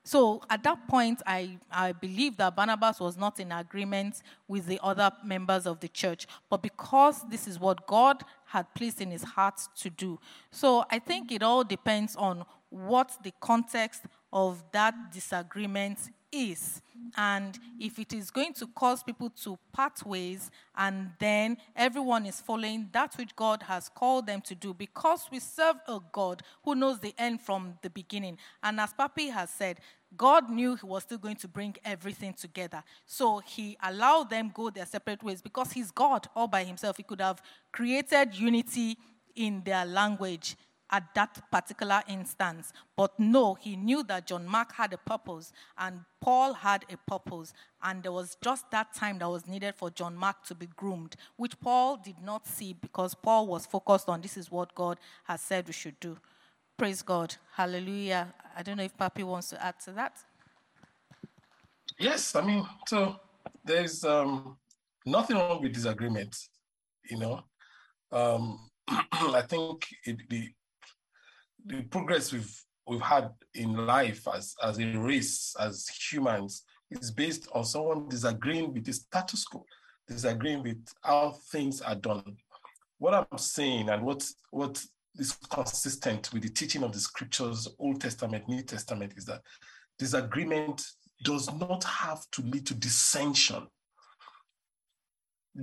So 0.03 0.41
at 0.49 0.63
that 0.63 0.87
point, 0.87 1.21
I, 1.27 1.59
I 1.71 1.91
believe 1.91 2.37
that 2.37 2.55
Barnabas 2.55 2.99
was 2.99 3.17
not 3.17 3.39
in 3.39 3.51
agreement 3.51 4.23
with 4.47 4.65
the 4.65 4.79
other 4.81 5.11
members 5.23 5.67
of 5.67 5.79
the 5.79 5.87
church, 5.87 6.25
but 6.49 6.63
because 6.63 7.23
this 7.29 7.47
is 7.47 7.59
what 7.59 7.85
God 7.85 8.23
had 8.45 8.73
placed 8.73 8.99
in 8.99 9.11
his 9.11 9.23
heart 9.23 9.61
to 9.77 9.89
do. 9.91 10.19
So 10.49 10.85
I 10.89 10.97
think 10.97 11.31
it 11.31 11.43
all 11.43 11.63
depends 11.63 12.15
on 12.15 12.45
what 12.69 13.15
the 13.23 13.31
context 13.39 14.03
of 14.33 14.63
that 14.71 14.95
disagreement 15.13 15.99
is. 16.31 16.81
And 17.17 17.57
if 17.79 17.99
it 17.99 18.13
is 18.13 18.31
going 18.31 18.53
to 18.53 18.67
cause 18.67 19.03
people 19.03 19.29
to 19.43 19.57
part 19.73 20.05
ways 20.05 20.51
and 20.75 21.11
then 21.19 21.57
everyone 21.75 22.25
is 22.25 22.39
following 22.39 22.89
that 22.91 23.15
which 23.17 23.35
God 23.35 23.63
has 23.63 23.89
called 23.89 24.27
them 24.27 24.41
to 24.41 24.55
do, 24.55 24.73
because 24.73 25.27
we 25.31 25.39
serve 25.39 25.77
a 25.87 25.99
God 26.11 26.43
who 26.63 26.75
knows 26.75 26.99
the 26.99 27.13
end 27.17 27.41
from 27.41 27.75
the 27.81 27.89
beginning. 27.89 28.37
And 28.63 28.79
as 28.79 28.93
Papi 28.93 29.31
has 29.31 29.49
said, 29.49 29.79
God 30.15 30.49
knew 30.49 30.75
he 30.75 30.85
was 30.85 31.03
still 31.03 31.17
going 31.17 31.37
to 31.37 31.47
bring 31.47 31.75
everything 31.85 32.33
together. 32.33 32.83
So 33.05 33.39
he 33.39 33.77
allowed 33.81 34.29
them 34.29 34.51
go 34.53 34.69
their 34.69 34.85
separate 34.85 35.23
ways 35.23 35.41
because 35.41 35.71
he's 35.71 35.91
God 35.91 36.27
all 36.35 36.47
by 36.47 36.63
himself. 36.63 36.97
He 36.97 37.03
could 37.03 37.21
have 37.21 37.41
created 37.71 38.35
unity 38.35 38.97
in 39.35 39.63
their 39.63 39.85
language 39.85 40.57
at 40.91 41.13
that 41.15 41.41
particular 41.51 42.01
instance. 42.07 42.73
But 42.95 43.17
no, 43.19 43.55
he 43.55 43.75
knew 43.75 44.03
that 44.03 44.27
John 44.27 44.45
Mark 44.45 44.73
had 44.73 44.93
a 44.93 44.97
purpose 44.97 45.53
and 45.77 46.01
Paul 46.19 46.53
had 46.53 46.85
a 46.89 46.97
purpose. 47.09 47.53
And 47.81 48.03
there 48.03 48.11
was 48.11 48.37
just 48.43 48.69
that 48.71 48.93
time 48.93 49.19
that 49.19 49.29
was 49.29 49.47
needed 49.47 49.75
for 49.75 49.89
John 49.89 50.15
Mark 50.15 50.43
to 50.45 50.55
be 50.55 50.67
groomed, 50.75 51.15
which 51.37 51.59
Paul 51.59 51.97
did 51.97 52.21
not 52.23 52.47
see 52.47 52.73
because 52.73 53.15
Paul 53.15 53.47
was 53.47 53.65
focused 53.65 54.09
on 54.09 54.21
this 54.21 54.37
is 54.37 54.51
what 54.51 54.75
God 54.75 54.99
has 55.23 55.41
said 55.41 55.67
we 55.67 55.73
should 55.73 55.99
do. 55.99 56.17
Praise 56.77 57.01
God. 57.01 57.35
Hallelujah. 57.53 58.33
I 58.55 58.63
don't 58.63 58.77
know 58.77 58.83
if 58.83 58.97
Papi 58.97 59.23
wants 59.23 59.49
to 59.49 59.63
add 59.63 59.79
to 59.85 59.91
that. 59.93 60.17
Yes, 61.99 62.35
I 62.35 62.41
mean, 62.41 62.65
so 62.87 63.19
there's 63.63 64.03
um, 64.03 64.57
nothing 65.05 65.37
wrong 65.37 65.61
with 65.61 65.73
disagreement, 65.73 66.35
you 67.09 67.17
know. 67.17 67.43
Um, 68.11 68.71
I 68.87 69.43
think 69.47 69.85
it, 70.05 70.17
the 70.29 70.49
the 71.65 71.81
progress 71.83 72.31
we've 72.31 72.63
we've 72.87 73.01
had 73.01 73.29
in 73.53 73.73
life 73.85 74.27
as 74.33 74.55
as 74.63 74.79
a 74.79 74.85
race, 74.97 75.55
as 75.59 75.87
humans, 75.87 76.63
is 76.89 77.11
based 77.11 77.47
on 77.53 77.63
someone 77.63 78.09
disagreeing 78.09 78.73
with 78.73 78.85
the 78.85 78.93
status 78.93 79.45
quo, 79.45 79.65
disagreeing 80.07 80.63
with 80.63 80.83
how 81.01 81.31
things 81.51 81.81
are 81.81 81.95
done. 81.95 82.37
What 82.97 83.13
I'm 83.13 83.37
saying 83.37 83.89
and 83.89 84.03
what 84.03 84.25
what 84.51 84.83
is 85.17 85.33
consistent 85.49 86.31
with 86.33 86.43
the 86.43 86.49
teaching 86.49 86.83
of 86.83 86.93
the 86.93 86.99
scriptures, 86.99 87.67
Old 87.79 88.01
Testament, 88.01 88.47
New 88.47 88.63
Testament, 88.63 89.13
is 89.17 89.25
that 89.25 89.41
disagreement 89.99 90.83
does 91.23 91.51
not 91.53 91.83
have 91.83 92.25
to 92.31 92.41
lead 92.41 92.65
to 92.67 92.73
dissension. 92.73 93.67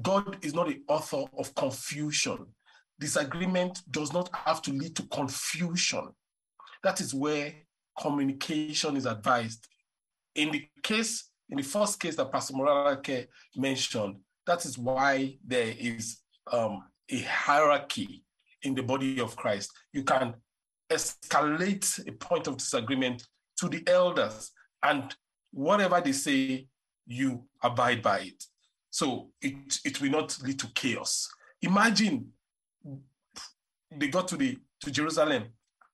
God 0.02 0.36
is 0.42 0.54
not 0.54 0.68
the 0.68 0.82
author 0.86 1.24
of 1.36 1.54
confusion. 1.54 2.46
Disagreement 3.00 3.82
does 3.90 4.12
not 4.12 4.28
have 4.34 4.60
to 4.62 4.72
lead 4.72 4.96
to 4.96 5.02
confusion. 5.04 6.08
That 6.82 7.00
is 7.00 7.14
where 7.14 7.52
communication 8.00 8.96
is 8.96 9.06
advised. 9.06 9.66
In 10.34 10.50
the 10.50 10.66
case, 10.82 11.30
in 11.48 11.56
the 11.56 11.62
first 11.62 11.98
case 12.00 12.16
that 12.16 12.30
Pastor 12.30 12.54
Morolake 12.54 13.26
mentioned, 13.56 14.16
that 14.46 14.64
is 14.64 14.78
why 14.78 15.36
there 15.46 15.74
is 15.78 16.18
um, 16.52 16.82
a 17.10 17.20
hierarchy 17.20 18.24
in 18.62 18.74
the 18.74 18.82
body 18.82 19.20
of 19.20 19.36
Christ. 19.36 19.72
You 19.92 20.02
can 20.04 20.34
escalate 20.90 22.06
a 22.08 22.12
point 22.12 22.46
of 22.46 22.56
disagreement 22.56 23.26
to 23.60 23.68
the 23.68 23.82
elders, 23.86 24.50
and 24.82 25.14
whatever 25.50 26.00
they 26.00 26.12
say, 26.12 26.66
you 27.06 27.44
abide 27.62 28.02
by 28.02 28.20
it. 28.20 28.44
So 28.90 29.30
it, 29.42 29.78
it 29.84 30.00
will 30.00 30.10
not 30.10 30.38
lead 30.42 30.58
to 30.60 30.66
chaos. 30.74 31.28
Imagine 31.62 32.28
they 33.90 34.08
got 34.08 34.28
to 34.28 34.36
the 34.36 34.58
to 34.80 34.90
Jerusalem 34.90 35.44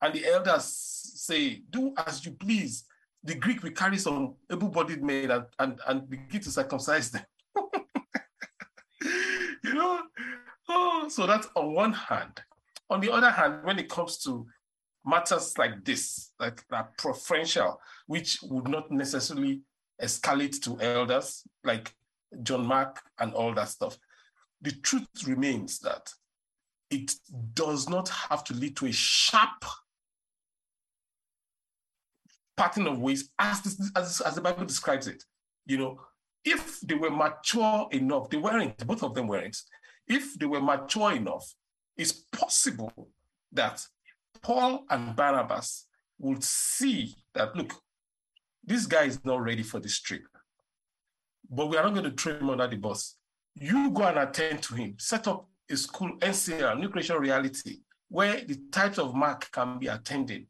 and 0.05 0.15
the 0.15 0.27
elders 0.27 0.65
say, 0.65 1.63
Do 1.71 1.95
as 2.07 2.25
you 2.27 2.33
please. 2.33 2.85
The 3.23 3.35
Greek 3.35 3.63
will 3.63 3.71
carry 3.71 3.97
some 3.97 4.35
able-bodied 4.53 5.03
men 5.03 5.31
and, 5.31 5.45
and, 5.59 5.81
and 5.89 6.11
begin 6.11 6.43
to 6.43 6.51
circumcise 6.51 7.11
them. 7.11 7.25
you 9.65 9.73
know? 9.73 10.03
Oh, 10.69 11.09
so 11.09 11.27
that's 11.27 11.49
on 11.57 11.73
one 11.73 11.95
hand. 11.95 12.43
On 12.91 13.01
the 13.01 13.11
other 13.11 13.31
hand, 13.31 13.65
when 13.65 13.79
it 13.79 13.89
comes 13.89 14.19
to 14.25 14.47
matters 15.07 15.57
like 15.57 15.83
this, 15.87 16.33
like 16.39 16.69
that 16.69 16.99
preferential, 16.99 17.81
which 18.07 18.41
would 18.43 18.69
not 18.69 18.91
necessarily 18.91 19.63
escalate 20.03 20.61
to 20.63 20.79
elders, 20.83 21.45
like 21.65 21.95
John 22.43 22.67
Mark 22.67 23.01
and 23.19 23.33
all 23.33 23.55
that 23.55 23.71
stuff, 23.71 23.99
the 24.61 24.73
truth 24.73 25.07
remains 25.27 25.79
that 25.79 26.13
it 26.95 27.13
does 27.55 27.89
not 27.89 28.09
have 28.09 28.45
to 28.45 28.55
lead 28.55 28.77
to 28.77 28.87
a 28.87 28.93
sharp 28.93 29.65
pattern 32.57 32.87
of 32.87 33.01
ways 33.01 33.31
as, 33.39 33.63
this, 33.63 33.91
as, 33.97 34.21
as 34.21 34.35
the 34.37 34.41
Bible 34.41 34.65
describes 34.65 35.09
it. 35.09 35.25
You 35.67 35.79
know, 35.79 36.01
if 36.45 36.81
they 36.81 36.95
were 36.95 37.11
mature 37.11 37.89
enough, 37.91 38.31
they 38.31 38.37
weren't, 38.37 38.87
both 38.87 39.03
of 39.03 39.15
them 39.15 39.27
weren't. 39.27 39.57
If 40.07 40.39
they 40.39 40.47
were 40.47 40.61
mature 40.61 41.13
enough, 41.13 41.53
it's 41.97 42.13
possible 42.13 42.93
that 43.53 43.85
Paul 44.41 44.85
and 44.89 45.17
Barnabas 45.17 45.87
would 46.19 46.45
see 46.45 47.17
that, 47.35 47.57
look, 47.57 47.73
this 48.63 48.87
guy 48.87 49.05
is 49.05 49.25
not 49.25 49.43
ready 49.43 49.63
for 49.63 49.81
this 49.81 50.01
trip, 50.01 50.23
but 51.51 51.67
we 51.67 51.77
are 51.77 51.83
not 51.83 51.95
going 51.95 52.05
to 52.05 52.11
throw 52.11 52.39
him 52.39 52.51
under 52.51 52.69
the 52.69 52.77
bus. 52.77 53.17
You 53.55 53.91
go 53.91 54.05
and 54.05 54.19
attend 54.19 54.63
to 54.65 54.75
him, 54.75 54.95
set 54.99 55.27
up 55.27 55.49
a 55.71 55.77
school, 55.77 56.17
NCR, 56.19 56.79
New 56.79 56.89
Creation 56.89 57.17
Reality, 57.17 57.79
where 58.09 58.45
the 58.45 58.57
types 58.71 58.99
of 58.99 59.15
mark 59.15 59.51
can 59.51 59.79
be 59.79 59.87
attended 59.87 60.47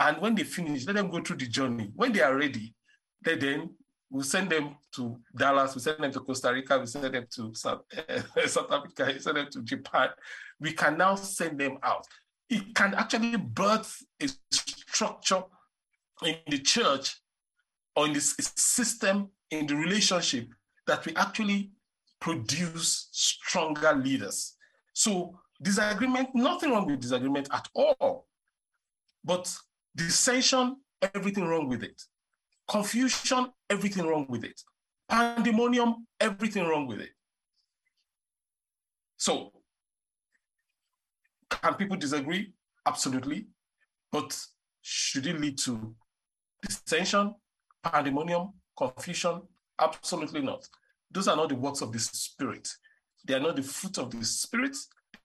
and 0.00 0.20
when 0.20 0.34
they 0.34 0.44
finish, 0.44 0.86
let 0.86 0.96
them 0.96 1.08
go 1.08 1.20
through 1.20 1.36
the 1.36 1.46
journey. 1.46 1.90
When 1.94 2.12
they 2.12 2.20
are 2.20 2.36
ready, 2.36 2.74
they 3.22 3.36
then 3.36 3.70
we'll 4.10 4.24
send 4.24 4.50
them 4.50 4.76
to 4.96 5.16
Dallas, 5.36 5.74
we 5.74 5.80
send 5.80 6.02
them 6.02 6.12
to 6.12 6.20
Costa 6.20 6.52
Rica, 6.52 6.78
we 6.78 6.86
send 6.86 7.14
them 7.14 7.26
to 7.34 7.54
South, 7.54 7.82
uh, 7.96 8.46
South 8.46 8.70
Africa, 8.70 9.10
we 9.12 9.18
send 9.18 9.36
them 9.36 9.48
to 9.50 9.62
Japan. 9.62 10.08
We 10.60 10.72
can 10.72 10.98
now 10.98 11.14
send 11.14 11.58
them 11.58 11.78
out. 11.82 12.06
It 12.50 12.74
can 12.74 12.94
actually 12.94 13.36
birth 13.36 13.96
a 14.20 14.28
structure 14.50 15.42
in 16.24 16.36
the 16.48 16.58
church 16.58 17.16
or 17.96 18.06
in 18.06 18.12
this 18.12 18.34
system, 18.56 19.30
in 19.50 19.66
the 19.66 19.76
relationship 19.76 20.48
that 20.86 21.06
we 21.06 21.14
actually 21.16 21.70
produce 22.24 23.08
stronger 23.12 23.92
leaders. 23.92 24.56
So 24.94 25.38
disagreement, 25.62 26.30
nothing 26.34 26.70
wrong 26.70 26.86
with 26.86 27.00
disagreement 27.00 27.48
at 27.52 27.68
all. 27.74 28.26
But 29.22 29.54
Dissension, 29.94 30.76
everything 31.14 31.44
wrong 31.44 31.68
with 31.68 31.82
it. 31.82 32.00
Confusion, 32.66 33.52
everything 33.68 34.06
wrong 34.06 34.26
with 34.30 34.42
it. 34.42 34.58
Pandemonium, 35.06 36.06
everything 36.18 36.64
wrong 36.66 36.86
with 36.86 37.00
it. 37.00 37.10
So, 39.18 39.52
can 41.50 41.74
people 41.74 41.98
disagree? 41.98 42.54
Absolutely. 42.86 43.48
But 44.10 44.34
should 44.80 45.26
it 45.26 45.38
lead 45.38 45.58
to 45.58 45.94
dissension, 46.62 47.34
pandemonium, 47.82 48.54
confusion? 48.76 49.42
Absolutely 49.78 50.40
not. 50.40 50.66
Those 51.14 51.28
are 51.28 51.36
not 51.36 51.48
the 51.48 51.54
works 51.54 51.80
of 51.80 51.92
the 51.92 51.98
Spirit. 51.98 52.68
They 53.24 53.34
are 53.34 53.40
not 53.40 53.56
the 53.56 53.62
fruit 53.62 53.96
of 53.96 54.10
the 54.10 54.24
Spirit. 54.24 54.76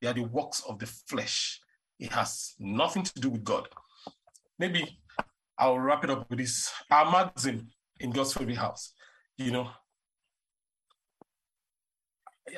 They 0.02 0.08
are 0.08 0.14
the 0.14 0.24
works 0.24 0.64
of 0.70 0.80
the 0.80 0.86
flesh. 0.86 1.60
It 2.00 2.14
has 2.14 2.54
nothing 2.60 3.04
to 3.04 3.20
do 3.20 3.30
with 3.30 3.44
God 3.44 3.68
maybe 4.60 5.00
I'll 5.58 5.80
wrap 5.80 6.04
it 6.04 6.10
up 6.10 6.30
with 6.30 6.40
this. 6.40 6.72
Our 6.92 7.12
magazine 7.12 7.68
in 8.00 8.12
God's 8.12 8.34
Favorite 8.34 8.58
House, 8.58 8.94
you 9.38 9.52
know. 9.52 9.70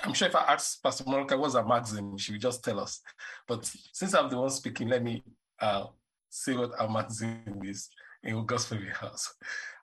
I'm 0.03 0.13
sure 0.13 0.27
if 0.27 0.35
I 0.35 0.53
ask 0.53 0.81
Pastor 0.81 1.03
Monica 1.05 1.37
what's 1.37 1.55
a 1.55 1.65
magazine, 1.65 2.17
she 2.17 2.33
would 2.33 2.41
just 2.41 2.63
tell 2.63 2.79
us. 2.79 3.01
But 3.47 3.69
since 3.93 4.13
I'm 4.13 4.29
the 4.29 4.37
one 4.37 4.49
speaking, 4.49 4.87
let 4.87 5.03
me 5.03 5.23
uh, 5.59 5.85
say 6.29 6.55
what 6.55 6.71
our 6.79 6.89
magazine 6.89 7.61
is 7.63 7.89
in 8.23 8.45
God's 8.45 8.65
Favorite 8.65 8.95
House. 8.95 9.33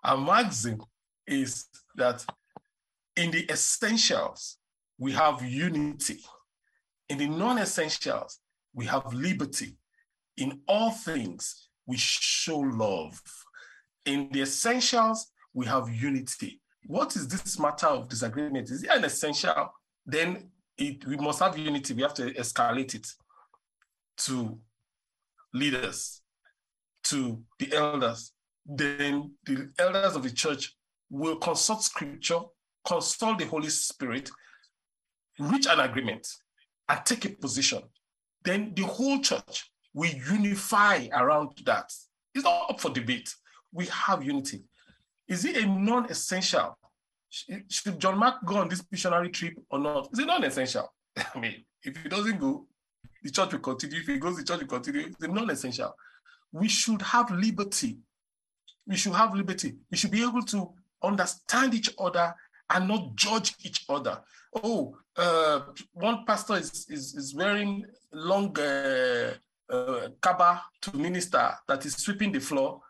Our 0.03 0.17
magazine 0.17 0.81
is 1.27 1.67
that 1.97 2.25
in 3.19 3.33
the 3.33 3.51
essentials, 3.51 4.59
we 4.97 5.13
have 5.13 5.45
unity. 5.45 6.21
In 7.09 7.19
the 7.19 7.27
non 7.27 7.59
essentials, 7.59 8.39
we 8.73 8.87
have 8.87 9.13
liberty. 9.13 9.77
In 10.37 10.61
all 10.69 10.93
things, 10.93 11.69
we 11.85 11.97
show 11.97 12.59
love. 12.59 13.21
In 14.07 14.29
the 14.31 14.43
essentials, 14.43 15.33
we 15.53 15.67
have 15.67 15.89
unity. 15.89 16.61
What 16.87 17.17
is 17.17 17.27
this 17.27 17.59
matter 17.59 17.89
of 17.89 18.09
disagreement? 18.09 18.71
Is 18.71 18.85
it 18.85 18.91
an 18.91 19.05
essential? 19.05 19.73
Then 20.07 20.51
it, 20.77 21.05
we 21.05 21.17
must 21.17 21.41
have 21.41 21.59
unity. 21.59 21.95
We 21.95 22.03
have 22.03 22.15
to 22.15 22.33
escalate 22.35 22.95
it 22.95 23.09
to 24.19 24.59
leaders, 25.53 26.23
to 27.05 27.43
the 27.59 27.75
elders. 27.75 28.33
Then 28.65 29.33
the 29.45 29.71
elders 29.79 30.15
of 30.15 30.23
the 30.23 30.31
church 30.31 30.77
will 31.11 31.37
consult 31.37 31.83
scripture, 31.83 32.41
consult 32.89 33.39
the 33.39 33.45
Holy 33.45 33.69
Spirit, 33.69 34.31
reach 35.39 35.67
an 35.69 35.81
agreement, 35.81 36.27
and 36.89 37.05
take 37.05 37.27
a 37.27 37.31
position. 37.31 37.83
Then 38.45 38.73
the 38.75 38.85
whole 38.85 39.21
church 39.21 39.71
will 39.93 40.11
unify 40.11 41.09
around 41.13 41.51
that. 41.67 41.93
It's 42.35 42.45
not 42.45 42.71
up 42.71 42.81
for 42.81 42.91
debate. 42.91 43.35
We 43.73 43.87
have 43.87 44.25
unity. 44.25 44.63
Is 45.29 45.45
it 45.45 45.57
a 45.63 45.67
non-essential? 45.67 46.79
Should 47.69 47.99
John 47.99 48.19
Mark 48.19 48.37
go 48.47 48.57
on 48.57 48.69
this 48.69 48.83
missionary 48.91 49.29
trip 49.29 49.55
or 49.71 49.79
not? 49.79 50.09
Is 50.13 50.21
it 50.21 50.27
non-essential? 50.27 50.91
I 51.35 51.39
mean, 51.39 51.65
if 51.83 51.97
he 52.03 52.09
doesn't 52.09 52.41
go, 52.41 52.67
the 53.23 53.31
church 53.31 53.53
will 53.53 53.59
continue. 53.59 54.01
If 54.01 54.07
he 54.07 54.19
goes, 54.19 54.37
the 54.37 54.45
church 54.45 54.61
will 54.61 54.69
continue. 54.69 55.09
It's 55.09 55.21
non-essential. 55.21 55.95
We 56.53 56.69
should 56.69 57.03
have 57.03 57.31
liberty. 57.31 57.99
We 58.87 58.97
should 58.97 59.13
have 59.13 59.35
liberty. 59.35 59.77
We 59.91 59.99
should 59.99 60.11
be 60.11 60.23
able 60.23 60.43
to 60.43 60.73
understand 61.03 61.75
each 61.75 61.91
other 61.99 62.35
and 62.71 62.89
not 62.89 63.15
judge 63.15 63.55
each 63.65 63.85
other. 63.89 64.21
Oh, 64.63 64.97
uh, 65.17 65.61
one 65.93 66.25
pastor 66.27 66.57
is, 66.57 66.87
is, 66.89 67.15
is 67.15 67.35
wearing 67.35 67.85
long 68.13 68.59
uh, 68.59 69.35
uh, 69.71 70.09
kaba 70.21 70.63
to 70.83 70.97
minister 70.97 71.51
that 71.67 71.85
is 71.85 71.95
sweeping 71.97 72.33
the 72.33 72.41
floor. 72.41 72.81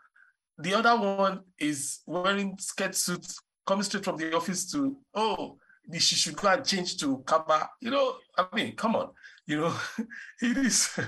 The 0.57 0.73
other 0.73 0.95
one 0.97 1.41
is 1.57 1.99
wearing 2.05 2.57
skirt 2.59 2.95
suits, 2.95 3.39
coming 3.65 3.83
straight 3.83 4.03
from 4.03 4.17
the 4.17 4.35
office 4.35 4.69
to, 4.71 4.97
oh, 5.13 5.57
she 5.93 6.15
should 6.15 6.35
go 6.35 6.49
and 6.49 6.65
change 6.65 6.97
to 6.97 7.17
kaba. 7.25 7.69
You 7.81 7.91
know, 7.91 8.15
I 8.37 8.45
mean, 8.53 8.75
come 8.75 8.95
on. 8.95 9.09
You 9.45 9.61
know, 9.61 9.75
it 10.41 10.57
is 10.57 10.99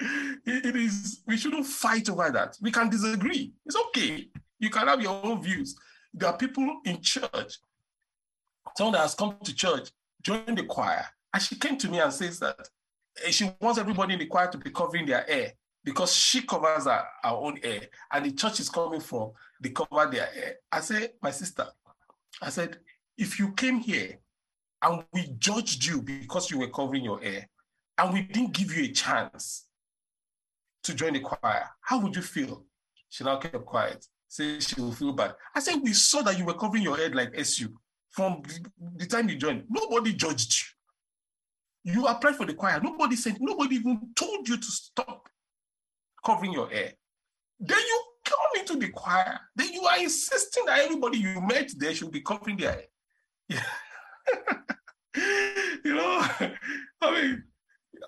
it 0.46 0.76
is, 0.76 1.22
we 1.26 1.36
shouldn't 1.36 1.66
fight 1.66 2.08
over 2.08 2.30
that. 2.30 2.56
We 2.60 2.70
can 2.70 2.88
disagree. 2.88 3.52
It's 3.66 3.76
okay. 3.76 4.28
You 4.58 4.70
can 4.70 4.86
have 4.88 5.02
your 5.02 5.20
own 5.24 5.42
views. 5.42 5.76
There 6.12 6.28
are 6.28 6.36
people 6.36 6.80
in 6.84 7.00
church, 7.00 7.58
someone 8.76 8.94
that 8.94 9.02
has 9.02 9.14
come 9.14 9.36
to 9.42 9.54
church, 9.54 9.90
joined 10.22 10.58
the 10.58 10.64
choir, 10.64 11.04
and 11.32 11.42
she 11.42 11.56
came 11.56 11.76
to 11.78 11.88
me 11.88 12.00
and 12.00 12.12
says 12.12 12.38
that 12.40 12.68
eh, 13.24 13.30
she 13.30 13.50
wants 13.60 13.78
everybody 13.78 14.14
in 14.14 14.18
the 14.18 14.26
choir 14.26 14.50
to 14.50 14.58
be 14.58 14.70
covering 14.70 15.06
their 15.06 15.22
hair 15.22 15.52
because 15.84 16.14
she 16.14 16.42
covers 16.42 16.84
her, 16.84 17.04
her 17.22 17.30
own 17.30 17.56
hair 17.56 17.82
and 18.12 18.26
the 18.26 18.32
church 18.32 18.60
is 18.60 18.68
coming 18.68 19.00
from, 19.00 19.32
they 19.60 19.70
cover 19.70 20.10
their 20.10 20.26
hair. 20.26 20.56
I 20.70 20.80
said, 20.80 21.12
my 21.22 21.30
sister, 21.30 21.66
I 22.42 22.50
said, 22.50 22.78
if 23.16 23.38
you 23.38 23.52
came 23.52 23.80
here 23.80 24.18
and 24.82 25.04
we 25.12 25.34
judged 25.38 25.84
you 25.86 26.02
because 26.02 26.50
you 26.50 26.58
were 26.58 26.68
covering 26.68 27.04
your 27.04 27.20
hair 27.20 27.48
and 27.98 28.12
we 28.12 28.22
didn't 28.22 28.52
give 28.52 28.74
you 28.74 28.84
a 28.84 28.92
chance 28.92 29.66
to 30.82 30.94
join 30.94 31.14
the 31.14 31.20
choir, 31.20 31.64
how 31.82 32.00
would 32.00 32.16
you 32.16 32.22
feel? 32.22 32.64
She 33.08 33.24
now 33.24 33.38
kept 33.38 33.64
quiet. 33.64 34.06
Say 34.28 34.60
she 34.60 34.80
will 34.80 34.92
feel 34.92 35.12
bad. 35.12 35.34
I 35.54 35.60
said, 35.60 35.80
we 35.82 35.92
saw 35.92 36.22
that 36.22 36.38
you 36.38 36.44
were 36.44 36.54
covering 36.54 36.82
your 36.82 36.96
head 36.96 37.14
like 37.14 37.32
SU 37.36 37.68
from 38.10 38.42
the 38.96 39.06
time 39.06 39.28
you 39.28 39.36
joined. 39.36 39.64
Nobody 39.68 40.12
judged 40.12 40.54
you. 41.84 41.92
You 41.92 42.06
applied 42.06 42.36
for 42.36 42.44
the 42.44 42.54
choir. 42.54 42.80
Nobody 42.82 43.16
said, 43.16 43.38
nobody 43.40 43.76
even 43.76 44.10
told 44.14 44.48
you 44.48 44.56
to 44.56 44.66
stop 44.66 45.28
covering 46.24 46.52
your 46.52 46.68
hair. 46.68 46.92
Then 47.58 47.78
you 47.78 48.04
come 48.24 48.60
into 48.60 48.76
the 48.76 48.90
choir. 48.90 49.40
Then 49.56 49.72
you 49.72 49.82
are 49.84 49.98
insisting 49.98 50.64
that 50.66 50.80
everybody 50.80 51.18
you 51.18 51.40
met 51.40 51.70
there 51.76 51.94
should 51.94 52.10
be 52.10 52.20
covering 52.20 52.56
their 52.56 52.72
hair. 52.72 52.84
Yeah. 53.48 53.62
you 55.84 55.94
know, 55.94 56.26
I 57.00 57.10
mean, 57.10 57.44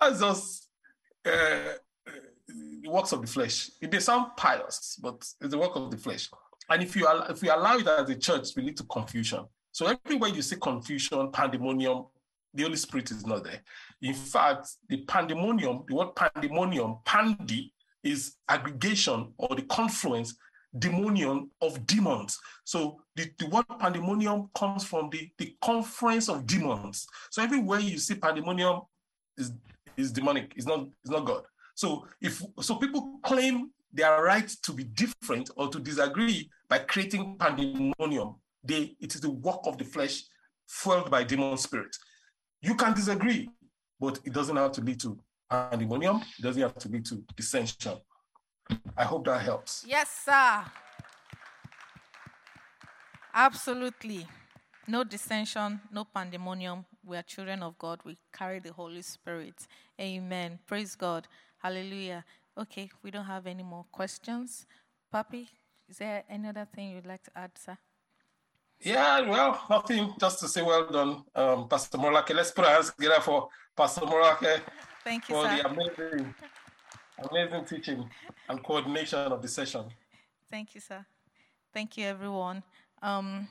that's 0.00 0.20
just 0.20 0.68
uh, 1.24 1.74
the 2.46 2.88
works 2.88 3.12
of 3.12 3.22
the 3.22 3.26
flesh. 3.26 3.70
It 3.80 3.90
may 3.90 4.00
sound 4.00 4.32
pious, 4.36 4.98
but 5.00 5.14
it's 5.14 5.50
the 5.50 5.58
work 5.58 5.76
of 5.76 5.90
the 5.90 5.96
flesh. 5.96 6.28
And 6.68 6.82
if 6.82 6.94
you 6.96 7.08
if 7.28 7.42
you 7.42 7.52
allow 7.52 7.76
it 7.76 7.86
as 7.86 8.08
a 8.08 8.16
church, 8.16 8.48
we 8.56 8.62
lead 8.62 8.76
to 8.78 8.84
confusion. 8.84 9.44
So 9.72 9.86
everywhere 9.86 10.30
you 10.30 10.42
see 10.42 10.56
confusion, 10.56 11.30
pandemonium, 11.32 12.04
the 12.54 12.62
Holy 12.62 12.76
Spirit 12.76 13.10
is 13.10 13.26
not 13.26 13.44
there. 13.44 13.60
In 14.02 14.14
fact, 14.14 14.68
the 14.88 14.98
pandemonium, 15.04 15.84
the 15.88 15.94
word 15.94 16.14
pandemonium, 16.14 16.98
pandi, 17.06 17.72
is 18.04 18.36
aggregation 18.48 19.32
or 19.38 19.54
the 19.56 19.62
confluence, 19.62 20.34
demonium 20.78 21.48
of 21.60 21.86
demons. 21.86 22.38
So 22.64 23.00
the, 23.16 23.30
the 23.38 23.46
word 23.46 23.64
pandemonium 23.78 24.50
comes 24.54 24.84
from 24.84 25.10
the, 25.10 25.30
the 25.38 25.56
conference 25.62 26.28
of 26.28 26.46
demons. 26.46 27.06
So 27.30 27.42
everywhere 27.42 27.80
you 27.80 27.98
see 27.98 28.14
pandemonium 28.14 28.80
is, 29.36 29.52
is 29.96 30.12
demonic, 30.12 30.52
it's 30.56 30.66
not, 30.66 30.88
it's 31.02 31.10
not 31.10 31.24
God. 31.24 31.44
So 31.74 32.06
if 32.20 32.42
so 32.60 32.76
people 32.76 33.18
claim 33.22 33.70
their 33.92 34.22
right 34.22 34.48
to 34.62 34.72
be 34.72 34.84
different 34.84 35.50
or 35.56 35.68
to 35.68 35.78
disagree 35.78 36.50
by 36.68 36.78
creating 36.78 37.36
pandemonium. 37.38 38.34
They 38.64 38.96
it 39.00 39.14
is 39.14 39.20
the 39.20 39.30
work 39.30 39.60
of 39.64 39.78
the 39.78 39.84
flesh 39.84 40.24
fueled 40.66 41.10
by 41.10 41.24
demon 41.24 41.56
spirit. 41.56 41.96
You 42.60 42.74
can 42.74 42.94
disagree, 42.94 43.50
but 44.00 44.20
it 44.24 44.32
doesn't 44.32 44.56
have 44.56 44.72
to 44.72 44.80
lead 44.80 45.00
to 45.00 45.18
pandemonium. 45.50 46.22
It 46.38 46.42
doesn't 46.42 46.62
have 46.62 46.76
to 46.76 46.88
lead 46.88 47.04
to 47.06 47.22
dissension. 47.36 47.98
I 48.96 49.04
hope 49.04 49.24
that 49.26 49.42
helps. 49.42 49.84
Yes, 49.86 50.08
sir. 50.24 50.64
Absolutely. 53.34 54.26
No 54.86 55.04
dissension, 55.04 55.80
no 55.90 56.04
pandemonium. 56.04 56.84
We 57.04 57.16
are 57.16 57.22
children 57.22 57.62
of 57.62 57.78
God. 57.78 58.00
We 58.04 58.16
carry 58.32 58.58
the 58.58 58.72
Holy 58.72 59.02
Spirit. 59.02 59.66
Amen. 60.00 60.58
Praise 60.66 60.94
God. 60.94 61.28
Hallelujah. 61.58 62.24
Okay, 62.58 62.90
we 63.02 63.10
don't 63.10 63.24
have 63.24 63.46
any 63.46 63.62
more 63.62 63.86
questions. 63.90 64.66
Papi, 65.12 65.48
is 65.88 65.98
there 65.98 66.24
any 66.28 66.48
other 66.48 66.66
thing 66.74 66.90
you'd 66.90 67.06
like 67.06 67.22
to 67.24 67.30
add, 67.36 67.52
sir? 67.56 67.78
Yeah, 68.84 69.28
well, 69.28 69.64
nothing. 69.70 70.12
Just 70.18 70.40
to 70.40 70.48
say 70.48 70.62
well 70.62 70.86
done, 70.86 71.22
um, 71.34 71.68
Pastor 71.68 71.98
Morake. 71.98 72.30
Let's 72.34 72.50
put 72.50 72.64
our 72.64 72.72
hands 72.72 72.92
together 72.92 73.20
for 73.20 73.48
Pastor 73.76 74.06
Morake. 74.06 74.60
Thank 75.04 75.28
you, 75.28 75.34
for 75.36 75.44
sir. 75.44 75.56
the 75.56 75.68
amazing, 75.68 76.34
amazing 77.30 77.64
teaching 77.64 78.10
and 78.48 78.62
coordination 78.62 79.18
of 79.18 79.40
the 79.40 79.48
session. 79.48 79.84
Thank 80.50 80.74
you, 80.74 80.80
sir. 80.80 81.04
Thank 81.72 81.96
you, 81.96 82.06
everyone. 82.06 82.62
Um, 83.00 83.48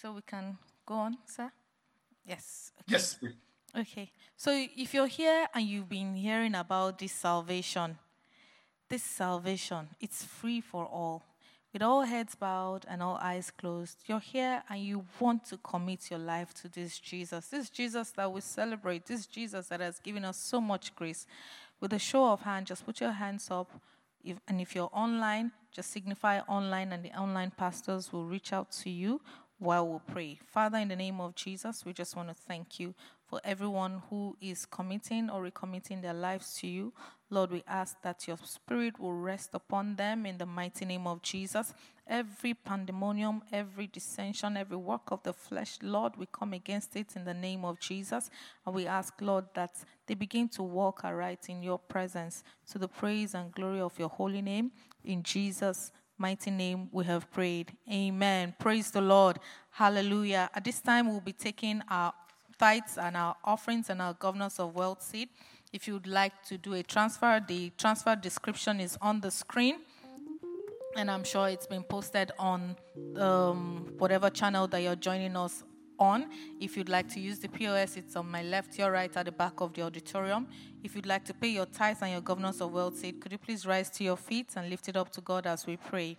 so 0.00 0.12
we 0.12 0.22
can 0.22 0.58
go 0.84 0.94
on, 0.94 1.18
sir? 1.26 1.50
Yes. 2.24 2.72
Okay. 2.80 2.92
Yes. 2.92 3.14
Please. 3.14 3.34
Okay. 3.78 4.10
So 4.36 4.50
if 4.76 4.92
you're 4.92 5.06
here 5.06 5.46
and 5.54 5.66
you've 5.66 5.88
been 5.88 6.14
hearing 6.14 6.54
about 6.54 6.98
this 6.98 7.12
salvation, 7.12 7.98
this 8.88 9.02
salvation, 9.02 9.88
it's 10.00 10.24
free 10.24 10.60
for 10.60 10.84
all. 10.84 11.22
With 11.76 11.82
all 11.82 12.04
heads 12.04 12.34
bowed 12.34 12.86
and 12.88 13.02
all 13.02 13.18
eyes 13.20 13.50
closed, 13.50 13.98
you're 14.06 14.18
here 14.18 14.62
and 14.70 14.80
you 14.80 15.04
want 15.20 15.44
to 15.50 15.58
commit 15.58 16.10
your 16.10 16.18
life 16.18 16.54
to 16.62 16.70
this 16.70 16.98
Jesus. 16.98 17.48
This 17.48 17.68
Jesus 17.68 18.12
that 18.12 18.32
we 18.32 18.40
celebrate, 18.40 19.04
this 19.04 19.26
Jesus 19.26 19.68
that 19.68 19.80
has 19.80 19.98
given 19.98 20.24
us 20.24 20.38
so 20.38 20.58
much 20.58 20.96
grace. 20.96 21.26
With 21.78 21.92
a 21.92 21.98
show 21.98 22.32
of 22.32 22.40
hand, 22.40 22.66
just 22.66 22.86
put 22.86 23.02
your 23.02 23.10
hands 23.10 23.48
up. 23.50 23.70
If, 24.24 24.38
and 24.48 24.58
if 24.58 24.74
you're 24.74 24.88
online, 24.90 25.52
just 25.70 25.90
signify 25.90 26.40
online, 26.48 26.92
and 26.92 27.04
the 27.04 27.12
online 27.12 27.50
pastors 27.50 28.10
will 28.10 28.24
reach 28.24 28.54
out 28.54 28.72
to 28.80 28.88
you 28.88 29.20
while 29.58 29.86
we 29.86 29.98
pray. 30.10 30.40
Father, 30.46 30.78
in 30.78 30.88
the 30.88 30.96
name 30.96 31.20
of 31.20 31.34
Jesus, 31.34 31.84
we 31.84 31.92
just 31.92 32.16
want 32.16 32.28
to 32.28 32.34
thank 32.34 32.80
you 32.80 32.94
for 33.28 33.38
everyone 33.44 34.00
who 34.08 34.34
is 34.40 34.64
committing 34.64 35.28
or 35.28 35.46
recommitting 35.46 36.00
their 36.00 36.14
lives 36.14 36.54
to 36.60 36.66
you. 36.66 36.94
Lord, 37.28 37.50
we 37.50 37.64
ask 37.66 38.00
that 38.02 38.28
your 38.28 38.38
spirit 38.44 39.00
will 39.00 39.14
rest 39.14 39.50
upon 39.52 39.96
them 39.96 40.26
in 40.26 40.38
the 40.38 40.46
mighty 40.46 40.84
name 40.84 41.06
of 41.06 41.22
Jesus. 41.22 41.74
Every 42.06 42.54
pandemonium, 42.54 43.42
every 43.52 43.88
dissension, 43.88 44.56
every 44.56 44.76
work 44.76 45.10
of 45.10 45.24
the 45.24 45.32
flesh, 45.32 45.78
Lord, 45.82 46.16
we 46.16 46.26
come 46.30 46.52
against 46.52 46.94
it 46.94 47.16
in 47.16 47.24
the 47.24 47.34
name 47.34 47.64
of 47.64 47.80
Jesus. 47.80 48.30
And 48.64 48.74
we 48.74 48.86
ask, 48.86 49.14
Lord, 49.20 49.46
that 49.54 49.72
they 50.06 50.14
begin 50.14 50.48
to 50.50 50.62
walk 50.62 51.04
aright 51.04 51.48
in 51.48 51.64
your 51.64 51.80
presence 51.80 52.44
to 52.70 52.78
the 52.78 52.86
praise 52.86 53.34
and 53.34 53.50
glory 53.50 53.80
of 53.80 53.98
your 53.98 54.08
holy 54.08 54.40
name. 54.40 54.70
In 55.04 55.24
Jesus' 55.24 55.90
mighty 56.16 56.52
name 56.52 56.88
we 56.92 57.04
have 57.06 57.28
prayed. 57.32 57.72
Amen. 57.90 58.54
Praise 58.60 58.92
the 58.92 59.00
Lord. 59.00 59.40
Hallelujah. 59.70 60.48
At 60.54 60.62
this 60.62 60.80
time, 60.80 61.08
we'll 61.08 61.20
be 61.20 61.32
taking 61.32 61.82
our 61.90 62.12
tithes 62.58 62.98
and 62.98 63.16
our 63.16 63.36
offerings 63.44 63.90
and 63.90 64.00
our 64.00 64.14
governors 64.14 64.58
of 64.58 64.74
wealth 64.74 65.02
seed. 65.02 65.28
If 65.76 65.86
you'd 65.86 66.06
like 66.06 66.42
to 66.44 66.56
do 66.56 66.72
a 66.72 66.82
transfer, 66.82 67.38
the 67.46 67.70
transfer 67.76 68.16
description 68.16 68.80
is 68.80 68.96
on 69.02 69.20
the 69.20 69.30
screen. 69.30 69.80
And 70.96 71.10
I'm 71.10 71.22
sure 71.22 71.50
it's 71.50 71.66
been 71.66 71.82
posted 71.82 72.32
on 72.38 72.76
um, 73.18 73.92
whatever 73.98 74.30
channel 74.30 74.66
that 74.68 74.80
you're 74.80 74.96
joining 74.96 75.36
us 75.36 75.64
on. 75.98 76.30
If 76.62 76.78
you'd 76.78 76.88
like 76.88 77.10
to 77.10 77.20
use 77.20 77.40
the 77.40 77.48
POS, 77.48 77.98
it's 77.98 78.16
on 78.16 78.30
my 78.30 78.42
left, 78.42 78.78
your 78.78 78.90
right, 78.90 79.14
at 79.14 79.26
the 79.26 79.32
back 79.32 79.60
of 79.60 79.74
the 79.74 79.82
auditorium. 79.82 80.48
If 80.82 80.96
you'd 80.96 81.04
like 81.04 81.26
to 81.26 81.34
pay 81.34 81.48
your 81.48 81.66
tithes 81.66 82.00
and 82.00 82.10
your 82.10 82.22
governors 82.22 82.62
of 82.62 82.72
wealth 82.72 82.96
seed, 82.96 83.20
could 83.20 83.32
you 83.32 83.38
please 83.38 83.66
rise 83.66 83.90
to 83.90 84.02
your 84.02 84.16
feet 84.16 84.54
and 84.56 84.70
lift 84.70 84.88
it 84.88 84.96
up 84.96 85.10
to 85.10 85.20
God 85.20 85.46
as 85.46 85.66
we 85.66 85.76
pray? 85.76 86.16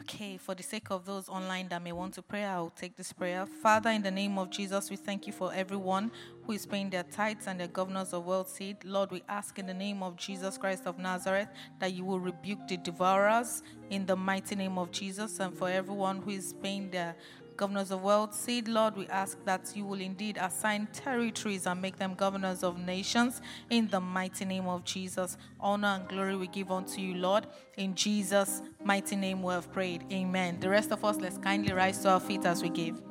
Okay, 0.00 0.36
for 0.36 0.54
the 0.54 0.62
sake 0.62 0.90
of 0.90 1.04
those 1.04 1.28
online 1.28 1.68
that 1.70 1.82
may 1.82 1.90
want 1.90 2.14
to 2.14 2.22
pray, 2.22 2.44
I 2.44 2.60
will 2.60 2.70
take 2.70 2.96
this 2.96 3.12
prayer. 3.12 3.44
Father, 3.46 3.90
in 3.90 4.00
the 4.00 4.12
name 4.12 4.38
of 4.38 4.48
Jesus, 4.48 4.90
we 4.90 4.96
thank 4.96 5.26
you 5.26 5.32
for 5.32 5.52
everyone 5.52 6.12
who 6.44 6.52
is 6.52 6.66
paying 6.66 6.88
their 6.88 7.02
tithes 7.02 7.48
and 7.48 7.58
their 7.58 7.66
governors 7.66 8.12
of 8.12 8.24
wealth 8.24 8.48
seed. 8.48 8.76
Lord, 8.84 9.10
we 9.10 9.24
ask 9.28 9.58
in 9.58 9.66
the 9.66 9.74
name 9.74 10.04
of 10.04 10.14
Jesus 10.16 10.56
Christ 10.56 10.86
of 10.86 10.98
Nazareth 10.98 11.48
that 11.80 11.94
you 11.94 12.04
will 12.04 12.20
rebuke 12.20 12.68
the 12.68 12.76
devourers 12.76 13.64
in 13.90 14.06
the 14.06 14.14
mighty 14.14 14.54
name 14.54 14.78
of 14.78 14.92
Jesus. 14.92 15.40
And 15.40 15.52
for 15.52 15.68
everyone 15.68 16.22
who 16.22 16.30
is 16.30 16.54
paying 16.62 16.90
their 16.90 17.16
governors 17.58 17.90
of 17.90 18.02
wealth 18.02 18.32
seed, 18.34 18.68
Lord, 18.68 18.96
we 18.96 19.08
ask 19.08 19.36
that 19.44 19.72
you 19.74 19.84
will 19.84 20.00
indeed 20.00 20.38
assign 20.40 20.88
territories 20.92 21.66
and 21.66 21.82
make 21.82 21.96
them 21.98 22.14
governors 22.14 22.62
of 22.62 22.78
nations 22.78 23.42
in 23.68 23.88
the 23.88 24.00
mighty 24.00 24.44
name 24.44 24.66
of 24.68 24.84
Jesus. 24.84 25.36
Honor 25.60 25.88
and 25.88 26.08
glory 26.08 26.36
we 26.36 26.46
give 26.46 26.70
unto 26.70 27.00
you, 27.00 27.14
Lord. 27.16 27.48
In 27.76 27.94
Jesus' 27.96 28.62
mighty 28.84 29.16
name 29.16 29.42
we 29.42 29.52
have 29.52 29.70
prayed. 29.72 30.04
Amen. 30.12 30.60
The 30.60 30.70
rest 30.70 30.92
of 30.92 31.04
us, 31.04 31.16
let's 31.16 31.36
kindly 31.36 31.74
rise 31.74 31.98
to 32.02 32.10
our 32.10 32.20
feet 32.20 32.46
as 32.46 32.62
we 32.62 32.68
give. 32.70 33.02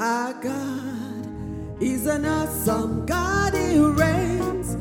Our 0.00 0.32
God 0.32 1.82
is 1.82 2.06
an 2.06 2.24
awesome 2.24 3.04
God, 3.04 3.52
He 3.52 3.78
reigns 3.78 4.74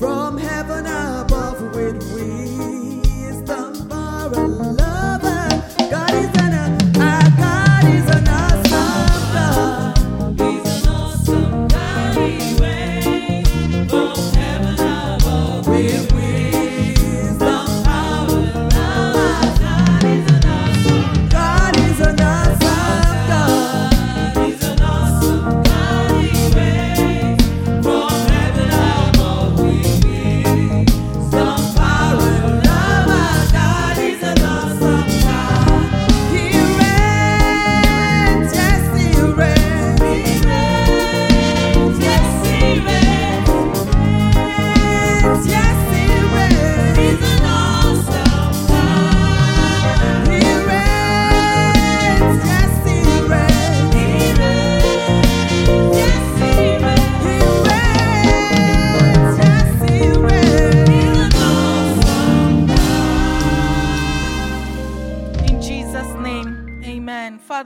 from 0.00 0.38
heaven 0.38 0.86
above 0.86 1.62
with 1.74 2.02
wisdom, 2.12 2.85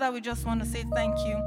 Father, 0.01 0.15
we 0.15 0.23
just 0.23 0.47
want 0.47 0.63
to 0.63 0.67
say 0.67 0.83
thank 0.95 1.15
you. 1.27 1.39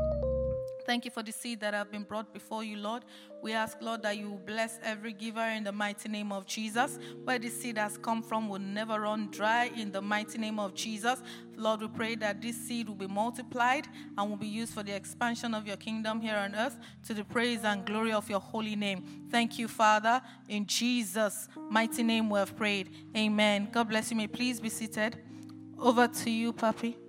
Thank 0.85 1.05
you 1.05 1.09
for 1.09 1.23
the 1.23 1.31
seed 1.31 1.59
that 1.61 1.73
have 1.73 1.91
been 1.91 2.03
brought 2.03 2.31
before 2.31 2.63
you, 2.63 2.77
Lord. 2.77 3.01
We 3.41 3.51
ask, 3.51 3.81
Lord, 3.81 4.03
that 4.03 4.15
you 4.15 4.39
bless 4.45 4.77
every 4.83 5.11
giver 5.11 5.41
in 5.41 5.63
the 5.63 5.71
mighty 5.71 6.07
name 6.07 6.31
of 6.31 6.45
Jesus. 6.45 6.99
Where 7.23 7.39
the 7.39 7.49
seed 7.49 7.79
has 7.79 7.97
come 7.97 8.21
from 8.21 8.47
will 8.47 8.59
never 8.59 9.01
run 9.01 9.31
dry 9.31 9.71
in 9.75 9.91
the 9.91 10.03
mighty 10.03 10.37
name 10.37 10.59
of 10.59 10.75
Jesus. 10.75 11.23
Lord, 11.55 11.81
we 11.81 11.87
pray 11.87 12.13
that 12.17 12.43
this 12.43 12.55
seed 12.55 12.89
will 12.89 12.95
be 12.95 13.07
multiplied 13.07 13.87
and 14.19 14.29
will 14.29 14.37
be 14.37 14.45
used 14.45 14.75
for 14.75 14.83
the 14.83 14.95
expansion 14.95 15.55
of 15.55 15.65
your 15.65 15.77
kingdom 15.77 16.21
here 16.21 16.35
on 16.35 16.53
earth 16.53 16.77
to 17.07 17.15
the 17.15 17.23
praise 17.23 17.63
and 17.63 17.83
glory 17.87 18.13
of 18.13 18.29
your 18.29 18.39
holy 18.39 18.75
name. 18.75 19.25
Thank 19.31 19.57
you, 19.57 19.67
Father. 19.67 20.21
In 20.47 20.67
Jesus' 20.67 21.47
mighty 21.71 22.03
name 22.03 22.29
we 22.29 22.37
have 22.37 22.55
prayed. 22.55 22.91
Amen. 23.17 23.69
God 23.71 23.89
bless 23.89 24.11
you. 24.11 24.17
May 24.17 24.27
please 24.27 24.59
be 24.59 24.69
seated. 24.69 25.17
Over 25.79 26.07
to 26.07 26.29
you, 26.29 26.53
Papi. 26.53 27.02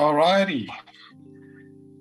All 0.00 0.14
righty. 0.14 0.66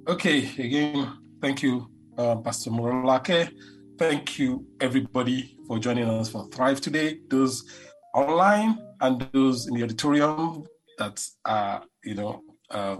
Okay, 0.07 0.49
again, 0.57 1.17
thank 1.41 1.61
you, 1.61 1.89
uh, 2.17 2.37
Pastor 2.37 2.69
Morolake. 2.69 3.51
Thank 3.97 4.39
you, 4.39 4.65
everybody, 4.79 5.57
for 5.67 5.79
joining 5.79 6.05
us 6.05 6.29
for 6.29 6.47
Thrive 6.47 6.79
today. 6.79 7.19
Those 7.29 7.65
online 8.15 8.79
and 9.01 9.27
those 9.33 9.67
in 9.67 9.73
the 9.73 9.83
auditorium 9.83 10.63
that 10.97 11.21
are, 11.43 11.83
you 12.01 12.15
know, 12.15 12.41
uh, 12.71 12.99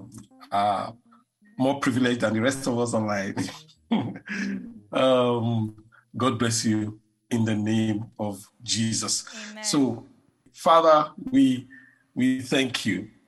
are 0.52 0.94
more 1.58 1.80
privileged 1.80 2.20
than 2.20 2.34
the 2.34 2.42
rest 2.42 2.68
of 2.68 2.78
us 2.78 2.94
online. 2.94 3.36
um, 4.92 5.78
God 6.18 6.38
bless 6.38 6.66
you 6.66 7.00
in 7.30 7.46
the 7.46 7.56
name 7.56 8.04
of 8.20 8.46
Jesus. 8.64 9.24
Amen. 9.34 9.64
So, 9.64 10.06
Father, 10.52 11.10
we 11.32 11.70
we 12.14 12.42
thank 12.42 12.86
you 12.86 12.98
Thank 12.98 12.98
you, 12.98 13.06
Lord. 13.06 13.19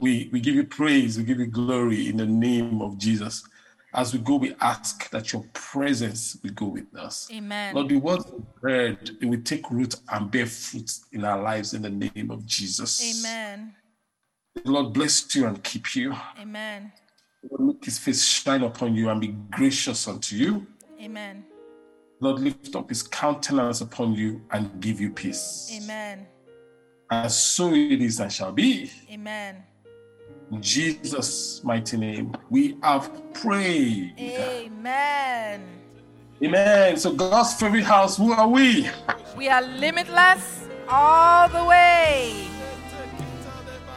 We, 0.00 0.28
we 0.32 0.40
give 0.40 0.54
you 0.54 0.64
praise, 0.64 1.18
we 1.18 1.24
give 1.24 1.38
you 1.38 1.46
glory 1.46 2.08
in 2.08 2.16
the 2.16 2.26
name 2.26 2.82
of 2.82 2.98
Jesus. 2.98 3.44
As 3.92 4.12
we 4.12 4.18
go, 4.18 4.36
we 4.36 4.54
ask 4.60 5.08
that 5.10 5.32
your 5.32 5.44
presence 5.52 6.36
will 6.42 6.50
go 6.50 6.66
with 6.66 6.94
us. 6.96 7.28
Amen. 7.32 7.74
Lord, 7.74 7.88
the 7.88 7.96
words 7.96 8.26
of 8.26 8.44
heard, 8.60 9.10
it 9.20 9.24
will 9.24 9.40
take 9.42 9.70
root 9.70 9.94
and 10.10 10.30
bear 10.30 10.46
fruit 10.46 10.90
in 11.12 11.24
our 11.24 11.40
lives 11.40 11.74
in 11.74 11.82
the 11.82 11.90
name 11.90 12.30
of 12.30 12.44
Jesus. 12.44 13.24
Amen. 13.24 13.74
Lord 14.64 14.92
bless 14.92 15.34
you 15.34 15.46
and 15.46 15.62
keep 15.62 15.94
you. 15.94 16.14
Amen. 16.40 16.92
Lord, 17.48 17.74
make 17.76 17.84
his 17.84 17.98
face 17.98 18.24
shine 18.24 18.62
upon 18.62 18.94
you 18.94 19.10
and 19.10 19.20
be 19.20 19.28
gracious 19.50 20.08
unto 20.08 20.34
you. 20.34 20.66
Amen. 21.00 21.44
Lord, 22.20 22.40
lift 22.40 22.74
up 22.74 22.88
his 22.88 23.02
countenance 23.02 23.80
upon 23.80 24.14
you 24.14 24.42
and 24.50 24.80
give 24.80 25.00
you 25.00 25.10
peace. 25.10 25.70
Amen. 25.82 26.26
And 27.10 27.30
so 27.30 27.72
it 27.72 28.00
is 28.00 28.18
and 28.18 28.32
shall 28.32 28.52
be. 28.52 28.90
Amen. 29.12 29.62
In 30.52 30.62
Jesus' 30.62 31.62
mighty 31.64 31.96
name, 31.96 32.34
we 32.50 32.76
have 32.82 33.10
prayed. 33.32 34.14
Amen. 34.18 35.62
Amen. 36.42 36.96
So 36.96 37.12
God's 37.12 37.54
favorite 37.54 37.84
house, 37.84 38.16
who 38.16 38.32
are 38.32 38.48
we? 38.48 38.88
We 39.36 39.48
are 39.48 39.62
limitless 39.62 40.68
all 40.88 41.48
the 41.48 41.64
way. 41.64 42.46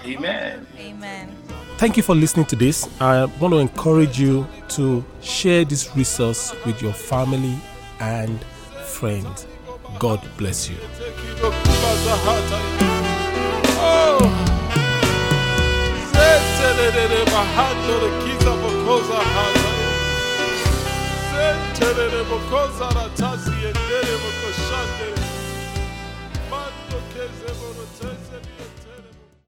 Amen. 0.06 0.65
Amen. 0.78 1.36
Thank 1.78 1.98
you 1.98 2.03
for 2.03 2.15
listening 2.15 2.45
to 2.48 2.56
this. 2.56 2.88
I 2.99 3.26
want 3.26 3.53
to 3.53 3.60
encourage 3.60 4.19
you 4.19 4.48
to 4.69 5.03
share 5.22 5.65
this 5.65 5.95
resource 5.95 6.56
with 6.65 6.82
your 6.82 6.94
family 6.94 7.56
and 7.99 8.44
friends. 8.86 9.45
God 9.99 10.22
bless 10.38 10.69
you. 10.69 10.78
Senterere 16.68 17.23
bahandore 17.31 18.10
kiza 18.23 18.52
bokoza 18.61 19.18
hata. 19.35 19.69
Senterere 21.31 22.23
bokoza 22.30 22.85
ratasi. 22.95 23.57